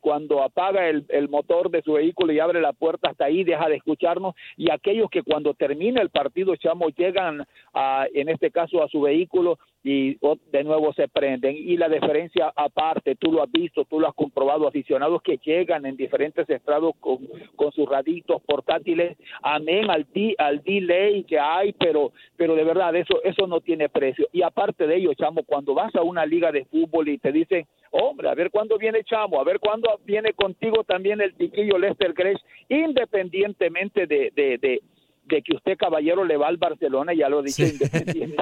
cuando 0.00 0.42
apaga 0.42 0.88
el, 0.88 1.04
el 1.08 1.28
motor 1.28 1.70
de 1.70 1.82
su 1.82 1.92
vehículo 1.94 2.32
y 2.32 2.40
abre 2.40 2.60
la 2.60 2.72
puerta 2.72 3.10
hasta 3.10 3.26
ahí, 3.26 3.44
deja 3.44 3.68
de 3.68 3.76
escucharnos, 3.76 4.34
y 4.56 4.70
aquellos 4.70 5.08
que 5.10 5.22
cuando 5.22 5.54
termina 5.54 6.02
el 6.02 6.10
partido, 6.10 6.56
chamo, 6.56 6.88
llegan 6.90 7.46
a, 7.72 8.06
en 8.12 8.28
este 8.28 8.50
caso 8.50 8.82
a 8.82 8.88
su 8.88 9.02
vehículo 9.02 9.58
y 9.82 10.18
de 10.52 10.64
nuevo 10.64 10.92
se 10.92 11.08
prenden. 11.08 11.56
Y 11.56 11.76
la 11.76 11.88
diferencia 11.88 12.52
aparte, 12.54 13.14
tú 13.16 13.32
lo 13.32 13.42
has 13.42 13.50
visto, 13.50 13.84
tú 13.84 14.00
lo 14.00 14.08
has 14.08 14.14
comprobado, 14.14 14.66
aficionados 14.66 15.22
que 15.22 15.38
llegan 15.38 15.86
en 15.86 15.96
diferentes 15.96 16.48
estrados 16.48 16.94
con, 17.00 17.18
con 17.56 17.72
sus 17.72 17.88
raditos 17.88 18.42
portátiles, 18.42 19.16
amén 19.42 19.90
al, 19.90 20.06
al 20.38 20.62
delay 20.62 21.24
que 21.24 21.38
hay, 21.38 21.72
pero, 21.72 22.12
pero 22.36 22.54
de 22.54 22.64
verdad 22.64 22.94
eso, 22.96 23.22
eso 23.22 23.46
no 23.46 23.60
tiene 23.60 23.88
precio. 23.88 24.26
Y 24.32 24.42
aparte 24.42 24.86
de 24.86 24.96
ello, 24.96 25.14
chamo, 25.14 25.42
cuando 25.44 25.74
vas 25.74 25.94
a 25.94 26.02
una 26.02 26.26
liga 26.26 26.52
de 26.52 26.64
fútbol 26.66 27.08
y 27.08 27.18
te 27.18 27.32
dicen, 27.32 27.66
hombre, 27.90 28.28
a 28.28 28.34
ver 28.34 28.50
cuándo 28.50 28.76
viene 28.78 29.04
Chamo, 29.04 29.40
a 29.40 29.44
ver 29.44 29.58
cuándo 29.58 30.00
viene 30.04 30.32
contigo 30.32 30.84
también 30.84 31.20
el 31.20 31.34
tiquillo 31.34 31.78
Lester 31.78 32.12
Grace, 32.12 32.42
independientemente 32.68 34.06
de, 34.06 34.32
de, 34.34 34.58
de 34.58 34.82
de 35.28 35.42
que 35.42 35.56
usted, 35.56 35.76
caballero, 35.76 36.24
le 36.24 36.36
va 36.36 36.48
al 36.48 36.56
Barcelona, 36.56 37.12
ya 37.14 37.28
lo 37.28 37.42
dije. 37.42 37.68
Sí, 37.68 38.34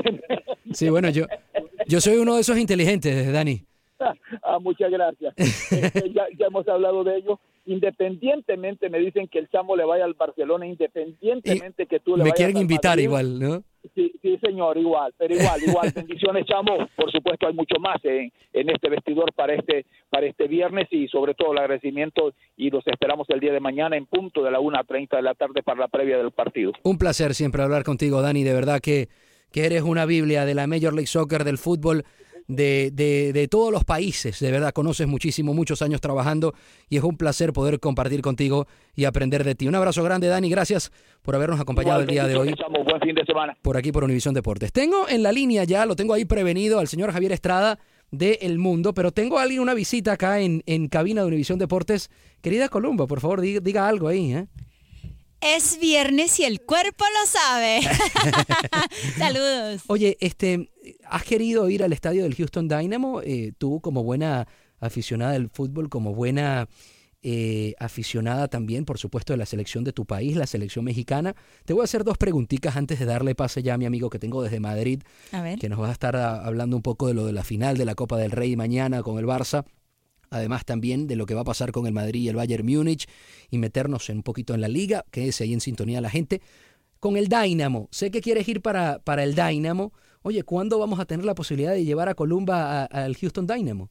sí 0.73 0.91
bueno, 0.91 1.11
yo, 1.11 1.27
yo 1.87 2.01
soy 2.01 2.17
uno 2.17 2.35
de 2.35 2.41
esos 2.41 2.59
inteligentes, 2.59 3.33
Dani. 3.33 3.63
Ah, 4.43 4.59
muchas 4.61 4.91
gracias. 4.91 5.33
Este, 5.37 6.13
ya, 6.13 6.27
hemos 6.47 6.69
hablado 6.69 7.03
de 7.03 7.17
ello. 7.17 7.41
Independientemente, 7.65 8.91
me 8.91 8.99
dicen 8.99 9.27
que 9.27 9.39
el 9.39 9.49
chamo 9.49 9.75
le 9.75 9.85
vaya 9.85 10.05
al 10.05 10.13
Barcelona, 10.13 10.67
independientemente 10.67 11.87
que 11.87 11.99
tú 11.99 12.17
le 12.17 12.25
Me 12.25 12.33
quieren 12.33 12.59
invitar 12.59 13.01
igual, 13.01 13.41
¿no? 13.41 13.65
Sí, 13.95 14.13
sí, 14.23 14.39
señor, 14.43 14.77
igual, 14.79 15.13
pero 15.17 15.35
igual, 15.35 15.63
igual. 15.63 15.93
Bendiciones, 15.95 16.47
chamo. 16.47 16.89
Por 16.97 17.11
supuesto, 17.13 17.47
hay 17.47 17.55
mucho 17.55 17.79
más 17.81 18.05
en, 18.05 18.33
en 18.53 18.71
este 18.71 18.89
vestidor 18.89 19.33
para 19.33 19.55
este 19.55 19.87
para 20.11 20.27
este 20.27 20.49
viernes 20.49 20.87
y 20.91 21.09
sobre 21.09 21.35
todo 21.35 21.53
el 21.53 21.59
agradecimiento 21.59 22.33
y 22.57 22.71
los 22.71 22.87
esperamos 22.87 23.29
el 23.31 23.41
día 23.41 23.53
de 23.53 23.61
mañana 23.61 23.97
en 23.97 24.07
punto 24.07 24.43
de 24.43 24.51
la 24.51 24.59
1.30 24.61 25.17
de 25.17 25.23
la 25.23 25.35
tarde 25.35 25.63
para 25.63 25.81
la 25.81 25.89
previa 25.89 26.19
del 26.19 26.31
partido. 26.31 26.73
Un 26.83 26.99
placer 26.99 27.35
siempre 27.35 27.63
hablar 27.63 27.85
contigo, 27.85 28.23
Dani. 28.23 28.45
De 28.45 28.55
verdad 28.55 28.81
que, 28.81 29.09
que 29.53 29.67
eres 29.67 29.83
una 29.83 30.07
Biblia 30.07 30.45
de 30.45 30.55
la 30.55 30.67
Major 30.67 30.95
League 30.95 31.07
Soccer, 31.07 31.45
del 31.45 31.59
fútbol 31.59 32.05
de, 32.49 32.91
de, 32.93 33.33
de, 33.33 33.49
todos 33.49 33.73
los 33.73 33.85
países. 33.85 34.39
De 34.41 34.51
verdad, 34.51 34.73
conoces 34.73 35.07
muchísimo, 35.07 35.55
muchos 35.55 35.83
años 35.83 36.01
trabajando 36.01 36.55
y 36.89 36.97
es 36.97 37.03
un 37.03 37.17
placer 37.17 37.53
poder 37.53 37.81
compartir 37.81 38.23
contigo 38.23 38.67
y 38.95 39.05
aprender 39.05 39.45
de 39.45 39.55
ti. 39.55 39.67
Un 39.67 39.75
abrazo 39.75 40.03
grande, 40.03 40.29
Dani. 40.29 40.49
Gracias 40.49 40.93
por 41.23 41.35
habernos 41.35 41.61
acompañado 41.61 42.01
el 42.01 42.07
día 42.07 42.27
de 42.27 42.37
hoy. 42.37 42.55
Buen 42.85 43.01
fin 43.01 43.15
de 43.15 43.25
semana. 43.25 43.57
Por 43.63 43.77
aquí, 43.77 43.93
por 43.93 44.05
Univisión 44.05 44.35
Deportes. 44.35 44.73
Tengo 44.73 45.09
en 45.09 45.23
la 45.23 45.33
línea 45.33 45.65
ya, 45.65 45.87
lo 45.87 45.97
tengo 45.97 46.15
ahí 46.15 46.25
prevenido, 46.25 46.79
al 46.79 46.89
señor 46.89 47.13
Javier 47.13 47.33
Estrada 47.33 47.79
de 48.11 48.39
El 48.43 48.59
Mundo, 48.59 48.95
pero 48.95 49.11
tengo 49.11 49.39
a 49.39 49.43
alguien, 49.43 49.61
una 49.61 49.75
visita 49.75 50.13
acá 50.13 50.41
en, 50.41 50.63
en 50.67 50.89
cabina 50.89 51.23
de 51.23 51.29
Univisión 51.29 51.59
Deportes. 51.59 52.11
Querida 52.41 52.69
Columba, 52.69 53.07
por 53.07 53.21
favor, 53.21 53.41
diga, 53.41 53.61
diga 53.61 53.89
algo 53.89 54.09
ahí. 54.09 54.33
¿eh? 54.33 54.47
Es 55.41 55.79
viernes 55.81 56.41
y 56.41 56.45
el 56.45 56.61
cuerpo 56.63 57.05
lo 57.05 57.27
sabe. 57.31 57.81
Saludos. 59.19 59.83
Oye, 59.87 60.17
este, 60.21 60.71
¿has 61.05 61.25
querido 61.25 61.69
ir 61.69 61.83
al 61.83 61.93
estadio 61.93 62.23
del 62.25 62.35
Houston 62.35 62.69
Dynamo? 62.69 63.21
Eh, 63.23 63.53
tú 63.57 63.81
como 63.81 64.03
buena 64.03 64.49
aficionada 64.81 65.33
del 65.33 65.49
fútbol, 65.51 65.89
como 65.89 66.15
buena 66.15 66.69
eh, 67.23 67.75
aficionada 67.79 68.49
también, 68.49 68.85
por 68.85 68.99
supuesto, 68.99 69.33
de 69.33 69.37
la 69.39 69.47
selección 69.47 69.85
de 69.85 69.93
tu 69.93 70.05
país, 70.07 70.37
la 70.37 70.47
selección 70.47 70.85
mexicana. 70.85 71.35
Te 71.65 71.73
voy 71.75 71.83
a 71.83 71.85
hacer 71.85 72.03
dos 72.05 72.19
preguntitas 72.19 72.77
antes 72.77 72.99
de 72.99 73.05
darle 73.05 73.35
pase 73.35 73.63
ya 73.63 73.75
a 73.75 73.79
mi 73.79 73.85
amigo 73.87 74.11
que 74.11 74.19
tengo 74.19 74.43
desde 74.43 74.61
Madrid, 74.61 75.03
A 75.33 75.43
ver. 75.43 75.59
que 75.59 75.69
nos 75.69 75.81
va 75.81 75.89
a 75.89 75.93
estar 75.93 76.17
a- 76.17 76.45
hablando 76.45 76.77
un 76.77 76.83
poco 76.83 77.09
de 77.09 77.15
lo 77.15 77.27
de 77.27 77.33
la 77.33 77.45
final 77.45 77.77
de 77.77 77.85
la 77.85 77.95
Copa 77.95 78.17
del 78.17 78.31
Rey 78.31 78.57
mañana 78.57 79.03
con 79.03 79.19
el 79.19 79.27
Barça. 79.27 79.65
Además 80.31 80.65
también 80.65 81.07
de 81.07 81.17
lo 81.17 81.27
que 81.27 81.35
va 81.35 81.43
a 81.43 81.45
pasar 81.45 81.73
con 81.73 81.87
el 81.87 81.93
Madrid 81.93 82.23
y 82.23 82.29
el 82.29 82.37
Bayern 82.37 82.67
Múnich 82.67 83.07
y 83.51 83.59
meternos 83.59 84.09
un 84.09 84.23
poquito 84.23 84.55
en 84.55 84.61
la 84.61 84.69
liga, 84.69 85.05
quédese 85.11 85.45
ahí 85.45 85.53
en 85.53 85.61
sintonía 85.61 86.01
la 86.01 86.11
gente. 86.11 86.41
Con 87.01 87.17
el 87.17 87.29
Dynamo, 87.29 87.89
sé 87.91 88.11
que 88.11 88.21
quieres 88.21 88.49
ir 88.49 88.63
para, 88.63 88.99
para 89.01 89.23
el 89.23 89.35
Dynamo. 89.35 89.93
Oye, 90.23 90.43
¿cuándo 90.43 90.79
vamos 90.79 90.99
a 90.99 91.05
tener 91.05 91.25
la 91.25 91.35
posibilidad 91.35 91.73
de 91.73 91.85
llevar 91.85 92.09
a 92.09 92.15
Columba 92.15 92.85
al 92.85 93.17
Houston 93.17 93.47
Dynamo? 93.47 93.91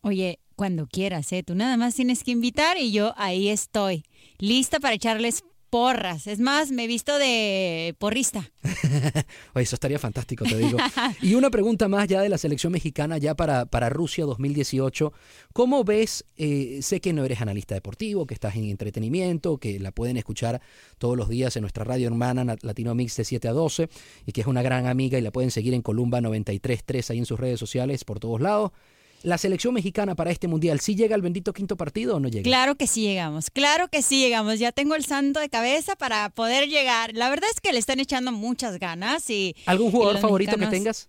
Oye, 0.00 0.38
cuando 0.54 0.86
quieras, 0.86 1.32
¿eh? 1.32 1.42
Tú 1.42 1.54
nada 1.54 1.76
más 1.76 1.94
tienes 1.94 2.24
que 2.24 2.30
invitar 2.30 2.78
y 2.78 2.92
yo 2.92 3.12
ahí 3.16 3.48
estoy, 3.48 4.04
lista 4.38 4.80
para 4.80 4.94
echarles 4.94 5.42
porras. 5.80 6.26
Es 6.26 6.38
más, 6.40 6.70
me 6.70 6.84
he 6.84 6.86
visto 6.86 7.18
de 7.18 7.94
porrista. 7.98 8.50
Eso 9.54 9.76
estaría 9.76 9.98
fantástico, 9.98 10.44
te 10.46 10.56
digo. 10.56 10.78
Y 11.20 11.34
una 11.34 11.50
pregunta 11.50 11.86
más 11.86 12.08
ya 12.08 12.22
de 12.22 12.30
la 12.30 12.38
selección 12.38 12.72
mexicana, 12.72 13.18
ya 13.18 13.34
para, 13.34 13.66
para 13.66 13.90
Rusia 13.90 14.24
2018. 14.24 15.12
¿Cómo 15.52 15.84
ves? 15.84 16.24
eh, 16.38 16.78
sé 16.80 17.00
que 17.02 17.12
no 17.12 17.24
eres 17.26 17.42
analista 17.42 17.74
deportivo, 17.74 18.26
que 18.26 18.32
estás 18.32 18.56
en 18.56 18.64
entretenimiento, 18.64 19.58
que 19.58 19.78
la 19.78 19.90
pueden 19.92 20.16
escuchar 20.16 20.62
todos 20.96 21.14
los 21.14 21.28
días 21.28 21.54
en 21.56 21.60
nuestra 21.62 21.84
radio 21.84 22.06
hermana 22.06 22.42
Na- 22.44 22.56
Latino 22.62 22.94
Mix 22.94 23.14
de 23.16 23.24
7 23.24 23.48
a 23.48 23.52
12 23.52 23.90
y 24.24 24.32
que 24.32 24.40
es 24.40 24.46
una 24.46 24.62
gran 24.62 24.86
amiga 24.86 25.18
y 25.18 25.20
la 25.22 25.30
pueden 25.30 25.50
seguir 25.50 25.74
en 25.74 25.82
Columba 25.82 26.20
93.3 26.20 27.10
ahí 27.10 27.18
en 27.18 27.26
sus 27.26 27.38
redes 27.38 27.60
sociales 27.60 28.04
por 28.04 28.18
todos 28.18 28.40
lados. 28.40 28.72
La 29.22 29.38
selección 29.38 29.74
mexicana 29.74 30.14
para 30.14 30.30
este 30.30 30.46
mundial, 30.46 30.78
¿sí 30.80 30.94
llega 30.94 31.14
al 31.14 31.22
bendito 31.22 31.52
quinto 31.52 31.76
partido 31.76 32.16
o 32.16 32.20
no 32.20 32.28
llega? 32.28 32.44
Claro 32.44 32.76
que 32.76 32.86
sí 32.86 33.02
llegamos, 33.02 33.50
claro 33.50 33.88
que 33.88 34.02
sí 34.02 34.20
llegamos. 34.20 34.58
Ya 34.60 34.70
tengo 34.72 34.94
el 34.94 35.04
santo 35.04 35.40
de 35.40 35.48
cabeza 35.48 35.96
para 35.96 36.28
poder 36.30 36.68
llegar. 36.68 37.12
La 37.14 37.28
verdad 37.28 37.48
es 37.52 37.60
que 37.60 37.72
le 37.72 37.78
están 37.78 37.98
echando 37.98 38.30
muchas 38.30 38.78
ganas 38.78 39.28
y 39.30 39.56
¿Algún 39.66 39.90
jugador 39.90 40.18
favorito 40.20 40.56
que 40.56 40.66
tengas? 40.66 41.08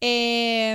Eh, 0.00 0.74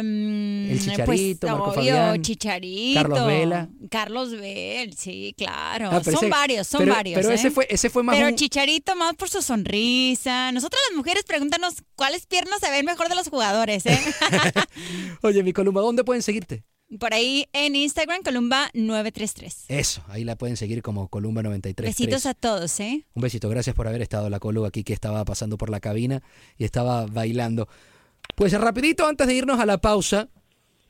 El 0.69 0.79
Chicharito, 0.81 1.05
pues, 1.47 1.53
Marco 1.53 1.63
obvio, 1.79 1.95
Fabián, 1.95 2.21
Chicharito. 2.21 2.99
Carlos 3.01 3.25
Vela. 3.25 3.69
Carlos 3.89 4.31
Bell, 4.31 4.93
sí, 4.97 5.33
claro. 5.37 5.89
Ah, 5.93 6.03
son 6.03 6.15
ese- 6.15 6.27
varios, 6.27 6.67
son 6.67 6.79
pero- 6.81 6.93
varios. 6.93 7.21
pero 7.21 7.33
ese 7.33 7.47
¿eh? 7.47 7.51
fue- 7.51 7.65
ese 7.69 7.89
fue 7.89 8.03
más 8.03 8.17
Pero 8.17 8.27
un- 8.27 8.35
Chicharito 8.35 8.97
más 8.97 9.13
por 9.15 9.29
su 9.29 9.41
sonrisa. 9.41 10.51
Nosotras 10.51 10.81
las 10.89 10.97
mujeres 10.97 11.23
pregúntanos 11.23 11.75
cuáles 11.95 12.25
piernas 12.25 12.59
se 12.59 12.69
ven 12.69 12.85
mejor 12.85 13.07
de 13.07 13.15
los 13.15 13.29
jugadores, 13.29 13.85
¿eh? 13.85 13.97
Oye, 15.21 15.41
mi 15.41 15.53
Columba, 15.53 15.79
¿dónde 15.81 16.03
pueden 16.03 16.21
seguirte? 16.21 16.65
Por 16.99 17.13
ahí 17.13 17.47
en 17.53 17.75
Instagram, 17.75 18.21
Columba 18.23 18.69
933. 18.73 19.65
Eso, 19.67 20.03
ahí 20.07 20.23
la 20.23 20.35
pueden 20.35 20.57
seguir 20.57 20.81
como 20.81 21.07
Columba 21.07 21.43
93. 21.43 21.89
Besitos 21.89 22.25
a 22.25 22.33
todos, 22.33 22.79
¿eh? 22.79 23.05
Un 23.13 23.21
besito, 23.21 23.49
gracias 23.49 23.75
por 23.75 23.87
haber 23.87 24.01
estado 24.01 24.29
la 24.29 24.39
Colu 24.39 24.65
aquí 24.65 24.83
que 24.83 24.93
estaba 24.93 25.23
pasando 25.25 25.57
por 25.57 25.69
la 25.69 25.79
cabina 25.79 26.21
y 26.57 26.65
estaba 26.65 27.05
bailando. 27.05 27.67
Pues 28.35 28.53
rapidito 28.59 29.05
antes 29.07 29.27
de 29.27 29.33
irnos 29.35 29.59
a 29.59 29.65
la 29.65 29.79
pausa, 29.79 30.29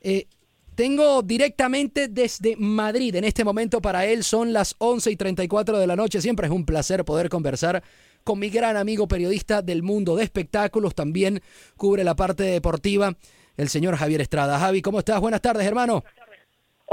eh, 0.01 0.27
tengo 0.75 1.21
directamente 1.21 2.07
desde 2.07 2.55
Madrid. 2.57 3.15
En 3.15 3.23
este 3.23 3.43
momento 3.43 3.81
para 3.81 4.05
él 4.05 4.23
son 4.23 4.53
las 4.53 4.75
11 4.79 5.11
y 5.11 5.15
34 5.15 5.77
de 5.77 5.87
la 5.87 5.95
noche. 5.95 6.21
Siempre 6.21 6.47
es 6.47 6.53
un 6.53 6.65
placer 6.65 7.05
poder 7.05 7.29
conversar 7.29 7.83
con 8.23 8.39
mi 8.39 8.49
gran 8.49 8.77
amigo 8.77 9.07
periodista 9.07 9.61
del 9.61 9.83
mundo 9.83 10.15
de 10.15 10.23
espectáculos. 10.23 10.95
También 10.95 11.41
cubre 11.77 12.03
la 12.03 12.15
parte 12.15 12.43
deportiva, 12.43 13.15
el 13.57 13.67
señor 13.67 13.95
Javier 13.95 14.21
Estrada. 14.21 14.59
Javi, 14.59 14.81
¿cómo 14.81 14.99
estás? 14.99 15.19
Buenas 15.19 15.41
tardes, 15.41 15.65
hermano. 15.65 16.03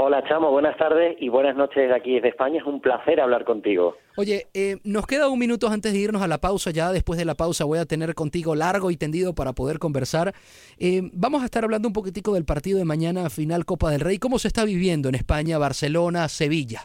Hola 0.03 0.23
Chamo, 0.27 0.49
buenas 0.49 0.75
tardes 0.77 1.15
y 1.19 1.29
buenas 1.29 1.55
noches 1.55 1.87
de 1.87 1.93
aquí 1.93 2.15
desde 2.15 2.29
España. 2.29 2.59
Es 2.59 2.65
un 2.65 2.81
placer 2.81 3.21
hablar 3.21 3.43
contigo. 3.43 3.97
Oye, 4.17 4.47
eh, 4.53 4.77
nos 4.83 5.05
queda 5.05 5.29
un 5.29 5.37
minuto 5.37 5.67
antes 5.67 5.93
de 5.93 5.99
irnos 5.99 6.23
a 6.23 6.27
la 6.27 6.39
pausa. 6.39 6.71
Ya 6.71 6.91
después 6.91 7.19
de 7.19 7.25
la 7.25 7.35
pausa 7.35 7.65
voy 7.65 7.77
a 7.77 7.85
tener 7.85 8.15
contigo 8.15 8.55
largo 8.55 8.89
y 8.89 8.97
tendido 8.97 9.35
para 9.35 9.53
poder 9.53 9.77
conversar. 9.77 10.33
Eh, 10.79 11.01
vamos 11.13 11.43
a 11.43 11.45
estar 11.45 11.63
hablando 11.63 11.87
un 11.87 11.93
poquitico 11.93 12.33
del 12.33 12.45
partido 12.45 12.79
de 12.79 12.85
mañana, 12.85 13.29
final 13.29 13.63
Copa 13.65 13.91
del 13.91 13.99
Rey. 13.99 14.17
¿Cómo 14.17 14.39
se 14.39 14.47
está 14.47 14.65
viviendo 14.65 15.07
en 15.07 15.13
España, 15.13 15.59
Barcelona, 15.59 16.27
Sevilla? 16.29 16.79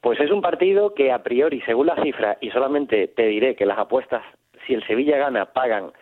Pues 0.00 0.18
es 0.20 0.30
un 0.30 0.40
partido 0.40 0.94
que 0.94 1.12
a 1.12 1.22
priori, 1.22 1.60
según 1.66 1.88
la 1.88 2.02
cifra, 2.02 2.38
y 2.40 2.50
solamente 2.50 3.08
te 3.08 3.26
diré 3.26 3.56
que 3.56 3.66
las 3.66 3.78
apuestas, 3.78 4.22
si 4.66 4.72
el 4.72 4.86
Sevilla 4.86 5.18
gana, 5.18 5.52
pagan 5.52 5.92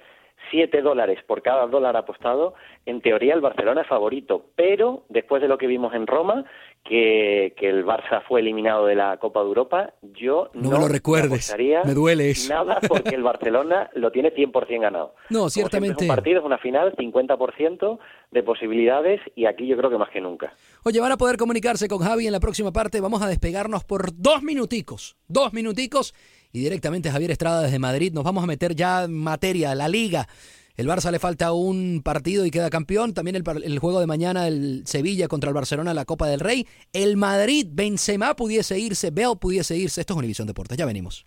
7 0.51 0.83
dólares 0.83 1.19
por 1.27 1.43
cada 1.43 1.67
dólar 1.67 1.97
apostado, 1.97 2.55
en 2.87 3.01
teoría 3.01 3.35
el 3.35 3.41
Barcelona 3.41 3.83
es 3.83 3.89
favorito, 3.89 4.47
pero 4.57 5.05
después 5.09 5.43
de 5.43 5.49
lo 5.49 5.59
que 5.59 5.67
vimos 5.67 5.95
en 5.95 6.07
Roma, 6.07 6.45
que, 6.85 7.55
que 7.57 7.69
el 7.69 7.85
Barça 7.85 8.23
fue 8.27 8.41
eliminado 8.41 8.87
de 8.87 8.95
la 8.95 9.17
Copa 9.19 9.41
de 9.41 9.47
Europa, 9.47 9.95
yo 10.03 10.51
No 10.55 10.79
lo 10.79 10.89
recuerdes, 10.89 11.55
me 11.85 11.95
duele 11.95 12.31
eso. 12.31 12.53
nada 12.53 12.79
porque 12.89 13.15
el 13.15 13.23
Barcelona 13.23 13.91
lo 13.95 14.11
tiene 14.11 14.33
100% 14.33 14.81
ganado. 14.81 15.15
No, 15.29 15.41
Como 15.41 15.51
siempre 15.51 15.71
ciertamente. 15.71 16.05
Es 16.05 16.11
un 16.11 16.17
partido, 16.17 16.39
es 16.41 16.47
una 16.47 16.59
final, 16.59 16.95
50% 16.97 17.99
de 18.31 18.43
posibilidades 18.43 19.21
y 19.35 19.47
aquí 19.47 19.67
yo 19.67 19.77
creo 19.77 19.91
que 19.91 19.99
más 19.99 20.11
que 20.11 20.21
nunca. 20.21 20.53
Oye, 20.85 21.01
van 21.01 21.13
a 21.13 21.17
poder 21.17 21.37
comunicarse 21.37 21.89
con 21.89 21.99
Javi 21.99 22.27
en 22.27 22.33
la 22.33 22.41
próxima 22.41 22.73
parte. 22.73 23.01
Vamos 23.01 23.23
a 23.23 23.29
despegarnos 23.29 23.85
por 23.85 24.11
dos 24.17 24.43
minuticos. 24.43 25.17
Dos 25.29 25.53
minuticos. 25.53 26.15
Y 26.53 26.61
directamente 26.61 27.11
Javier 27.11 27.31
Estrada 27.31 27.63
desde 27.63 27.79
Madrid. 27.79 28.13
Nos 28.13 28.25
vamos 28.25 28.45
a 28.45 28.47
meter 28.47 28.75
ya 28.75 29.05
en 29.05 29.15
materia, 29.15 29.75
la 29.75 29.89
liga. 29.89 30.29
El 30.79 30.87
Barça 30.87 31.11
le 31.11 31.19
falta 31.19 31.53
un 31.53 32.03
partido 32.05 32.47
y 32.47 32.53
queda 32.53 32.71
campeón. 32.71 33.13
También 33.13 33.35
el, 33.35 33.79
juego 33.81 33.99
de 33.99 34.07
mañana, 34.07 34.47
el 34.47 34.85
Sevilla 34.87 35.27
contra 35.27 35.49
el 35.49 35.55
Barcelona, 35.55 35.93
la 35.93 36.05
Copa 36.05 36.29
del 36.29 36.39
Rey. 36.39 36.69
El 36.93 37.17
Madrid, 37.17 37.67
Benzema 37.69 38.37
pudiese 38.37 38.79
irse, 38.79 39.11
Bell 39.11 39.37
pudiese 39.41 39.77
irse. 39.77 40.01
Esto 40.01 40.15
es 40.15 40.19
Univisión 40.19 40.47
Deportes. 40.47 40.79
Ya 40.79 40.87
venimos. 40.87 41.27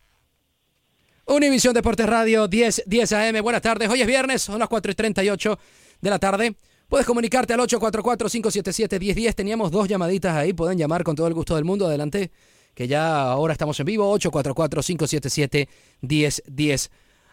Univisión 1.26 1.74
Deportes 1.74 2.08
Radio 2.08 2.48
10, 2.48 2.84
10 2.88 3.12
AM. 3.12 3.42
Buenas 3.44 3.62
tardes. 3.62 3.90
Hoy 3.90 4.02
es 4.02 4.08
viernes, 4.08 4.42
son 4.42 4.58
las 4.58 4.70
4 4.70 4.92
y 4.92 4.96
38 4.96 5.60
de 6.00 6.10
la 6.10 6.18
tarde. 6.18 6.56
Puedes 6.88 7.06
comunicarte 7.06 7.54
al 7.54 7.60
844-577-1010. 7.60 9.36
Teníamos 9.36 9.70
dos 9.70 9.88
llamaditas 9.88 10.36
ahí. 10.36 10.54
Pueden 10.54 10.78
llamar 10.78 11.04
con 11.04 11.16
todo 11.16 11.28
el 11.28 11.34
gusto 11.34 11.56
del 11.56 11.66
mundo. 11.66 11.88
Adelante, 11.88 12.32
que 12.74 12.88
ya 12.88 13.24
ahora 13.24 13.52
estamos 13.54 13.80
en 13.80 13.86
vivo. 13.86 14.18
844-577-1010. 14.18 16.90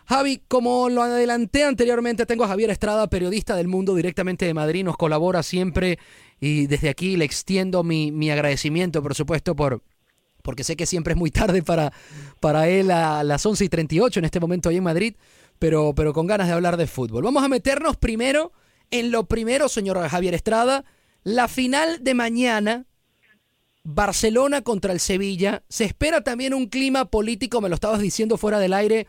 Javi, 0.07 0.43
como 0.49 0.89
lo 0.89 1.03
adelanté 1.03 1.65
anteriormente, 1.65 2.25
tengo 2.25 2.45
a 2.45 2.49
Javier 2.49 2.71
Estrada, 2.71 3.11
periodista 3.11 3.57
del 3.57 3.69
mundo 3.69 3.95
directamente 3.95 4.47
de 4.47 4.55
Madrid. 4.55 4.83
Nos 4.83 4.97
colabora 4.97 5.43
siempre 5.43 5.99
y 6.41 6.67
desde 6.67 6.89
aquí 6.89 7.17
le 7.17 7.27
extiendo 7.27 7.83
mi, 7.83 8.11
mi 8.11 8.31
agradecimiento, 8.31 9.03
por 9.03 9.15
supuesto, 9.15 9.55
por, 9.55 9.83
porque 10.43 10.65
sé 10.65 10.77
que 10.77 10.87
siempre 10.87 11.13
es 11.13 11.19
muy 11.19 11.31
tarde 11.31 11.63
para, 11.63 11.93
para 12.41 12.69
él 12.69 12.91
a 12.91 13.23
las 13.23 13.45
11 13.45 13.67
y 13.67 13.69
38 13.69 14.21
en 14.21 14.25
este 14.25 14.41
momento 14.41 14.71
ahí 14.71 14.79
en 14.79 14.85
Madrid, 14.85 15.15
pero, 15.59 15.93
pero 15.95 16.15
con 16.15 16.27
ganas 16.27 16.47
de 16.47 16.55
hablar 16.55 16.79
de 16.79 16.87
fútbol. 16.87 17.23
Vamos 17.23 17.45
a 17.45 17.49
meternos 17.49 17.99
primero 17.99 18.53
en 18.91 19.11
lo 19.11 19.25
primero, 19.25 19.69
señor 19.69 20.07
Javier 20.09 20.35
Estrada, 20.35 20.85
la 21.23 21.49
final 21.49 22.03
de 22.03 22.15
mañana, 22.15 22.87
Barcelona 23.95 24.61
contra 24.63 24.93
el 24.93 25.01
Sevilla. 25.01 25.63
Se 25.69 25.85
espera 25.85 26.23
también 26.23 26.53
un 26.53 26.67
clima 26.67 27.07
político, 27.07 27.63
me 27.63 27.71
lo 27.71 27.75
estabas 27.75 28.01
diciendo 28.01 28.37
fuera 28.37 28.59
del 28.59 28.75
aire, 28.75 29.07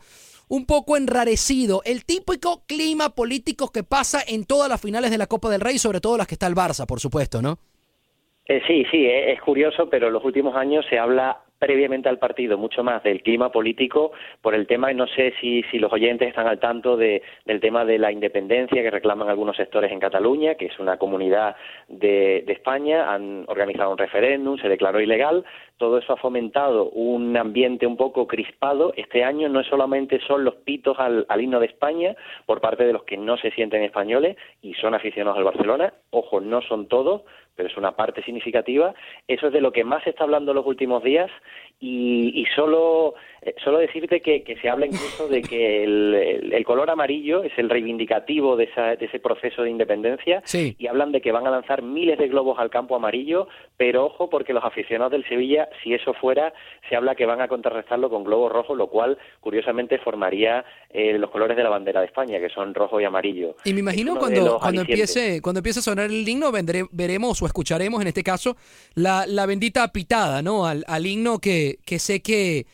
un 0.48 0.64
poco 0.64 0.96
enrarecido. 0.96 1.82
El 1.84 2.06
típico 2.06 2.64
clima 2.66 3.10
político 3.10 3.70
que 3.70 3.82
pasa 3.84 4.20
en 4.26 4.44
todas 4.46 4.70
las 4.70 4.80
finales 4.80 5.10
de 5.10 5.18
la 5.18 5.26
Copa 5.26 5.50
del 5.50 5.60
Rey, 5.60 5.78
sobre 5.78 6.00
todo 6.00 6.16
las 6.16 6.26
que 6.26 6.34
está 6.34 6.46
el 6.46 6.54
Barça, 6.54 6.86
por 6.86 6.98
supuesto, 6.98 7.42
¿no? 7.42 7.58
Eh, 8.46 8.62
sí, 8.66 8.84
sí, 8.90 9.06
es 9.06 9.40
curioso, 9.42 9.88
pero 9.90 10.06
en 10.06 10.14
los 10.14 10.24
últimos 10.24 10.56
años 10.56 10.84
se 10.88 10.98
habla 10.98 11.42
previamente 11.60 12.08
al 12.08 12.18
partido 12.18 12.58
mucho 12.58 12.82
más 12.82 13.02
del 13.04 13.22
clima 13.22 13.52
político 13.52 14.12
por 14.40 14.54
el 14.54 14.66
tema, 14.66 14.90
y 14.90 14.94
no 14.94 15.06
sé 15.06 15.34
si, 15.40 15.62
si 15.70 15.78
los 15.78 15.92
oyentes 15.92 16.28
están 16.28 16.48
al 16.48 16.58
tanto 16.58 16.96
de, 16.96 17.22
del 17.44 17.60
tema 17.60 17.84
de 17.84 17.98
la 17.98 18.10
independencia 18.10 18.82
que 18.82 18.90
reclaman 18.90 19.28
algunos 19.28 19.56
sectores 19.56 19.92
en 19.92 20.00
Cataluña, 20.00 20.54
que 20.54 20.66
es 20.66 20.78
una 20.80 20.96
comunidad 20.96 21.54
de, 21.86 22.42
de 22.46 22.52
España, 22.52 23.12
han 23.12 23.44
organizado 23.46 23.92
un 23.92 23.98
referéndum, 23.98 24.58
se 24.58 24.68
declaró 24.68 25.00
ilegal, 25.00 25.44
todo 25.80 25.96
eso 25.96 26.12
ha 26.12 26.18
fomentado 26.18 26.90
un 26.90 27.34
ambiente 27.38 27.86
un 27.86 27.96
poco 27.96 28.26
crispado. 28.26 28.92
Este 28.96 29.24
año 29.24 29.48
no 29.48 29.64
solamente 29.64 30.20
son 30.26 30.44
los 30.44 30.56
pitos 30.56 30.98
al, 30.98 31.24
himno 31.40 31.58
de 31.58 31.66
España 31.66 32.14
por 32.44 32.60
parte 32.60 32.84
de 32.84 32.92
los 32.92 33.04
que 33.04 33.16
no 33.16 33.38
se 33.38 33.50
sienten 33.52 33.82
españoles 33.82 34.36
y 34.60 34.74
son 34.74 34.94
aficionados 34.94 35.38
al 35.38 35.44
Barcelona. 35.44 35.94
Ojo, 36.10 36.42
no 36.42 36.60
son 36.60 36.86
todos, 36.86 37.22
pero 37.56 37.70
es 37.70 37.78
una 37.78 37.96
parte 37.96 38.22
significativa. 38.22 38.94
Eso 39.26 39.46
es 39.46 39.54
de 39.54 39.62
lo 39.62 39.72
que 39.72 39.82
más 39.82 40.04
se 40.04 40.10
está 40.10 40.24
hablando 40.24 40.52
los 40.52 40.66
últimos 40.66 41.02
días 41.02 41.30
y, 41.82 42.38
y 42.38 42.44
solo, 42.54 43.14
eh, 43.40 43.54
solo 43.64 43.78
decirte 43.78 44.20
que, 44.20 44.42
que, 44.42 44.56
se 44.56 44.68
habla 44.68 44.84
incluso 44.84 45.28
de 45.28 45.40
que 45.40 45.82
el, 45.82 46.14
el, 46.14 46.52
el 46.52 46.64
color 46.64 46.90
amarillo 46.90 47.42
es 47.42 47.52
el 47.56 47.70
reivindicativo 47.70 48.54
de, 48.54 48.64
esa, 48.64 48.96
de, 48.96 49.06
ese 49.06 49.18
proceso 49.18 49.62
de 49.62 49.70
independencia 49.70 50.42
sí. 50.44 50.76
y 50.78 50.86
hablan 50.88 51.10
de 51.10 51.22
que 51.22 51.32
van 51.32 51.46
a 51.46 51.50
lanzar 51.50 51.80
miles 51.80 52.18
de 52.18 52.28
globos 52.28 52.58
al 52.58 52.68
campo 52.68 52.96
amarillo, 52.96 53.48
pero 53.78 54.04
ojo 54.04 54.28
porque 54.28 54.52
los 54.52 54.62
aficionados 54.62 55.12
del 55.12 55.26
Sevilla, 55.26 55.70
si 55.82 55.94
eso 55.94 56.12
fuera, 56.12 56.52
se 56.90 56.96
habla 56.96 57.14
que 57.14 57.24
van 57.24 57.40
a 57.40 57.48
contrarrestarlo 57.48 58.10
con 58.10 58.24
globos 58.24 58.52
rojos, 58.52 58.76
lo 58.76 58.88
cual 58.88 59.16
curiosamente 59.40 59.98
formaría 59.98 60.62
eh, 60.90 61.16
los 61.18 61.30
colores 61.30 61.56
de 61.56 61.62
la 61.62 61.70
bandera 61.70 62.00
de 62.00 62.06
España, 62.06 62.38
que 62.40 62.50
son 62.50 62.74
rojo 62.74 63.00
y 63.00 63.04
amarillo. 63.04 63.56
Y 63.64 63.72
me 63.72 63.80
imagino 63.80 64.18
cuando, 64.18 64.58
cuando 64.58 64.82
empiece 64.82 65.40
cuando 65.40 65.60
empiece 65.60 65.78
a 65.78 65.82
sonar 65.82 66.10
el 66.10 66.28
himno, 66.28 66.52
vendré, 66.52 66.84
veremos 66.92 67.40
o 67.40 67.46
escucharemos 67.46 68.02
en 68.02 68.08
este 68.08 68.22
caso 68.22 68.56
la, 68.94 69.24
la 69.26 69.46
bendita 69.46 69.90
pitada, 69.92 70.42
¿no? 70.42 70.66
Al, 70.66 70.84
al 70.86 71.06
himno 71.06 71.38
que, 71.38 71.69
que 71.84 71.98
sé 71.98 72.20
que, 72.20 72.66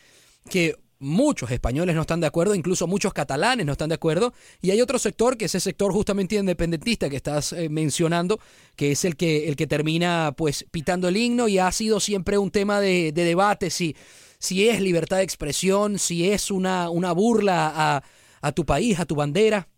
que 0.51 0.77
muchos 0.99 1.51
españoles 1.51 1.95
no 1.95 2.03
están 2.03 2.21
de 2.21 2.27
acuerdo, 2.27 2.55
incluso 2.55 2.87
muchos 2.87 3.13
catalanes 3.13 3.67
no 3.67 3.73
están 3.73 3.91
de 3.91 3.97
acuerdo, 3.97 4.33
y 4.63 4.71
hay 4.71 4.81
otro 4.81 4.99
sector, 4.99 5.37
que 5.37 5.47
es 5.47 5.55
el 5.55 5.61
sector 5.61 5.93
justamente 5.93 6.37
independentista 6.37 7.11
que 7.11 7.17
estás 7.17 7.53
eh, 7.53 7.69
mencionando, 7.69 8.41
que 8.77 8.93
es 8.93 9.05
el 9.05 9.17
que, 9.17 9.49
el 9.49 9.57
que 9.57 9.67
termina 9.67 10.33
pues 10.37 10.65
pitando 10.71 11.09
el 11.09 11.17
himno 11.17 11.49
y 11.49 11.59
ha 11.59 11.71
sido 11.73 12.01
siempre 12.01 12.39
un 12.39 12.51
tema 12.51 12.81
de, 12.81 13.13
de 13.13 13.25
debate 13.25 13.71
si, 13.71 13.97
si 14.39 14.69
es 14.69 14.81
libertad 14.81 15.19
de 15.19 15.25
expresión, 15.25 15.99
si 15.99 16.31
es 16.31 16.51
una, 16.51 16.91
una 16.91 17.13
burla 17.13 17.73
a, 17.75 18.03
a 18.41 18.53
tu 18.53 18.65
país, 18.65 18.99
a 18.99 19.07
tu 19.07 19.15
bandera. 19.15 19.69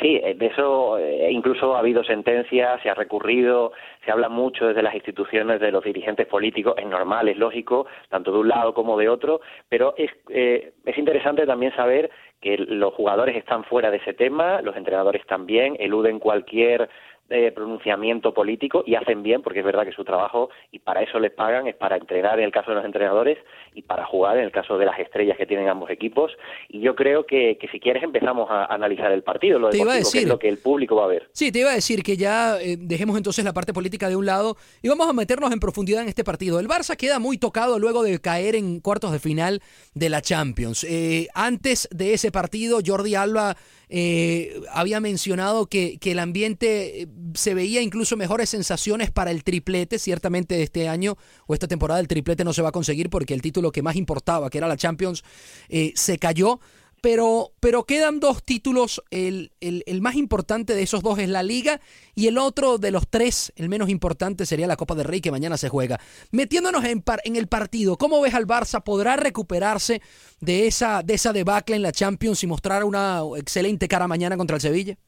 Sí, 0.00 0.20
de 0.20 0.46
eso 0.46 0.96
eh, 0.98 1.28
incluso 1.30 1.74
ha 1.74 1.80
habido 1.80 2.04
sentencias, 2.04 2.80
se 2.82 2.88
ha 2.88 2.94
recurrido, 2.94 3.72
se 4.04 4.12
habla 4.12 4.28
mucho 4.28 4.68
desde 4.68 4.82
las 4.82 4.94
instituciones 4.94 5.60
de 5.60 5.72
los 5.72 5.82
dirigentes 5.82 6.26
políticos, 6.28 6.74
es 6.76 6.86
normal, 6.86 7.28
es 7.28 7.36
lógico, 7.36 7.86
tanto 8.08 8.30
de 8.30 8.38
un 8.38 8.48
lado 8.48 8.74
como 8.74 8.96
de 8.96 9.08
otro, 9.08 9.40
pero 9.68 9.94
es, 9.96 10.10
eh, 10.28 10.72
es 10.84 10.98
interesante 10.98 11.46
también 11.46 11.74
saber 11.74 12.10
que 12.40 12.56
los 12.58 12.94
jugadores 12.94 13.34
están 13.36 13.64
fuera 13.64 13.90
de 13.90 13.96
ese 13.96 14.14
tema, 14.14 14.62
los 14.62 14.76
entrenadores 14.76 15.26
también, 15.26 15.76
eluden 15.80 16.20
cualquier 16.20 16.88
eh, 17.30 17.52
pronunciamiento 17.52 18.32
político 18.32 18.82
y 18.86 18.94
hacen 18.94 19.22
bien 19.22 19.42
porque 19.42 19.58
es 19.58 19.64
verdad 19.64 19.84
que 19.84 19.92
su 19.92 20.04
trabajo 20.04 20.48
y 20.72 20.78
para 20.78 21.02
eso 21.02 21.18
les 21.18 21.32
pagan 21.32 21.66
es 21.66 21.74
para 21.74 21.96
entrenar 21.96 22.38
en 22.38 22.46
el 22.46 22.52
caso 22.52 22.70
de 22.70 22.76
los 22.76 22.84
entrenadores 22.84 23.38
y 23.74 23.82
para 23.82 24.06
jugar 24.06 24.38
en 24.38 24.44
el 24.44 24.50
caso 24.50 24.78
de 24.78 24.86
las 24.86 24.98
estrellas 24.98 25.36
que 25.36 25.46
tienen 25.46 25.68
ambos 25.68 25.90
equipos. 25.90 26.32
Y 26.68 26.80
yo 26.80 26.94
creo 26.94 27.26
que, 27.26 27.58
que 27.60 27.68
si 27.68 27.80
quieres 27.80 28.02
empezamos 28.02 28.50
a 28.50 28.64
analizar 28.66 29.12
el 29.12 29.22
partido 29.22 29.58
lo 29.58 29.68
decir, 29.68 29.86
que 29.86 30.18
es 30.18 30.28
lo 30.28 30.38
que 30.38 30.48
el 30.48 30.58
público 30.58 30.96
va 30.96 31.04
a 31.04 31.08
ver. 31.08 31.28
Sí 31.32 31.52
te 31.52 31.60
iba 31.60 31.70
a 31.70 31.74
decir 31.74 32.02
que 32.02 32.16
ya 32.16 32.58
eh, 32.60 32.76
dejemos 32.78 33.16
entonces 33.16 33.44
la 33.44 33.52
parte 33.52 33.72
política 33.72 34.08
de 34.08 34.16
un 34.16 34.26
lado 34.26 34.56
y 34.82 34.88
vamos 34.88 35.08
a 35.08 35.12
meternos 35.12 35.52
en 35.52 35.60
profundidad 35.60 36.02
en 36.02 36.08
este 36.08 36.24
partido. 36.24 36.58
El 36.60 36.68
Barça 36.68 36.96
queda 36.96 37.18
muy 37.18 37.38
tocado 37.38 37.78
luego 37.78 38.02
de 38.02 38.18
caer 38.20 38.56
en 38.56 38.80
cuartos 38.80 39.12
de 39.12 39.18
final 39.18 39.60
de 39.94 40.08
la 40.08 40.22
Champions. 40.22 40.84
Eh, 40.84 41.28
antes 41.34 41.88
de 41.92 42.14
ese 42.14 42.32
partido 42.32 42.78
Jordi 42.84 43.14
Alba 43.14 43.56
eh, 43.90 44.60
había 44.72 45.00
mencionado 45.00 45.66
que, 45.66 45.98
que, 45.98 46.12
el 46.12 46.18
ambiente 46.18 47.08
se 47.34 47.54
veía 47.54 47.80
incluso 47.80 48.16
mejores 48.16 48.50
sensaciones 48.50 49.10
para 49.10 49.30
el 49.30 49.44
triplete. 49.44 49.98
Ciertamente 49.98 50.62
este 50.62 50.88
año 50.88 51.16
o 51.46 51.54
esta 51.54 51.68
temporada 51.68 52.00
el 52.00 52.08
triplete 52.08 52.44
no 52.44 52.52
se 52.52 52.62
va 52.62 52.68
a 52.68 52.72
conseguir 52.72 53.10
porque 53.10 53.34
el 53.34 53.42
título 53.42 53.72
que 53.72 53.82
más 53.82 53.96
importaba, 53.96 54.50
que 54.50 54.58
era 54.58 54.68
la 54.68 54.76
Champions, 54.76 55.24
eh, 55.68 55.92
se 55.94 56.18
cayó. 56.18 56.60
Pero, 57.00 57.52
pero 57.60 57.84
quedan 57.84 58.18
dos 58.18 58.42
títulos, 58.42 59.02
el, 59.10 59.52
el, 59.60 59.84
el, 59.86 60.00
más 60.00 60.16
importante 60.16 60.74
de 60.74 60.82
esos 60.82 61.02
dos 61.02 61.18
es 61.18 61.28
la 61.28 61.42
liga 61.42 61.80
y 62.14 62.26
el 62.26 62.38
otro 62.38 62.78
de 62.78 62.90
los 62.90 63.08
tres, 63.08 63.52
el 63.56 63.68
menos 63.68 63.88
importante, 63.88 64.46
sería 64.46 64.66
la 64.66 64.76
Copa 64.76 64.94
del 64.96 65.04
Rey 65.04 65.20
que 65.20 65.30
mañana 65.30 65.56
se 65.56 65.68
juega. 65.68 66.00
Metiéndonos 66.32 66.84
en, 66.84 67.00
par, 67.02 67.20
en 67.24 67.36
el 67.36 67.46
partido, 67.46 67.96
¿cómo 67.96 68.20
ves 68.20 68.34
al 68.34 68.46
Barça? 68.46 68.82
¿Podrá 68.82 69.16
recuperarse 69.16 70.02
de 70.40 70.66
esa, 70.66 71.02
de 71.02 71.14
esa 71.14 71.32
debacle 71.32 71.76
en 71.76 71.82
la 71.82 71.92
Champions 71.92 72.42
y 72.42 72.46
mostrar 72.46 72.84
una 72.84 73.22
excelente 73.36 73.86
cara 73.86 74.08
mañana 74.08 74.36
contra 74.36 74.56
el 74.56 74.62
Sevilla? 74.62 74.98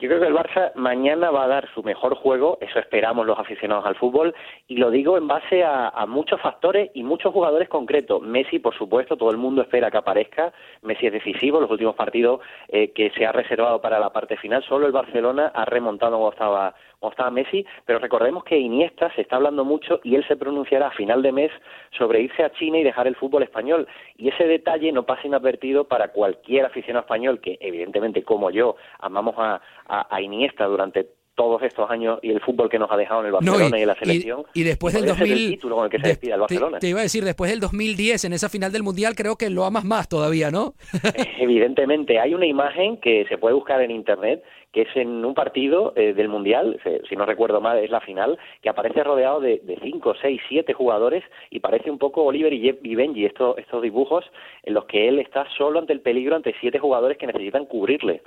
Yo 0.00 0.08
creo 0.08 0.18
que 0.18 0.28
el 0.28 0.34
Barça 0.34 0.72
mañana 0.76 1.30
va 1.30 1.44
a 1.44 1.48
dar 1.48 1.68
su 1.74 1.82
mejor 1.82 2.14
juego, 2.14 2.56
eso 2.62 2.78
esperamos 2.78 3.26
los 3.26 3.38
aficionados 3.38 3.84
al 3.84 3.96
fútbol, 3.96 4.34
y 4.66 4.78
lo 4.78 4.90
digo 4.90 5.18
en 5.18 5.28
base 5.28 5.62
a, 5.62 5.92
muchos 6.08 6.40
factores 6.40 6.90
y 6.94 7.02
muchos 7.02 7.34
jugadores 7.34 7.68
concretos. 7.68 8.22
Messi, 8.22 8.60
por 8.60 8.74
supuesto, 8.74 9.18
todo 9.18 9.30
el 9.30 9.36
mundo 9.36 9.60
espera 9.60 9.90
que 9.90 9.98
aparezca. 9.98 10.54
Messi 10.80 11.08
es 11.08 11.12
decisivo, 11.12 11.60
los 11.60 11.70
últimos 11.70 11.96
partidos 11.96 12.40
eh, 12.68 12.92
que 12.92 13.10
se 13.10 13.26
ha 13.26 13.32
reservado 13.32 13.82
para 13.82 14.00
la 14.00 14.10
parte 14.10 14.38
final, 14.38 14.64
solo 14.64 14.86
el 14.86 14.92
Barcelona 14.92 15.52
ha 15.54 15.66
remontado 15.66 16.16
cuando 16.16 16.32
estaba, 16.32 16.74
cuando 17.00 17.14
estaba 17.14 17.30
Messi, 17.30 17.66
pero 17.86 17.98
recordemos 17.98 18.44
que 18.44 18.58
Iniesta 18.58 19.12
se 19.14 19.22
está 19.22 19.36
hablando 19.36 19.64
mucho 19.64 20.00
y 20.04 20.14
él 20.14 20.24
se 20.28 20.36
pronunciará 20.36 20.88
a 20.88 20.92
final 20.92 21.22
de 21.22 21.32
mes 21.32 21.50
sobre 21.96 22.20
irse 22.20 22.44
a 22.44 22.52
China 22.52 22.78
y 22.78 22.84
dejar 22.84 23.06
el 23.06 23.16
fútbol 23.16 23.42
español. 23.42 23.88
Y 24.16 24.28
ese 24.28 24.46
detalle 24.46 24.92
no 24.92 25.04
pasa 25.04 25.26
inadvertido 25.26 25.84
para 25.84 26.08
cualquier 26.08 26.66
aficionado 26.66 27.04
español 27.04 27.40
que, 27.40 27.56
evidentemente, 27.60 28.22
como 28.22 28.50
yo, 28.50 28.76
amamos 28.98 29.34
a, 29.38 29.62
a, 29.88 30.14
a 30.14 30.20
Iniesta 30.20 30.66
durante 30.66 31.08
todos 31.40 31.62
estos 31.62 31.90
años 31.90 32.18
y 32.20 32.32
el 32.32 32.40
fútbol 32.42 32.68
que 32.68 32.78
nos 32.78 32.90
ha 32.90 32.98
dejado 32.98 33.20
en 33.20 33.28
el 33.28 33.32
Barcelona 33.32 33.68
no, 33.70 33.76
y, 33.76 33.78
y, 33.78 33.82
en 33.82 33.88
la 33.88 33.94
selección. 33.94 34.42
Y, 34.52 34.60
y 34.60 34.64
después 34.64 34.92
del 34.92 35.06
2000 35.06 35.32
el 35.32 35.48
título 35.52 35.76
con 35.76 35.84
el 35.86 35.90
que 35.90 35.98
se 35.98 36.08
despide 36.08 36.34
el 36.34 36.40
Barcelona. 36.40 36.76
Te, 36.78 36.80
te, 36.80 36.88
iba 36.90 37.00
a 37.00 37.02
decir, 37.02 37.24
después 37.24 37.50
del 37.50 37.60
2010 37.60 38.26
en 38.26 38.34
esa 38.34 38.50
final 38.50 38.70
del 38.72 38.82
Mundial 38.82 39.14
creo 39.16 39.36
que 39.36 39.48
lo 39.48 39.64
amas 39.64 39.86
más 39.86 40.06
todavía, 40.06 40.50
¿no? 40.50 40.74
Evidentemente, 41.38 42.20
hay 42.20 42.34
una 42.34 42.44
imagen 42.44 42.98
que 42.98 43.24
se 43.26 43.38
puede 43.38 43.54
buscar 43.54 43.80
en 43.80 43.90
internet 43.90 44.44
que 44.70 44.82
es 44.82 44.88
en 44.94 45.24
un 45.24 45.34
partido 45.34 45.94
eh, 45.96 46.12
del 46.12 46.28
Mundial, 46.28 46.78
si 47.08 47.16
no 47.16 47.26
recuerdo 47.26 47.60
mal, 47.60 47.78
es 47.78 47.90
la 47.90 48.00
final, 48.00 48.38
que 48.62 48.68
aparece 48.68 49.02
rodeado 49.02 49.40
de, 49.40 49.60
de 49.64 49.78
cinco, 49.82 50.14
seis, 50.20 50.40
siete 50.48 50.74
jugadores 50.74 51.24
y 51.50 51.58
parece 51.58 51.90
un 51.90 51.98
poco 51.98 52.22
Oliver 52.22 52.52
y, 52.52 52.78
y 52.82 52.94
Benji, 52.94 53.24
estos, 53.24 53.58
estos 53.58 53.82
dibujos 53.82 54.24
en 54.62 54.74
los 54.74 54.84
que 54.84 55.08
él 55.08 55.18
está 55.18 55.44
solo 55.56 55.80
ante 55.80 55.92
el 55.92 56.02
peligro, 56.02 56.36
ante 56.36 56.54
siete 56.60 56.78
jugadores 56.78 57.18
que 57.18 57.26
necesitan 57.26 57.64
cubrirle. 57.64 58.22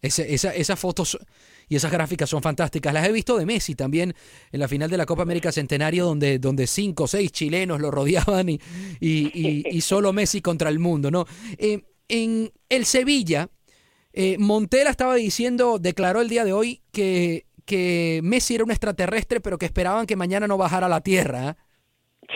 Ese, 0.00 0.34
esa, 0.34 0.52
esas 0.52 0.80
fotos 0.80 1.16
y 1.68 1.76
esas 1.76 1.92
gráficas 1.92 2.28
son 2.28 2.42
fantásticas. 2.42 2.92
Las 2.92 3.08
he 3.08 3.12
visto 3.12 3.36
de 3.38 3.46
Messi 3.46 3.74
también 3.74 4.14
en 4.50 4.60
la 4.60 4.68
final 4.68 4.90
de 4.90 4.96
la 4.96 5.06
Copa 5.06 5.22
América 5.22 5.52
Centenario, 5.52 6.04
donde, 6.04 6.38
donde 6.38 6.66
cinco 6.66 7.04
o 7.04 7.06
seis 7.06 7.32
chilenos 7.32 7.80
lo 7.80 7.90
rodeaban 7.90 8.48
y, 8.48 8.60
y, 9.00 9.30
y, 9.34 9.64
y 9.70 9.80
solo 9.80 10.12
Messi 10.12 10.40
contra 10.40 10.68
el 10.68 10.78
mundo. 10.78 11.10
¿no? 11.10 11.26
Eh, 11.58 11.82
en 12.08 12.50
el 12.68 12.84
Sevilla, 12.84 13.48
eh, 14.12 14.36
Montela 14.38 14.90
estaba 14.90 15.14
diciendo, 15.14 15.78
declaró 15.78 16.20
el 16.20 16.28
día 16.28 16.44
de 16.44 16.52
hoy 16.52 16.80
que, 16.92 17.44
que 17.66 18.20
Messi 18.22 18.54
era 18.54 18.64
un 18.64 18.70
extraterrestre, 18.70 19.40
pero 19.40 19.58
que 19.58 19.66
esperaban 19.66 20.06
que 20.06 20.16
mañana 20.16 20.46
no 20.46 20.58
bajara 20.58 20.86
a 20.86 20.90
la 20.90 21.00
Tierra. 21.00 21.50
¿eh? 21.50 21.54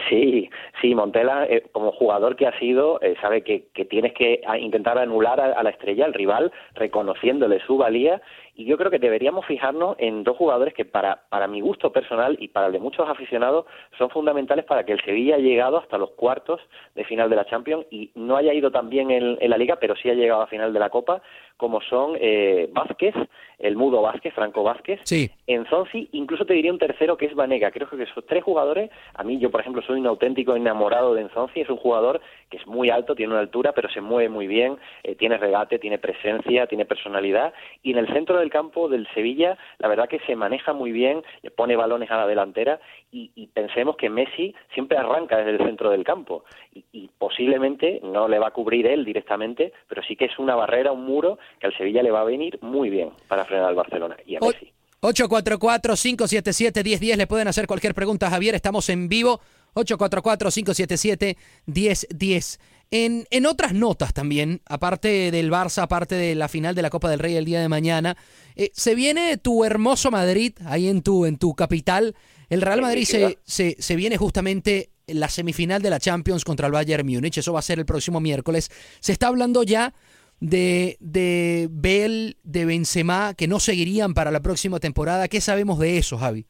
Sí, 0.09 0.51
sí, 0.81 0.95
Montela, 0.95 1.45
eh, 1.45 1.65
como 1.73 1.93
jugador 1.93 2.37
que 2.37 2.47
ha 2.47 2.59
sido, 2.59 3.01
eh, 3.03 3.15
sabe 3.21 3.43
que, 3.43 3.69
que, 3.75 3.85
tienes 3.85 4.13
que 4.15 4.41
intentar 4.61 4.99
anular 4.99 5.41
a, 5.41 5.53
a, 5.53 5.63
la 5.63 5.71
estrella, 5.71 6.05
al 6.05 6.15
rival, 6.15 6.53
reconociéndole 6.75 7.61
su 7.67 7.77
valía. 7.77 8.21
Y 8.57 8.65
yo 8.65 8.77
creo 8.79 8.91
que 8.91 8.99
deberíamos 8.99 9.45
fijarnos 9.45 9.97
en 9.99 10.25
dos 10.25 10.37
jugadores 10.37 10.73
que, 10.75 10.85
para, 10.85 11.23
para 11.29 11.47
mi 11.47 11.61
gusto 11.61 11.93
personal 11.93 12.37
y 12.41 12.49
para 12.49 12.67
el 12.67 12.73
de 12.73 12.81
muchos 12.81 13.09
aficionados, 13.09 13.67
son 13.99 14.11
fundamentales 14.11 14.65
para 14.65 14.85
que 14.85 14.93
el 14.93 15.05
Sevilla 15.05 15.37
haya 15.37 15.45
llegado 15.45 15.77
hasta 15.77 15.99
los 15.99 16.11
cuartos 16.13 16.61
de 16.95 17.05
final 17.05 17.29
de 17.29 17.37
la 17.37 17.45
Champions 17.45 17.87
y 17.91 18.11
no 18.15 18.37
haya 18.37 18.55
ido 18.55 18.71
tan 18.71 18.89
bien 18.89 19.11
en, 19.11 19.37
en 19.41 19.51
la 19.51 19.59
Liga, 19.59 19.77
pero 19.79 19.95
sí 19.95 20.09
ha 20.09 20.15
llegado 20.15 20.43
a 20.43 20.47
final 20.47 20.73
de 20.73 20.81
la 20.81 20.91
Copa, 20.91 21.23
como 21.57 21.81
son 21.81 22.17
eh, 22.21 22.69
Vázquez, 22.73 23.15
el 23.59 23.77
mudo 23.77 24.03
Vázquez, 24.03 24.35
Franco 24.35 24.63
Vázquez, 24.63 25.01
sí. 25.05 25.31
Enzonzi, 25.47 26.09
incluso 26.13 26.45
te 26.45 26.53
diría 26.53 26.73
un 26.73 26.79
tercero 26.79 27.17
que 27.17 27.27
es 27.27 27.35
Vanega. 27.35 27.71
Creo 27.71 27.89
que 27.89 28.03
esos 28.03 28.27
tres 28.27 28.45
jugadores, 28.45 28.91
a 29.15 29.25
mí 29.25 29.39
yo 29.39 29.51
por 29.51 29.61
ejemplo 29.61 29.83
soy 29.83 29.99
un 29.99 30.07
auténtico 30.07 30.55
enamorado 30.55 31.15
de 31.15 31.23
Enzonzi, 31.23 31.61
es 31.61 31.71
un 31.71 31.79
jugador 31.79 32.21
que 32.51 32.59
es 32.59 32.67
muy 32.67 32.91
alto, 32.91 33.15
tiene 33.15 33.33
una 33.33 33.41
altura, 33.41 33.73
pero 33.73 33.89
se 33.89 34.03
mueve 34.03 34.29
muy 34.29 34.47
bien, 34.47 34.77
eh, 35.03 35.15
tiene 35.15 35.39
regate, 35.39 35.79
tiene 35.79 35.99
presencia, 35.99 36.67
tiene 36.67 36.85
personalidad, 36.85 37.55
y 37.83 37.93
en 37.93 37.99
el 37.99 38.13
centro 38.13 38.39
del 38.39 38.46
campo 38.51 38.89
del 38.89 39.09
Sevilla, 39.15 39.57
la 39.79 39.89
verdad 39.89 40.09
que 40.09 40.21
se 40.21 40.37
maneja 40.37 40.73
muy 40.73 40.93
bien, 40.93 41.23
le 41.43 41.51
pone 41.51 41.77
balones 41.77 42.11
a 42.11 42.17
la 42.17 42.27
delantera, 42.27 42.81
y, 43.11 43.31
y 43.35 43.47
pensemos 43.49 43.97
que 43.97 44.11
Messi 44.11 44.55
siempre 44.75 44.99
arranca 44.99 45.39
desde 45.39 45.53
el 45.53 45.59
centro 45.59 45.91
del 45.91 46.05
campo, 46.05 46.45
y, 46.75 46.85
y 46.93 47.11
posiblemente 47.19 48.01
no 48.03 48.29
le 48.29 48.39
va 48.39 48.49
a 48.49 48.53
cubrir 48.53 48.87
él 48.87 49.05
directamente, 49.05 49.73
pero 49.89 50.03
sí 50.03 50.17
que 50.17 50.27
es 50.27 50.39
una 50.39 50.55
barrera, 50.55 50.93
un 50.93 51.05
muro 51.05 51.39
que 51.59 51.67
al 51.67 51.77
Sevilla 51.77 52.03
le 52.03 52.11
va 52.11 52.21
a 52.21 52.25
venir 52.25 52.59
muy 52.63 52.91
bien 52.91 53.11
para 53.29 53.45
frenar 53.45 53.69
al 53.69 53.75
Barcelona 53.75 54.17
y 54.27 54.37
a 54.37 54.41
Messi. 54.41 54.73
844-577-1010 55.03 57.17
le 57.17 57.27
pueden 57.27 57.49
hacer 57.49 57.67
cualquier 57.67 57.95
pregunta 57.95 58.27
a 58.27 58.31
Javier, 58.31 58.55
estamos 58.55 58.89
en 58.89 59.09
vivo. 59.09 59.41
844-577-1010. 59.77 62.59
En, 62.91 63.27
en 63.31 63.47
otras 63.47 63.75
notas 63.75 64.15
también, 64.15 64.63
aparte 64.67 65.31
del 65.31 65.51
Barça, 65.51 65.83
aparte 65.83 66.15
de 66.15 66.35
la 66.35 66.49
final 66.49 66.75
de 66.75 66.83
la 66.83 66.91
Copa 66.91 67.11
del 67.11 67.19
Rey 67.19 67.37
el 67.37 67.45
día 67.45 67.61
de 67.61 67.69
mañana, 67.69 68.17
eh, 68.55 68.71
se 68.75 68.95
viene 68.95 69.37
tu 69.39 69.65
hermoso 69.65 70.11
Madrid, 70.11 70.55
ahí 70.65 70.89
en 70.89 71.03
tu, 71.03 71.27
en 71.27 71.37
tu 71.37 71.55
capital. 71.55 72.15
El 72.49 72.63
Real 72.63 72.81
Madrid 72.81 73.05
se, 73.05 73.39
se, 73.45 73.77
se 73.79 73.97
viene 73.97 74.17
justamente 74.17 74.91
en 75.09 75.21
la 75.21 75.29
semifinal 75.29 75.83
de 75.83 75.91
la 75.91 76.01
Champions 76.01 76.45
contra 76.45 76.67
el 76.67 76.73
Bayern 76.73 77.07
Múnich, 77.07 77.39
eso 77.39 77.53
va 77.53 77.61
a 77.61 77.63
ser 77.63 77.79
el 77.79 77.87
próximo 77.87 78.21
miércoles. 78.21 78.71
Se 79.01 79.13
está 79.13 79.29
hablando 79.29 79.63
ya 79.63 79.95
de, 80.41 80.97
de 81.01 81.69
Bell, 81.71 82.39
de 82.43 82.65
Benzema, 82.65 83.35
que 83.35 83.49
no 83.49 83.61
seguirían 83.61 84.15
para 84.15 84.31
la 84.31 84.41
próxima 84.41 84.81
temporada. 84.81 85.29
¿Qué 85.29 85.41
sabemos 85.41 85.79
de 85.79 85.99
eso, 85.99 86.19
Javi? 86.19 86.47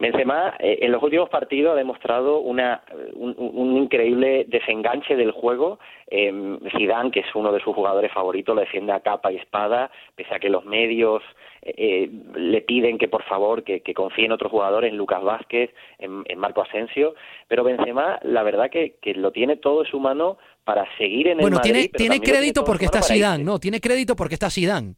Benzema 0.00 0.54
eh, 0.58 0.78
en 0.80 0.92
los 0.92 1.02
últimos 1.02 1.28
partidos 1.28 1.74
ha 1.74 1.76
demostrado 1.76 2.38
una, 2.38 2.82
un, 3.12 3.34
un 3.36 3.76
increíble 3.76 4.46
desenganche 4.48 5.14
del 5.14 5.30
juego. 5.30 5.78
Eh, 6.06 6.58
Zidane, 6.76 7.10
que 7.10 7.20
es 7.20 7.34
uno 7.34 7.52
de 7.52 7.60
sus 7.60 7.74
jugadores 7.74 8.10
favoritos, 8.10 8.54
lo 8.54 8.62
defiende 8.62 8.92
a 8.92 9.00
capa 9.00 9.30
y 9.30 9.36
espada, 9.36 9.90
pese 10.16 10.34
a 10.34 10.38
que 10.38 10.48
los 10.48 10.64
medios 10.64 11.22
eh, 11.62 12.10
le 12.34 12.62
piden 12.62 12.96
que 12.96 13.08
por 13.08 13.22
favor 13.24 13.62
que, 13.62 13.80
que 13.82 13.92
confíe 13.92 14.24
en 14.24 14.32
otros 14.32 14.50
jugadores, 14.50 14.90
en 14.90 14.96
Lucas 14.96 15.22
Vázquez, 15.22 15.70
en, 15.98 16.22
en 16.26 16.38
Marco 16.38 16.62
Asensio. 16.62 17.14
Pero 17.46 17.62
Benzema, 17.62 18.18
la 18.22 18.42
verdad 18.42 18.70
que, 18.70 18.96
que, 19.02 19.14
lo 19.14 19.32
tiene 19.32 19.56
todo 19.56 19.84
en 19.84 19.90
su 19.90 20.00
mano 20.00 20.38
para 20.64 20.86
seguir 20.96 21.28
en 21.28 21.38
bueno, 21.38 21.58
el 21.58 21.60
Madrid. 21.60 21.72
Bueno, 21.72 21.88
tiene, 21.94 22.18
tiene 22.18 22.20
crédito 22.20 22.64
porque 22.64 22.86
está 22.86 23.02
Zidane, 23.02 23.44
¿no? 23.44 23.58
Tiene 23.58 23.80
crédito 23.80 24.16
porque 24.16 24.34
está 24.34 24.48
Zidane. 24.48 24.94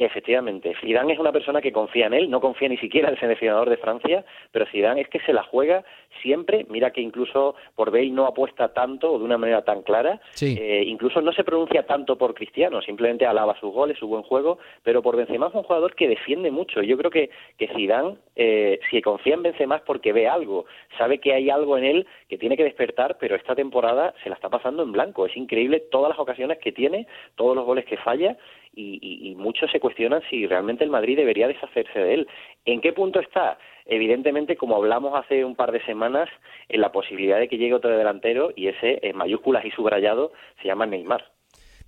Efectivamente, 0.00 0.72
Zidane 0.80 1.12
es 1.12 1.18
una 1.18 1.30
persona 1.30 1.60
que 1.60 1.72
confía 1.72 2.06
en 2.06 2.14
él, 2.14 2.30
no 2.30 2.40
confía 2.40 2.70
ni 2.70 2.78
siquiera 2.78 3.08
en 3.08 3.14
el 3.14 3.20
seleccionador 3.20 3.68
de 3.68 3.76
Francia, 3.76 4.24
pero 4.50 4.64
Zidane 4.64 5.02
es 5.02 5.08
que 5.08 5.20
se 5.20 5.34
la 5.34 5.42
juega 5.42 5.84
siempre, 6.22 6.64
mira 6.70 6.90
que 6.90 7.02
incluso 7.02 7.54
por 7.74 7.90
Bale 7.90 8.08
no 8.08 8.24
apuesta 8.24 8.72
tanto 8.72 9.12
o 9.12 9.18
de 9.18 9.24
una 9.26 9.36
manera 9.36 9.62
tan 9.62 9.82
clara, 9.82 10.18
sí. 10.30 10.56
eh, 10.58 10.84
incluso 10.86 11.20
no 11.20 11.32
se 11.32 11.44
pronuncia 11.44 11.84
tanto 11.84 12.16
por 12.16 12.32
Cristiano, 12.32 12.80
simplemente 12.80 13.26
alaba 13.26 13.60
sus 13.60 13.74
goles, 13.74 13.98
su 13.98 14.08
buen 14.08 14.22
juego, 14.22 14.58
pero 14.82 15.02
por 15.02 15.18
Benzema 15.18 15.48
es 15.48 15.54
un 15.54 15.64
jugador 15.64 15.94
que 15.94 16.08
defiende 16.08 16.50
mucho. 16.50 16.80
Yo 16.80 16.96
creo 16.96 17.10
que, 17.10 17.28
que 17.58 17.68
Zidane, 17.68 18.16
eh, 18.36 18.80
si 18.90 19.02
confía 19.02 19.34
en 19.34 19.42
Benzema 19.42 19.76
es 19.76 19.82
porque 19.82 20.14
ve 20.14 20.26
algo, 20.26 20.64
sabe 20.96 21.18
que 21.18 21.34
hay 21.34 21.50
algo 21.50 21.76
en 21.76 21.84
él 21.84 22.06
que 22.26 22.38
tiene 22.38 22.56
que 22.56 22.64
despertar, 22.64 23.18
pero 23.20 23.36
esta 23.36 23.54
temporada 23.54 24.14
se 24.22 24.30
la 24.30 24.36
está 24.36 24.48
pasando 24.48 24.82
en 24.82 24.92
blanco. 24.92 25.26
Es 25.26 25.36
increíble 25.36 25.80
todas 25.90 26.08
las 26.08 26.18
ocasiones 26.18 26.56
que 26.56 26.72
tiene, 26.72 27.06
todos 27.34 27.54
los 27.54 27.66
goles 27.66 27.84
que 27.84 27.98
falla 27.98 28.38
y, 28.72 28.98
y, 29.02 29.34
muchos 29.34 29.70
se 29.70 29.80
cuestionan 29.80 30.22
si 30.30 30.46
realmente 30.46 30.84
el 30.84 30.90
Madrid 30.90 31.16
debería 31.16 31.48
deshacerse 31.48 31.98
de 31.98 32.14
él. 32.14 32.28
¿En 32.64 32.80
qué 32.80 32.92
punto 32.92 33.20
está? 33.20 33.58
Evidentemente, 33.86 34.56
como 34.56 34.76
hablamos 34.76 35.18
hace 35.18 35.44
un 35.44 35.56
par 35.56 35.72
de 35.72 35.84
semanas, 35.84 36.28
en 36.68 36.80
la 36.80 36.92
posibilidad 36.92 37.38
de 37.38 37.48
que 37.48 37.58
llegue 37.58 37.74
otro 37.74 37.90
delantero 37.90 38.52
y 38.54 38.68
ese 38.68 39.00
en 39.02 39.16
mayúsculas 39.16 39.64
y 39.64 39.70
subrayado 39.70 40.32
se 40.62 40.68
llama 40.68 40.86
Neymar. 40.86 41.24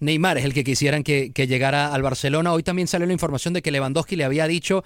Neymar 0.00 0.38
es 0.38 0.44
el 0.44 0.52
que 0.52 0.64
quisieran 0.64 1.04
que, 1.04 1.32
que 1.32 1.46
llegara 1.46 1.94
al 1.94 2.02
Barcelona. 2.02 2.52
Hoy 2.52 2.64
también 2.64 2.88
salió 2.88 3.06
la 3.06 3.12
información 3.12 3.54
de 3.54 3.62
que 3.62 3.70
Lewandowski 3.70 4.16
le 4.16 4.24
había 4.24 4.48
dicho 4.48 4.82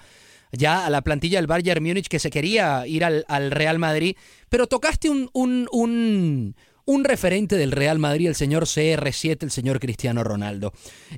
ya 0.51 0.85
a 0.85 0.89
la 0.89 1.01
plantilla 1.01 1.39
del 1.39 1.47
Bayern 1.47 1.83
Múnich 1.83 2.07
que 2.07 2.19
se 2.19 2.29
quería 2.29 2.85
ir 2.87 3.03
al, 3.03 3.25
al 3.27 3.51
Real 3.51 3.79
Madrid, 3.79 4.15
pero 4.49 4.67
tocaste 4.67 5.09
un, 5.09 5.29
un, 5.33 5.67
un, 5.71 6.55
un, 6.85 7.03
referente 7.03 7.55
del 7.57 7.71
Real 7.71 7.99
Madrid, 7.99 8.27
el 8.27 8.35
señor 8.35 8.63
CR7, 8.63 9.43
el 9.43 9.51
señor 9.51 9.79
Cristiano 9.79 10.23
Ronaldo. 10.23 10.71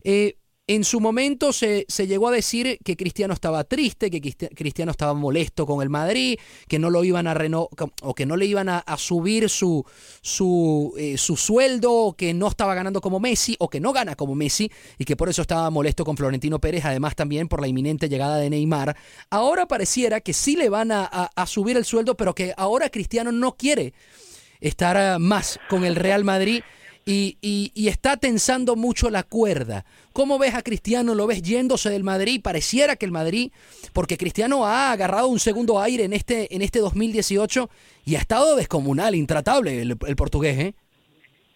Eh, 0.03 0.35
en 0.69 0.83
su 0.83 0.99
momento 0.99 1.51
se, 1.51 1.87
se, 1.87 2.05
llegó 2.05 2.27
a 2.27 2.31
decir 2.31 2.77
que 2.85 2.95
Cristiano 2.95 3.33
estaba 3.33 3.63
triste, 3.63 4.11
que 4.11 4.21
Cristiano 4.21 4.91
estaba 4.91 5.15
molesto 5.15 5.65
con 5.65 5.81
el 5.81 5.89
Madrid, 5.89 6.37
que 6.67 6.77
no 6.77 6.91
lo 6.91 7.03
iban 7.03 7.25
a 7.25 7.33
reno 7.33 7.69
o 8.03 8.13
que 8.13 8.27
no 8.27 8.37
le 8.37 8.45
iban 8.45 8.69
a, 8.69 8.83
subir 8.97 9.49
su, 9.49 9.83
su, 10.21 10.93
eh, 10.95 11.17
su 11.17 11.37
sueldo, 11.37 12.13
que 12.15 12.35
no 12.35 12.47
estaba 12.47 12.75
ganando 12.75 13.01
como 13.01 13.19
Messi 13.19 13.55
o 13.57 13.67
que 13.67 13.79
no 13.79 13.93
gana 13.93 14.15
como 14.15 14.35
Messi 14.35 14.71
y 14.99 15.05
que 15.05 15.15
por 15.15 15.27
eso 15.27 15.41
estaba 15.41 15.71
molesto 15.71 16.05
con 16.05 16.15
Florentino 16.15 16.59
Pérez, 16.59 16.85
además 16.85 17.15
también 17.15 17.47
por 17.47 17.61
la 17.61 17.67
inminente 17.67 18.07
llegada 18.07 18.37
de 18.37 18.51
Neymar. 18.51 18.95
Ahora 19.31 19.67
pareciera 19.67 20.21
que 20.21 20.33
sí 20.33 20.55
le 20.55 20.69
van 20.69 20.91
a, 20.91 21.09
a, 21.11 21.31
a 21.35 21.47
subir 21.47 21.77
el 21.77 21.85
sueldo, 21.85 22.15
pero 22.15 22.35
que 22.35 22.53
ahora 22.55 22.91
Cristiano 22.91 23.31
no 23.31 23.57
quiere 23.57 23.95
estar 24.61 25.17
más 25.17 25.59
con 25.67 25.83
el 25.83 25.95
Real 25.95 26.23
Madrid 26.23 26.61
y, 27.09 27.37
y, 27.41 27.71
y, 27.73 27.87
está 27.87 28.17
tensando 28.17 28.75
mucho 28.75 29.09
la 29.09 29.23
cuerda. 29.23 29.83
¿Cómo 30.13 30.37
ves 30.37 30.53
a 30.53 30.61
Cristiano? 30.61 31.15
¿Lo 31.15 31.25
ves 31.25 31.41
yéndose 31.41 31.89
del 31.89 32.03
Madrid? 32.03 32.39
Pareciera 32.43 32.97
que 32.97 33.07
el 33.07 33.11
Madrid, 33.11 33.51
porque 33.95 34.15
Cristiano 34.15 34.63
ha 34.63 34.91
agarrado 34.91 35.27
un 35.27 35.39
segundo 35.39 35.79
aire 35.79 36.03
en 36.03 36.13
este, 36.13 36.53
en 36.53 36.61
este 36.61 36.77
2018 36.77 37.67
y 38.05 38.15
ha 38.15 38.19
estado 38.19 38.55
descomunal, 38.55 39.15
intratable 39.15 39.81
el, 39.81 39.97
portugués, 40.15 40.59
¿eh? 40.59 40.73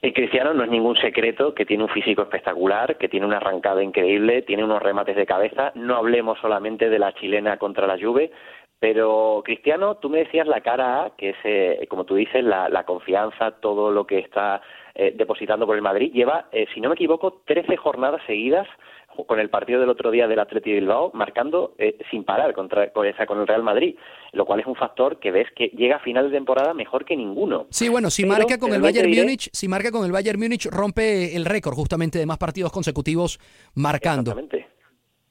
El 0.02 0.14
Cristiano 0.14 0.56
no 0.56 0.64
es 0.64 0.72
ningún 0.72 0.98
secreto 0.98 1.54
que 1.54 1.66
tiene 1.66 1.84
un 1.84 1.90
físico 1.90 2.24
espectacular, 2.24 2.98
que 2.98 3.08
tiene 3.08 3.28
una 3.28 3.38
arrancada 3.38 3.84
increíble, 3.84 4.42
tiene 4.42 4.64
unos 4.64 4.82
remates 4.82 5.16
de 5.16 5.26
cabeza. 5.26 5.72
No 5.76 5.96
hablemos 5.96 6.40
solamente 6.40 6.90
de 6.90 7.00
la 7.00 7.14
chilena 7.14 7.58
contra 7.58 7.88
la 7.88 7.98
Juve, 7.98 8.32
pero 8.80 9.44
Cristiano, 9.46 9.96
tú 9.96 10.10
me 10.10 10.20
decías 10.26 10.46
la 10.46 10.60
cara 10.60 11.04
A, 11.04 11.16
que 11.16 11.30
es, 11.30 11.38
eh, 11.46 11.88
como 11.90 12.04
tú 12.04 12.16
dices, 12.16 12.44
la, 12.44 12.68
la, 12.68 12.84
confianza, 12.84 13.52
todo 13.62 13.92
lo 13.92 14.06
que 14.06 14.20
está 14.20 14.62
eh, 14.96 15.14
depositando 15.16 15.66
por 15.66 15.76
el 15.76 15.82
Madrid. 15.82 16.12
Lleva, 16.14 16.50
eh, 16.52 16.66
si 16.74 16.82
no 16.82 16.90
me 16.90 16.96
equivoco, 16.96 17.42
13 17.46 17.78
jornadas 17.78 18.22
seguidas 18.28 18.68
con 19.28 19.40
el 19.40 19.50
partido 19.50 19.80
del 19.80 19.90
otro 19.90 20.12
día 20.12 20.28
del 20.28 20.40
Atleti 20.40 20.72
de 20.72 20.80
Bilbao, 20.80 21.12
marcando 21.14 21.76
eh, 21.78 21.98
sin 22.10 22.24
parar 22.24 22.54
contra, 22.54 22.92
con, 22.92 23.06
esa, 23.06 23.26
con 23.26 23.40
el 23.40 23.48
Real 23.48 23.64
Madrid, 23.64 23.96
lo 24.32 24.46
cual 24.46 24.60
es 24.60 24.66
un 24.66 24.76
factor 24.76 25.20
que 25.20 25.32
ves 25.32 25.48
que 25.56 25.68
llega 25.68 25.98
a 25.98 26.00
final 26.00 26.26
de 26.30 26.36
temporada 26.36 26.74
mejor 26.74 27.06
que 27.06 27.16
ninguno. 27.16 27.68
Sí, 27.70 27.90
bueno, 27.90 28.10
si 28.10 28.24
pero, 28.24 28.34
marca 28.34 28.58
con 28.58 28.74
el 28.74 28.82
Bayern 28.82 29.10
diré... 29.10 29.22
Múnich, 29.22 29.50
si 29.52 29.68
marca 29.68 29.92
con 29.92 30.06
el 30.06 30.12
Bayern 30.12 30.40
Múnich 30.40 30.66
rompe 30.68 31.36
el 31.36 31.46
récord 31.46 31.76
justamente 31.76 32.18
de 32.18 32.26
más 32.26 32.38
partidos 32.38 32.72
consecutivos 32.72 33.40
marcando. 33.76 34.32
Exactamente. 34.32 34.73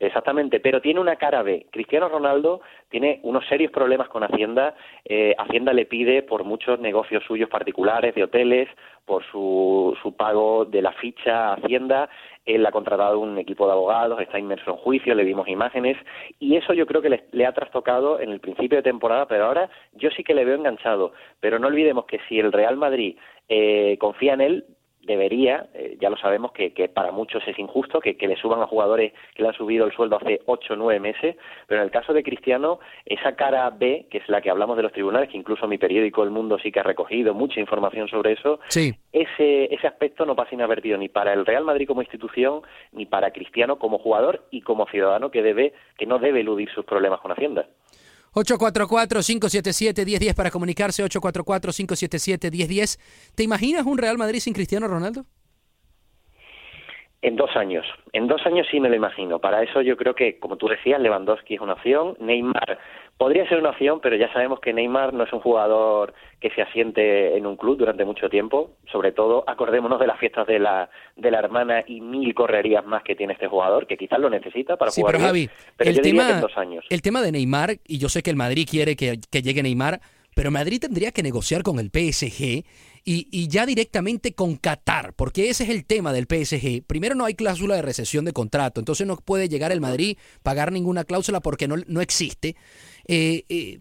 Exactamente, 0.03 0.59
pero 0.59 0.81
tiene 0.81 0.99
una 0.99 1.15
cara 1.15 1.45
B. 1.45 1.67
Cristiano 1.71 2.09
Ronaldo 2.09 2.61
tiene 2.89 3.21
unos 3.23 3.47
serios 3.47 3.71
problemas 3.71 4.09
con 4.09 4.25
Hacienda. 4.25 4.75
Eh, 5.05 5.33
Hacienda 5.39 5.73
le 5.73 5.87
pide 5.87 6.25
por 6.25 6.43
muchos 6.43 6.81
negocios 6.81 7.23
suyos 7.25 7.49
particulares, 7.49 8.13
de 8.13 8.25
hoteles, 8.25 8.69
por 9.05 9.25
su, 9.31 9.97
su 10.03 10.17
pago 10.17 10.65
de 10.65 10.83
la 10.83 10.91
ficha 10.91 11.51
a 11.51 11.55
Hacienda. 11.55 12.09
Él 12.45 12.67
ha 12.67 12.73
contratado 12.73 13.21
un 13.21 13.39
equipo 13.39 13.67
de 13.67 13.75
abogados, 13.75 14.21
está 14.21 14.41
inmerso 14.41 14.73
en 14.73 14.77
juicio, 14.79 15.15
le 15.15 15.23
vimos 15.23 15.47
imágenes 15.47 15.97
y 16.41 16.57
eso 16.57 16.73
yo 16.73 16.85
creo 16.85 17.01
que 17.01 17.11
le, 17.11 17.25
le, 17.31 17.47
ha 17.47 17.53
trastocado 17.53 18.19
en 18.19 18.31
el 18.31 18.41
principio 18.41 18.79
de 18.79 18.83
temporada, 18.83 19.27
pero 19.27 19.45
ahora 19.45 19.71
yo 19.93 20.11
sí 20.11 20.25
que 20.25 20.35
le 20.35 20.45
veo 20.45 20.57
enganchado. 20.57 21.13
Pero 21.39 21.61
no 21.61 21.69
olvidemos 21.69 22.07
que 22.07 22.19
si 22.29 22.41
el 22.41 22.51
Real 22.51 22.77
Madrid 22.77 23.17
eh, 23.49 23.97
confía 24.01 24.35
en 24.35 24.41
él, 24.41 24.65
debería, 25.03 25.67
eh, 25.75 25.97
ya 26.01 26.11
lo 26.11 26.17
sabemos 26.17 26.53
que, 26.53 26.73
que, 26.73 26.89
para 26.89 27.13
muchos 27.13 27.43
es 27.47 27.59
injusto, 27.59 28.01
que, 28.01 28.17
que, 28.17 28.29
le 28.29 28.37
suban 28.37 28.61
a 28.63 28.67
jugadores 28.67 29.13
que 29.35 29.43
le 29.43 29.49
han 29.49 29.55
subido 29.55 29.85
el 29.85 29.93
sueldo 29.93 30.17
hace 30.17 30.41
ocho 30.47 30.75
o 30.75 30.77
nueve 30.77 31.01
meses, 31.01 31.37
pero 31.67 31.81
en 31.81 31.87
el 31.87 31.91
caso 31.91 32.13
de 32.13 32.23
Cristiano, 32.23 32.79
esa 33.05 33.35
cara 33.35 33.69
B, 33.71 34.07
que 34.11 34.19
es 34.19 34.29
la 34.29 34.41
que 34.41 34.51
hablamos 34.51 34.77
de 34.77 34.85
los 34.85 34.93
tribunales, 34.93 35.29
que 35.29 35.37
incluso 35.37 35.67
mi 35.67 35.79
periódico 35.79 36.23
El 36.23 36.31
Mundo 36.31 36.59
sí 36.59 36.71
que 36.71 36.81
ha 36.81 36.85
recogido 36.85 37.35
mucha 37.35 37.61
información 37.61 38.09
sobre 38.09 38.33
eso, 38.33 38.61
sí. 38.69 38.95
ese, 39.13 39.75
ese 39.75 39.87
aspecto 39.87 40.25
no 40.25 40.37
pasa 40.37 40.55
inadvertido 40.55 40.97
ni 40.99 41.09
para 41.09 41.33
el 41.33 41.45
Real 41.45 41.65
Madrid 41.65 41.87
como 41.87 42.03
institución, 42.03 42.63
ni 42.93 43.07
para 43.07 43.33
Cristiano 43.33 43.79
como 43.79 43.99
jugador 43.99 44.45
y 44.51 44.63
como 44.63 44.87
ciudadano 44.87 45.31
que 45.31 45.43
debe, 45.43 45.73
que 45.99 46.07
no 46.07 46.19
debe 46.19 46.41
eludir 46.41 46.71
sus 46.71 46.85
problemas 46.85 47.21
con 47.21 47.33
Hacienda. 47.33 47.67
844-577-1010 48.35 50.35
para 50.35 50.51
comunicarse, 50.51 51.05
844-577-1010. 51.05 52.99
¿Te 53.35 53.43
imaginas 53.43 53.87
un 53.87 53.99
Real 53.99 54.19
Madrid 54.19 54.41
sin 54.41 54.55
Cristiano 54.55 54.89
Ronaldo? 54.89 55.27
En 57.23 57.37
dos 57.37 57.55
años. 57.55 57.87
En 58.13 58.27
dos 58.27 58.45
años 58.47 58.67
sí 58.69 58.81
me 58.81 58.89
lo 58.89 58.97
imagino. 58.97 59.39
Para 59.39 59.63
eso 59.63 59.81
yo 59.81 59.97
creo 59.97 60.13
que, 60.13 60.41
como 60.41 60.57
tú 60.57 60.67
decías, 60.67 61.01
Lewandowski 61.01 61.55
es 61.55 61.61
una 61.61 61.75
opción. 61.75 62.17
Neymar 62.19 62.81
podría 63.17 63.49
ser 63.49 63.59
una 63.59 63.71
opción, 63.71 64.01
pero 64.01 64.17
ya 64.17 64.33
sabemos 64.33 64.59
que 64.59 64.73
Neymar 64.73 65.15
no 65.15 65.23
es 65.23 65.33
un 65.33 65.39
jugador 65.39 66.15
que 66.41 66.51
se 66.51 66.63
asiente 66.63 67.37
en 67.37 67.47
un 67.47 67.57
club 67.57 67.79
durante 67.79 68.05
mucho 68.05 68.29
tiempo. 68.29 68.73
Sobre 68.91 69.13
todo, 69.13 69.45
acordémonos 69.47 70.01
de 70.01 70.09
las 70.09 70.19
fiestas 70.19 70.49
de 70.49 70.59
la, 70.59 70.91
de 71.15 71.31
la 71.31 71.39
hermana 71.39 71.85
y 71.87 72.01
mil 72.01 72.35
correrías 72.35 72.85
más 72.85 73.05
que 73.05 73.15
tiene 73.15 73.35
este 73.35 73.47
jugador, 73.47 73.87
que 73.87 73.97
quizás 73.97 74.19
lo 74.19 74.29
necesita 74.29 74.77
para 74.77 74.91
sí, 74.91 75.01
jugar 75.01 75.15
pero, 75.19 75.33
bien. 75.33 75.47
Javi, 75.47 75.65
pero 75.77 75.91
el 75.91 75.97
yo 75.97 76.03
tema, 76.03 76.23
diría 76.23 76.27
que 76.27 76.35
en 76.35 76.41
dos 76.41 76.59
años. 76.59 76.85
El 76.91 77.03
tema 77.03 77.23
de 77.23 77.31
Neymar, 77.31 77.71
y 77.87 77.99
yo 77.99 78.09
sé 78.09 78.25
que 78.25 78.31
el 78.31 78.37
Madrid 78.37 78.67
quiere 78.69 78.97
que, 78.97 79.21
que 79.31 79.43
llegue 79.43 79.63
Neymar, 79.63 80.01
pero 80.35 80.51
Madrid 80.51 80.81
tendría 80.81 81.13
que 81.13 81.23
negociar 81.23 81.63
con 81.63 81.79
el 81.79 81.91
PSG 81.91 82.65
y, 83.05 83.49
ya 83.49 83.67
directamente 83.67 84.35
con 84.35 84.57
Qatar, 84.57 85.15
porque 85.15 85.51
ese 85.51 85.65
es 85.65 85.71
el 85.71 85.85
tema 85.85 86.13
del 86.13 86.27
PSG. 86.27 86.85
Primero 86.87 87.15
no 87.15 87.25
hay 87.25 87.35
cláusula 87.35 87.75
de 87.75 87.83
recesión 87.83 88.25
de 88.25 88.33
contrato, 88.33 88.81
entonces 88.81 89.07
no 89.07 89.17
puede 89.17 89.49
llegar 89.49 89.73
el 89.73 89.81
Madrid, 89.81 90.17
pagar 90.43 90.73
ninguna 90.73 91.05
cláusula 91.05 91.41
porque 91.41 91.69
no, 91.69 91.77
no 91.87 92.01
existe. 92.01 92.57
Eh, 93.07 93.45
eh, 93.49 93.81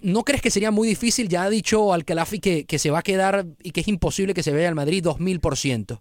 ¿No 0.00 0.24
crees 0.24 0.42
que 0.42 0.50
sería 0.50 0.70
muy 0.70 0.88
difícil? 0.88 1.28
Ya 1.28 1.44
ha 1.44 1.50
dicho 1.50 1.92
Al-Khalafi 1.92 2.40
que, 2.40 2.66
que 2.66 2.78
se 2.78 2.90
va 2.90 3.00
a 3.00 3.02
quedar 3.02 3.46
y 3.62 3.70
que 3.70 3.80
es 3.80 3.88
imposible 3.88 4.34
que 4.34 4.42
se 4.42 4.52
vea 4.52 4.68
al 4.68 4.74
Madrid 4.74 5.04
2000%. 5.04 6.00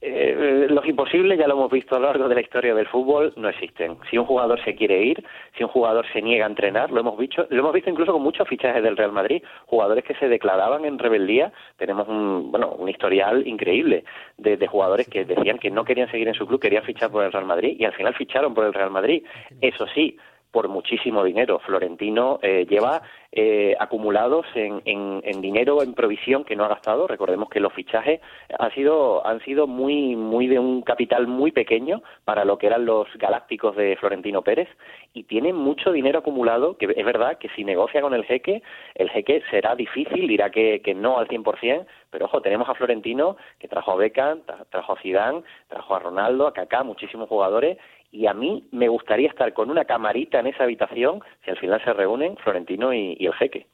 Eh, 0.00 0.66
los 0.70 0.86
imposibles, 0.86 1.38
ya 1.38 1.48
lo 1.48 1.54
hemos 1.54 1.72
visto 1.72 1.96
a 1.96 1.98
lo 1.98 2.06
largo 2.06 2.28
de 2.28 2.36
la 2.36 2.40
historia 2.40 2.72
del 2.72 2.86
fútbol, 2.86 3.32
no 3.36 3.48
existen. 3.48 3.96
Si 4.08 4.16
un 4.16 4.26
jugador 4.26 4.62
se 4.62 4.76
quiere 4.76 5.02
ir, 5.02 5.24
si 5.56 5.64
un 5.64 5.70
jugador 5.70 6.06
se 6.12 6.22
niega 6.22 6.44
a 6.44 6.48
entrenar, 6.48 6.92
lo 6.92 7.00
hemos 7.00 7.18
visto, 7.18 7.46
lo 7.50 7.58
hemos 7.60 7.72
visto 7.72 7.90
incluso 7.90 8.12
con 8.12 8.22
muchos 8.22 8.46
fichajes 8.46 8.82
del 8.82 8.96
Real 8.96 9.10
Madrid, 9.10 9.42
jugadores 9.66 10.04
que 10.04 10.14
se 10.14 10.28
declaraban 10.28 10.84
en 10.84 10.98
rebeldía. 10.98 11.52
Tenemos 11.76 12.06
un, 12.06 12.52
bueno, 12.52 12.68
un 12.78 12.88
historial 12.88 13.44
increíble 13.46 14.04
de, 14.36 14.56
de 14.56 14.66
jugadores 14.68 15.08
que 15.08 15.24
decían 15.24 15.58
que 15.58 15.70
no 15.70 15.84
querían 15.84 16.10
seguir 16.10 16.28
en 16.28 16.34
su 16.34 16.46
club, 16.46 16.60
querían 16.60 16.84
fichar 16.84 17.10
por 17.10 17.24
el 17.24 17.32
Real 17.32 17.46
Madrid 17.46 17.76
y 17.78 17.84
al 17.84 17.92
final 17.92 18.14
ficharon 18.14 18.54
por 18.54 18.66
el 18.66 18.74
Real 18.74 18.90
Madrid. 18.90 19.24
Eso 19.60 19.86
sí, 19.88 20.16
por 20.50 20.68
muchísimo 20.68 21.24
dinero. 21.24 21.58
Florentino 21.60 22.38
eh, 22.42 22.66
lleva 22.68 23.02
eh, 23.30 23.76
acumulados 23.78 24.46
en, 24.54 24.80
en, 24.84 25.40
dinero 25.40 25.82
en 25.82 25.94
provisión 25.94 26.44
que 26.44 26.56
no 26.56 26.64
ha 26.64 26.68
gastado. 26.68 27.06
Recordemos 27.06 27.48
que 27.50 27.60
los 27.60 27.72
fichajes 27.72 28.20
han 28.58 28.72
sido, 28.72 29.26
han 29.26 29.40
sido 29.40 29.66
muy, 29.66 30.16
muy 30.16 30.46
de 30.46 30.58
un 30.58 30.82
capital 30.82 31.26
muy 31.26 31.52
pequeño 31.52 32.02
para 32.24 32.44
lo 32.44 32.58
que 32.58 32.66
eran 32.66 32.86
los 32.86 33.06
galácticos 33.16 33.76
de 33.76 33.96
Florentino 33.96 34.42
Pérez 34.42 34.68
y 35.12 35.24
tiene 35.24 35.52
mucho 35.52 35.92
dinero 35.92 36.20
acumulado 36.20 36.76
que 36.76 36.92
es 36.96 37.04
verdad 37.04 37.38
que 37.38 37.48
si 37.50 37.64
negocia 37.64 38.00
con 38.00 38.14
el 38.14 38.24
jeque, 38.24 38.62
el 38.94 39.10
jeque 39.10 39.42
será 39.50 39.74
difícil, 39.74 40.26
dirá 40.26 40.50
que, 40.50 40.80
que 40.82 40.94
no 40.94 41.18
al 41.18 41.28
100%, 41.28 41.86
pero 42.10 42.26
ojo, 42.26 42.40
tenemos 42.40 42.68
a 42.68 42.74
Florentino 42.74 43.36
que 43.58 43.68
trajo 43.68 43.92
a 43.92 43.96
Beckham, 43.96 44.40
trajo 44.70 44.94
a 44.94 45.00
Zidane, 45.00 45.42
trajo 45.68 45.94
a 45.94 45.98
Ronaldo, 45.98 46.46
a 46.46 46.52
Kaká, 46.52 46.82
muchísimos 46.82 47.28
jugadores 47.28 47.78
y 48.10 48.26
a 48.26 48.34
mí 48.34 48.66
me 48.72 48.88
gustaría 48.88 49.28
estar 49.28 49.52
con 49.52 49.70
una 49.70 49.84
camarita 49.84 50.40
en 50.40 50.46
esa 50.46 50.64
habitación 50.64 51.20
si 51.44 51.50
al 51.50 51.58
final 51.58 51.82
se 51.84 51.92
reúnen 51.92 52.36
Florentino 52.38 52.92
y, 52.92 53.16
y 53.18 53.26
el 53.26 53.34
jeque. 53.34 53.66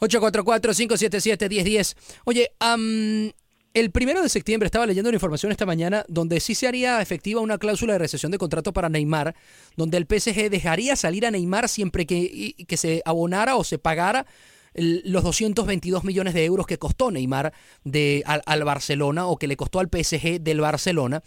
844-577-1010. 0.00 2.20
Oye, 2.24 2.50
um, 2.60 3.30
el 3.74 3.90
primero 3.90 4.22
de 4.22 4.28
septiembre 4.28 4.66
estaba 4.66 4.86
leyendo 4.86 5.08
una 5.08 5.16
información 5.16 5.50
esta 5.50 5.66
mañana 5.66 6.04
donde 6.08 6.40
sí 6.40 6.54
se 6.54 6.68
haría 6.68 7.00
efectiva 7.00 7.40
una 7.40 7.58
cláusula 7.58 7.94
de 7.94 7.98
recesión 7.98 8.30
de 8.30 8.38
contrato 8.38 8.72
para 8.72 8.88
Neymar, 8.88 9.34
donde 9.76 9.96
el 9.96 10.06
PSG 10.06 10.50
dejaría 10.50 10.94
salir 10.94 11.26
a 11.26 11.30
Neymar 11.30 11.68
siempre 11.68 12.06
que, 12.06 12.54
que 12.68 12.76
se 12.76 13.02
abonara 13.04 13.56
o 13.56 13.64
se 13.64 13.78
pagara 13.78 14.26
los 14.74 15.22
222 15.22 16.04
millones 16.04 16.34
de 16.34 16.44
euros 16.44 16.66
que 16.66 16.78
costó 16.78 17.10
Neymar 17.10 17.52
de, 17.84 18.22
al, 18.26 18.42
al 18.46 18.64
Barcelona 18.64 19.26
o 19.26 19.38
que 19.38 19.46
le 19.46 19.56
costó 19.56 19.80
al 19.80 19.88
PSG 19.88 20.40
del 20.40 20.60
Barcelona. 20.60 21.22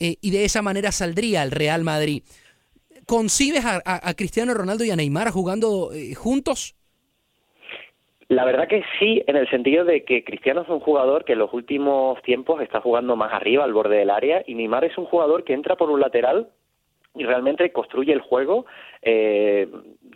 Eh, 0.00 0.16
y 0.20 0.30
de 0.30 0.44
esa 0.44 0.62
manera 0.62 0.92
saldría 0.92 1.42
el 1.42 1.50
Real 1.50 1.84
Madrid. 1.84 2.22
¿Concibes 3.06 3.64
a 3.64 4.14
Cristiano 4.14 4.52
Ronaldo 4.52 4.84
y 4.84 4.90
a 4.90 4.96
Neymar 4.96 5.30
jugando 5.30 5.92
eh, 5.92 6.14
juntos? 6.14 6.74
La 8.28 8.44
verdad 8.44 8.66
que 8.66 8.82
sí, 8.98 9.22
en 9.28 9.36
el 9.36 9.48
sentido 9.48 9.84
de 9.84 10.04
que 10.04 10.24
Cristiano 10.24 10.62
es 10.62 10.68
un 10.68 10.80
jugador 10.80 11.24
que 11.24 11.34
en 11.34 11.38
los 11.38 11.52
últimos 11.52 12.20
tiempos 12.22 12.60
está 12.60 12.80
jugando 12.80 13.14
más 13.14 13.32
arriba, 13.32 13.62
al 13.62 13.72
borde 13.72 13.98
del 13.98 14.10
área, 14.10 14.42
y 14.46 14.56
Neymar 14.56 14.84
es 14.84 14.98
un 14.98 15.04
jugador 15.04 15.44
que 15.44 15.52
entra 15.52 15.76
por 15.76 15.90
un 15.90 16.00
lateral 16.00 16.48
y 17.16 17.24
realmente 17.24 17.72
construye 17.72 18.12
el 18.12 18.20
juego. 18.20 18.66
Eh, 19.02 19.68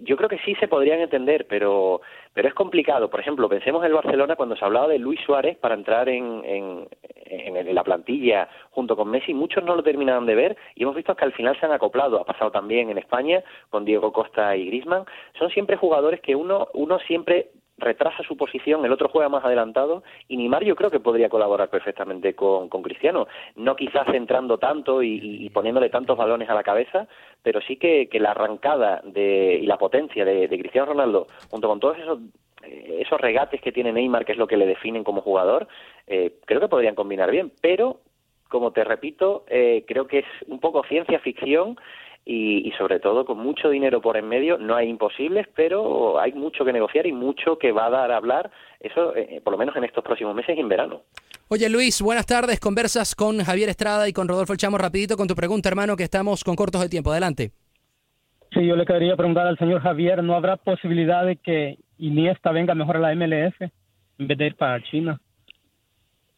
yo 0.03 0.17
creo 0.17 0.29
que 0.29 0.39
sí 0.39 0.55
se 0.57 0.69
podrían 0.69 1.01
entender, 1.01 1.47
pero 1.49 2.01
pero 2.33 2.49
es 2.49 2.55
complicado. 2.55 3.11
Por 3.11 3.21
ejemplo, 3.21 3.49
pensemos 3.49 3.83
en 3.83 3.89
el 3.89 3.95
Barcelona 3.95 4.37
cuando 4.37 4.57
se 4.57 4.65
hablaba 4.65 4.89
de 4.89 4.99
Luis 4.99 5.21
Suárez 5.27 5.57
para 5.59 5.75
entrar 5.75 6.09
en, 6.09 6.43
en, 6.45 6.89
en, 7.31 7.75
la 7.75 7.85
plantilla 7.85 8.49
junto 8.71 8.97
con 8.97 9.11
Messi, 9.11 9.35
muchos 9.35 9.65
no 9.65 9.75
lo 9.75 9.83
terminaban 9.83 10.27
de 10.27 10.35
ver 10.35 10.57
y 10.75 10.83
hemos 10.83 10.95
visto 10.95 11.15
que 11.15 11.25
al 11.25 11.33
final 11.33 11.59
se 11.59 11.67
han 11.67 11.73
acoplado. 11.73 12.21
Ha 12.21 12.25
pasado 12.25 12.51
también 12.51 12.91
en 12.91 12.99
España 12.99 13.43
con 13.69 13.85
Diego 13.85 14.13
Costa 14.13 14.57
y 14.57 14.67
Grisman. 14.67 15.05
Son 15.39 15.51
siempre 15.51 15.77
jugadores 15.77 16.21
que 16.21 16.37
uno, 16.37 16.69
uno 16.75 16.99
siempre 17.01 17.51
retrasa 17.81 18.23
su 18.23 18.37
posición, 18.37 18.85
el 18.85 18.93
otro 18.93 19.09
juega 19.09 19.29
más 19.29 19.45
adelantado 19.45 20.03
y 20.29 20.37
Neymar 20.37 20.65
yo 20.65 20.77
creo 20.77 20.91
que 20.91 21.01
podría 21.01 21.29
colaborar 21.29 21.69
perfectamente 21.69 22.35
con, 22.35 22.69
con 22.69 22.83
Cristiano, 22.83 23.27
no 23.57 23.77
quizás 23.77 24.07
centrando 24.11 24.59
tanto 24.59 25.03
y, 25.03 25.51
poniéndole 25.51 25.91
tantos 25.91 26.17
balones 26.17 26.49
a 26.49 26.55
la 26.55 26.63
cabeza, 26.63 27.09
pero 27.43 27.61
sí 27.61 27.77
que, 27.77 28.09
que 28.09 28.21
la 28.21 28.31
arrancada 28.33 29.01
de, 29.05 29.59
y 29.63 29.67
la 29.67 29.79
potencia 29.79 30.25
de, 30.25 30.49
de 30.49 30.59
Cristiano 30.59 30.93
Ronaldo 30.93 31.27
junto 31.51 31.69
con 31.69 31.81
todos 31.81 31.99
esos 31.99 32.19
eh, 32.63 33.03
esos 33.07 33.21
regates 33.21 33.61
que 33.63 33.73
tiene 33.73 33.93
Neymar, 33.93 34.25
que 34.25 34.33
es 34.33 34.39
lo 34.39 34.47
que 34.47 34.57
le 34.57 34.67
definen 34.67 35.03
como 35.03 35.23
jugador, 35.23 35.67
eh, 36.07 36.35
creo 36.45 36.61
que 36.61 36.69
podrían 36.69 36.95
combinar 36.95 37.31
bien, 37.31 37.53
pero 37.63 38.01
como 38.49 38.73
te 38.73 38.85
repito, 38.85 39.45
eh, 39.49 39.85
creo 39.87 40.07
que 40.07 40.19
es 40.19 40.27
un 40.49 40.59
poco 40.59 40.83
ciencia 40.85 41.21
ficción 41.21 41.79
y, 42.25 42.69
y, 42.69 42.73
sobre 42.73 43.01
todo 43.01 43.25
con 43.25 43.39
mucho 43.39 43.71
dinero 43.71 44.01
por 44.01 44.17
en 44.17 44.29
medio. 44.29 44.59
No 44.59 44.77
hay 44.77 44.89
imposibles, 44.89 45.47
pero 45.55 46.21
hay 46.21 46.33
mucho 46.33 46.65
que 46.65 46.73
negociar 46.73 47.07
y 47.07 47.13
mucho 47.13 47.59
que 47.59 47.73
va 47.73 47.87
a 47.87 47.91
dar 47.91 48.13
a 48.13 48.17
hablar, 48.17 48.51
eso 48.79 49.15
eh, 49.17 49.41
por 49.43 49.53
lo 49.53 49.59
menos 49.59 49.75
en 49.77 49.85
estos 49.85 50.05
próximos 50.05 50.35
meses 50.35 50.57
y 50.57 50.61
en 50.61 50.69
verano. 50.69 51.03
Oye 51.49 51.69
Luis, 51.69 52.01
buenas 52.01 52.27
tardes. 52.27 52.61
Conversas 52.61 53.15
con 53.15 53.43
Javier 53.43 53.69
Estrada 53.69 54.09
y 54.09 54.13
con 54.13 54.29
Rodolfo 54.29 54.53
El 54.53 54.59
Chamo 54.59 54.79
rapidito 54.79 55.17
con 55.17 55.27
tu 55.27 55.35
pregunta, 55.35 55.69
hermano, 55.69 55.97
que 55.97 56.05
estamos 56.05 56.45
con 56.45 56.55
cortos 56.55 56.81
de 56.81 56.89
tiempo. 56.89 57.11
Adelante. 57.11 57.51
Sí, 58.53 58.67
yo 58.67 58.77
le 58.77 58.85
quería 58.85 59.17
preguntar 59.17 59.47
al 59.47 59.59
señor 59.59 59.81
Javier, 59.81 60.23
¿no 60.23 60.35
habrá 60.35 60.57
posibilidad 60.57 61.25
de 61.25 61.37
que 61.37 61.79
Iniesta 61.99 62.51
venga 62.53 62.75
mejor 62.75 62.97
a 62.97 63.01
la 63.01 63.15
MLS 63.15 63.55
en 64.19 64.27
vez 64.27 64.39
de 64.39 64.47
ir 64.47 64.57
para 64.57 64.83
China? 64.83 65.21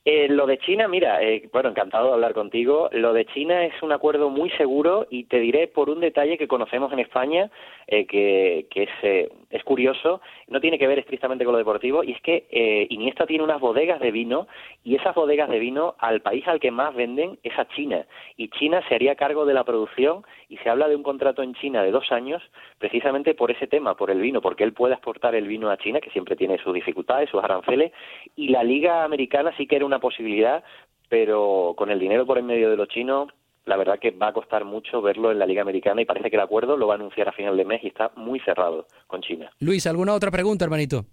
Eh, 0.05 0.27
lo 0.29 0.47
de 0.47 0.59
China, 0.59 0.89
mira, 0.89 1.23
eh, 1.23 1.49
bueno, 1.53 1.69
encantado 1.69 2.09
de 2.09 2.15
hablar 2.15 2.35
contigo. 2.35 2.89
Lo 2.91 3.13
de 3.13 3.25
China 3.27 3.65
es 3.65 3.81
un 3.83 3.93
acuerdo 3.93 4.31
muy 4.31 4.51
seguro 4.51 5.07
y 5.09 5.25
te 5.25 5.39
diré 5.39 5.69
por 5.69 5.91
un 5.91 6.01
detalle 6.01 6.37
que 6.39 6.49
conocemos 6.49 6.93
en 6.93 6.99
España, 6.99 7.51
eh, 7.87 8.05
que, 8.07 8.67
que 8.69 8.83
es, 8.85 8.91
eh, 9.03 9.29
es 9.51 9.63
curioso, 9.63 10.21
no 10.49 10.61
tiene 10.61 10.79
que 10.79 10.89
ver 10.89 10.99
estrictamente 10.99 11.45
con 11.45 11.53
lo 11.53 11.59
deportivo, 11.59 12.03
y 12.03 12.13
es 12.13 12.21
que 12.21 12.47
eh, 12.51 12.87
Iniesta 12.91 13.27
tiene 13.27 13.45
unas 13.45 13.61
bodegas 13.61 14.01
de 14.01 14.11
vino 14.11 14.49
y 14.83 14.97
esas 14.97 15.15
bodegas 15.15 15.49
de 15.49 15.61
vino 15.61 15.95
al 15.99 16.21
país 16.21 16.49
al 16.49 16.59
que 16.59 16.73
más 16.73 16.95
venden 16.97 17.39
es 17.45 17.57
a 17.57 17.69
China. 17.69 18.05
Y 18.37 18.49
China 18.49 18.83
se 18.89 18.97
haría 18.97 19.15
cargo 19.15 19.45
de 19.45 19.55
la 19.55 19.63
producción 19.63 20.25
y 20.49 20.57
se 20.59 20.69
habla 20.69 20.89
de 20.89 20.97
un 20.97 21.05
contrato 21.05 21.45
en 21.45 21.55
China 21.55 21.85
de 21.85 21.93
dos 21.93 22.11
años 22.11 22.43
precisamente 22.79 23.35
por 23.35 23.53
ese 23.53 23.69
tema, 23.69 23.95
por 23.95 24.11
el 24.11 24.21
vino, 24.21 24.41
porque 24.41 24.65
él 24.65 24.73
puede 24.73 24.95
exportar 24.95 25.37
el 25.37 25.47
vino 25.47 25.71
a 25.71 25.77
China, 25.77 26.01
que 26.01 26.11
siempre 26.11 26.35
tiene 26.35 26.59
sus 26.59 26.75
dificultades, 26.75 27.31
sus 27.31 27.45
aranceles, 27.45 27.93
y 28.35 28.49
la 28.49 28.65
Liga 28.65 29.05
Americana 29.05 29.53
sí 29.57 29.69
que 29.69 29.77
era 29.77 29.87
una 29.93 30.01
posibilidad, 30.01 30.65
pero 31.09 31.75
con 31.77 31.91
el 31.91 31.99
dinero 31.99 32.27
por 32.27 32.39
en 32.39 32.47
medio 32.47 32.71
de 32.71 32.77
los 32.77 32.89
chinos, 32.89 33.29
la 33.67 33.77
verdad 33.77 33.99
que 34.01 34.11
va 34.11 34.29
a 34.29 34.33
costar 34.33 34.65
mucho 34.65 35.03
verlo 35.03 35.31
en 35.31 35.39
la 35.39 35.47
Liga 35.47 35.63
Americana 35.63 36.03
y 36.03 36.07
parece 36.07 36.31
que 36.31 36.37
el 36.37 36.43
acuerdo 36.43 36.77
lo 36.77 36.87
va 36.87 36.95
a 36.95 36.97
anunciar 36.97 37.29
a 37.29 37.33
final 37.33 37.57
de 37.57 37.65
mes 37.65 37.85
y 37.85 37.89
está 37.89 38.11
muy 38.17 38.41
cerrado 38.41 38.87
con 39.07 39.21
China. 39.21 39.51
Luis, 39.61 39.87
¿alguna 39.87 40.15
otra 40.15 40.31
pregunta, 40.31 40.65
hermanito? 40.65 41.05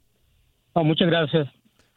Oh, 0.74 0.84
muchas 0.84 1.10
gracias. 1.10 1.48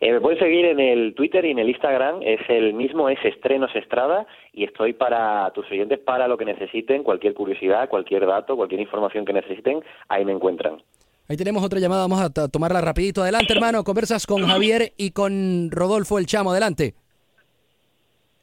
Eh, 0.00 0.12
me 0.12 0.20
pueden 0.20 0.38
seguir 0.38 0.64
en 0.66 0.80
el 0.80 1.14
Twitter 1.14 1.44
y 1.44 1.50
en 1.50 1.58
el 1.58 1.68
Instagram, 1.68 2.20
es 2.22 2.40
el 2.48 2.74
mismo, 2.74 3.08
es 3.08 3.18
Estrenos 3.24 3.74
Estrada, 3.74 4.26
y 4.52 4.64
estoy 4.64 4.92
para 4.92 5.50
tus 5.50 5.70
oyentes 5.70 5.98
para 5.98 6.28
lo 6.28 6.36
que 6.36 6.44
necesiten, 6.44 7.02
cualquier 7.02 7.34
curiosidad, 7.34 7.88
cualquier 7.88 8.26
dato, 8.26 8.56
cualquier 8.56 8.80
información 8.80 9.24
que 9.24 9.32
necesiten, 9.32 9.82
ahí 10.08 10.24
me 10.24 10.32
encuentran. 10.32 10.82
Ahí 11.28 11.36
tenemos 11.36 11.64
otra 11.64 11.80
llamada, 11.80 12.02
vamos 12.02 12.20
a 12.20 12.48
tomarla 12.48 12.82
rapidito. 12.82 13.22
Adelante, 13.22 13.54
hermano, 13.54 13.82
conversas 13.82 14.26
con 14.26 14.46
Javier 14.46 14.92
y 14.98 15.12
con 15.12 15.70
Rodolfo 15.70 16.18
El 16.18 16.26
Chamo, 16.26 16.50
adelante. 16.50 16.94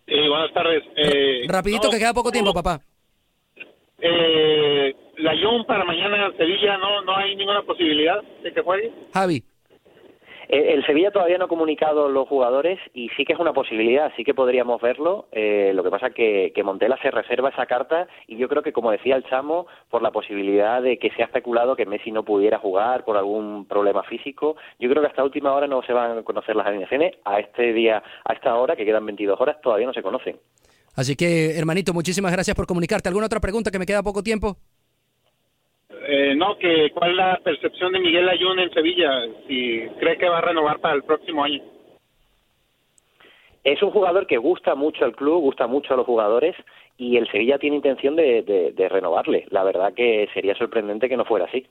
Eh, 0.07 0.27
buenas 0.27 0.51
tardes. 0.51 0.83
Eh, 0.95 1.43
rapidito, 1.47 1.85
no, 1.85 1.91
que 1.91 1.99
queda 1.99 2.13
poco 2.13 2.31
tiempo, 2.31 2.53
papá. 2.53 2.81
Eh, 3.99 4.95
la 5.17 5.33
Lyon 5.33 5.63
para 5.65 5.85
mañana 5.85 6.31
Sevilla, 6.35 6.77
¿no, 6.77 7.03
¿no 7.03 7.15
hay 7.15 7.35
ninguna 7.35 7.61
posibilidad 7.61 8.19
de 8.43 8.51
que 8.51 8.61
juegue? 8.61 8.91
Javi. 9.13 9.43
El 10.51 10.85
Sevilla 10.85 11.11
todavía 11.11 11.37
no 11.37 11.45
ha 11.45 11.47
comunicado 11.47 12.09
los 12.09 12.27
jugadores 12.27 12.77
y 12.93 13.07
sí 13.15 13.23
que 13.23 13.31
es 13.31 13.39
una 13.39 13.53
posibilidad, 13.53 14.11
sí 14.17 14.25
que 14.25 14.33
podríamos 14.33 14.81
verlo. 14.81 15.29
Eh, 15.31 15.71
lo 15.73 15.81
que 15.81 15.89
pasa 15.89 16.09
que, 16.09 16.51
que 16.53 16.61
Montela 16.61 16.97
se 17.01 17.09
reserva 17.09 17.47
esa 17.47 17.67
carta 17.67 18.09
y 18.27 18.35
yo 18.35 18.49
creo 18.49 18.61
que, 18.61 18.73
como 18.73 18.91
decía 18.91 19.15
el 19.15 19.23
Chamo, 19.23 19.67
por 19.89 20.01
la 20.01 20.11
posibilidad 20.11 20.81
de 20.81 20.99
que 20.99 21.09
se 21.11 21.21
ha 21.21 21.27
especulado 21.27 21.77
que 21.77 21.85
Messi 21.85 22.11
no 22.11 22.25
pudiera 22.25 22.59
jugar 22.59 23.05
por 23.05 23.15
algún 23.15 23.65
problema 23.65 24.03
físico, 24.03 24.57
yo 24.77 24.89
creo 24.89 25.01
que 25.01 25.07
hasta 25.07 25.23
última 25.23 25.53
hora 25.53 25.67
no 25.67 25.83
se 25.83 25.93
van 25.93 26.17
a 26.17 26.23
conocer 26.23 26.57
las 26.57 26.67
alineaciones. 26.67 27.15
A 27.23 27.39
este 27.39 27.71
día, 27.71 28.03
a 28.25 28.33
esta 28.33 28.53
hora, 28.53 28.75
que 28.75 28.83
quedan 28.83 29.05
22 29.05 29.39
horas, 29.39 29.61
todavía 29.61 29.87
no 29.87 29.93
se 29.93 30.03
conocen. 30.03 30.37
Así 30.97 31.15
que, 31.15 31.57
hermanito, 31.57 31.93
muchísimas 31.93 32.33
gracias 32.33 32.57
por 32.57 32.67
comunicarte. 32.67 33.07
¿Alguna 33.07 33.27
otra 33.27 33.39
pregunta 33.39 33.71
que 33.71 33.79
me 33.79 33.85
queda 33.85 34.03
poco 34.03 34.21
tiempo? 34.21 34.57
Eh, 36.07 36.33
no, 36.35 36.57
que 36.57 36.89
cuál 36.93 37.11
es 37.11 37.17
la 37.17 37.39
percepción 37.43 37.93
de 37.93 37.99
Miguel 37.99 38.27
Ayun 38.27 38.59
en 38.59 38.71
Sevilla, 38.71 39.09
si 39.47 39.87
cree 39.99 40.17
que 40.17 40.29
va 40.29 40.39
a 40.39 40.41
renovar 40.41 40.79
para 40.79 40.95
el 40.95 41.03
próximo 41.03 41.43
año. 41.43 41.61
Es 43.63 43.81
un 43.83 43.91
jugador 43.91 44.25
que 44.25 44.37
gusta 44.37 44.73
mucho 44.73 45.05
al 45.05 45.15
club, 45.15 45.41
gusta 45.41 45.67
mucho 45.67 45.93
a 45.93 45.97
los 45.97 46.05
jugadores 46.05 46.55
y 46.97 47.17
el 47.17 47.29
Sevilla 47.31 47.59
tiene 47.59 47.75
intención 47.75 48.15
de, 48.15 48.41
de, 48.41 48.71
de 48.71 48.89
renovarle. 48.89 49.45
La 49.49 49.63
verdad 49.63 49.93
que 49.93 50.27
sería 50.33 50.55
sorprendente 50.55 51.07
que 51.07 51.17
no 51.17 51.25
fuera 51.25 51.45
así. 51.45 51.67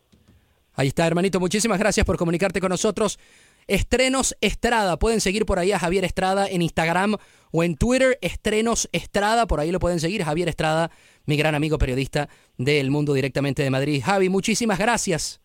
Ahí 0.77 0.89
está, 0.89 1.07
hermanito. 1.07 1.41
Muchísimas 1.41 1.79
gracias 1.79 2.07
por 2.07 2.17
comunicarte 2.17 2.61
con 2.61 2.71
nosotros. 2.71 3.19
Estrenos 3.67 4.37
Estrada. 4.41 4.99
Pueden 4.99 5.21
seguir 5.21 5.45
por 5.47 5.59
ahí 5.59 5.73
a 5.73 5.79
Javier 5.79 6.05
Estrada 6.05 6.47
en 6.49 6.63
Instagram 6.63 7.17
o 7.53 7.63
en 7.63 7.77
Twitter. 7.77 8.19
Estrenos 8.21 8.89
Estrada. 8.93 9.47
Por 9.47 9.61
ahí 9.61 9.71
lo 9.71 9.79
pueden 9.79 10.01
seguir. 10.01 10.23
Javier 10.23 10.49
Estrada, 10.49 10.91
mi 11.31 11.37
gran 11.37 11.55
amigo 11.55 11.79
periodista 11.79 12.29
del 12.59 12.91
mundo 12.91 13.15
directamente 13.15 13.63
de 13.63 13.71
Madrid. 13.71 14.03
Javi, 14.05 14.29
muchísimas 14.29 14.81
gracias. 14.81 15.41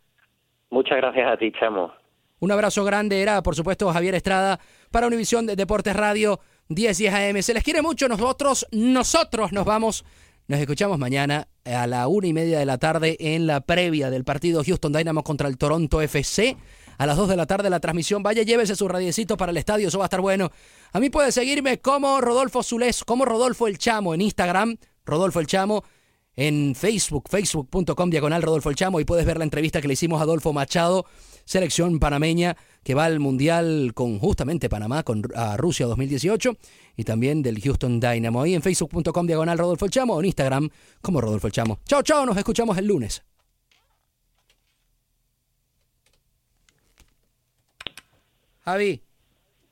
Muchas 0.71 0.97
gracias 0.97 1.31
a 1.31 1.37
ti, 1.37 1.51
Chamo. 1.59 1.93
Un 2.39 2.51
abrazo 2.51 2.83
grande. 2.83 3.21
Era, 3.21 3.43
por 3.43 3.55
supuesto, 3.55 3.93
Javier 3.93 4.15
Estrada 4.15 4.59
para 4.89 5.05
Univisión 5.05 5.45
de 5.45 5.55
Deportes 5.55 5.95
Radio 5.95 6.39
1010 6.69 7.13
AM. 7.13 7.41
Se 7.43 7.53
les 7.53 7.63
quiere 7.63 7.83
mucho. 7.83 8.07
Nosotros, 8.07 8.65
nosotros 8.71 9.51
nos 9.51 9.63
vamos. 9.63 10.03
Nos 10.47 10.59
escuchamos 10.59 10.97
mañana 10.97 11.47
a 11.65 11.85
la 11.85 12.07
una 12.07 12.27
y 12.27 12.33
media 12.33 12.57
de 12.57 12.65
la 12.65 12.79
tarde 12.79 13.15
en 13.19 13.45
la 13.45 13.61
previa 13.61 14.09
del 14.09 14.23
partido 14.23 14.63
Houston 14.63 14.91
Dynamo 14.91 15.23
contra 15.23 15.47
el 15.47 15.59
Toronto 15.59 16.01
FC. 16.01 16.57
A 16.97 17.05
las 17.05 17.15
2 17.15 17.29
de 17.29 17.35
la 17.35 17.45
tarde 17.45 17.69
la 17.69 17.79
transmisión. 17.79 18.23
Vaya, 18.23 18.41
llévese 18.41 18.75
su 18.75 18.87
radiecito 18.87 19.37
para 19.37 19.51
el 19.51 19.57
estadio, 19.57 19.89
eso 19.89 19.99
va 19.99 20.05
a 20.05 20.07
estar 20.07 20.21
bueno. 20.21 20.49
A 20.93 20.99
mí 20.99 21.11
puede 21.11 21.31
seguirme 21.31 21.79
como 21.79 22.21
Rodolfo 22.21 22.63
Zulés, 22.63 23.03
como 23.03 23.25
Rodolfo 23.25 23.67
el 23.67 23.77
Chamo 23.77 24.15
en 24.15 24.21
Instagram, 24.21 24.77
Rodolfo 25.05 25.39
el 25.39 25.47
Chamo, 25.47 25.83
en 26.35 26.75
Facebook, 26.75 27.29
facebook.com 27.29 28.09
diagonal 28.09 28.41
Rodolfo 28.41 28.69
el 28.69 28.75
Chamo, 28.75 28.99
y 28.99 29.05
puedes 29.05 29.25
ver 29.25 29.37
la 29.37 29.43
entrevista 29.43 29.81
que 29.81 29.87
le 29.87 29.93
hicimos 29.93 30.19
a 30.19 30.23
Adolfo 30.23 30.51
Machado, 30.53 31.05
selección 31.45 31.99
panameña 31.99 32.55
que 32.83 32.93
va 32.93 33.05
al 33.05 33.19
Mundial 33.19 33.91
con 33.93 34.19
justamente 34.19 34.69
Panamá, 34.69 35.03
con 35.03 35.23
a 35.35 35.57
Rusia 35.57 35.85
2018, 35.87 36.51
y 36.97 37.03
también 37.03 37.41
del 37.41 37.59
Houston 37.61 37.99
Dynamo. 37.99 38.41
Ahí 38.41 38.53
en 38.53 38.61
facebook.com 38.61 39.25
diagonal 39.25 39.57
Rodolfo 39.57 39.85
el 39.85 39.91
Chamo, 39.91 40.15
o 40.15 40.19
en 40.19 40.25
Instagram 40.25 40.69
como 41.01 41.21
Rodolfo 41.21 41.47
el 41.47 41.53
Chamo. 41.53 41.79
Chao, 41.85 42.03
chao, 42.03 42.25
nos 42.25 42.37
escuchamos 42.37 42.77
el 42.77 42.87
lunes. 42.87 43.23
Javi. 48.65 49.01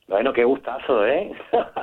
Bueno, 0.07 0.31
qué 0.33 0.43
gustazo, 0.43 1.05
¿eh? 1.05 1.31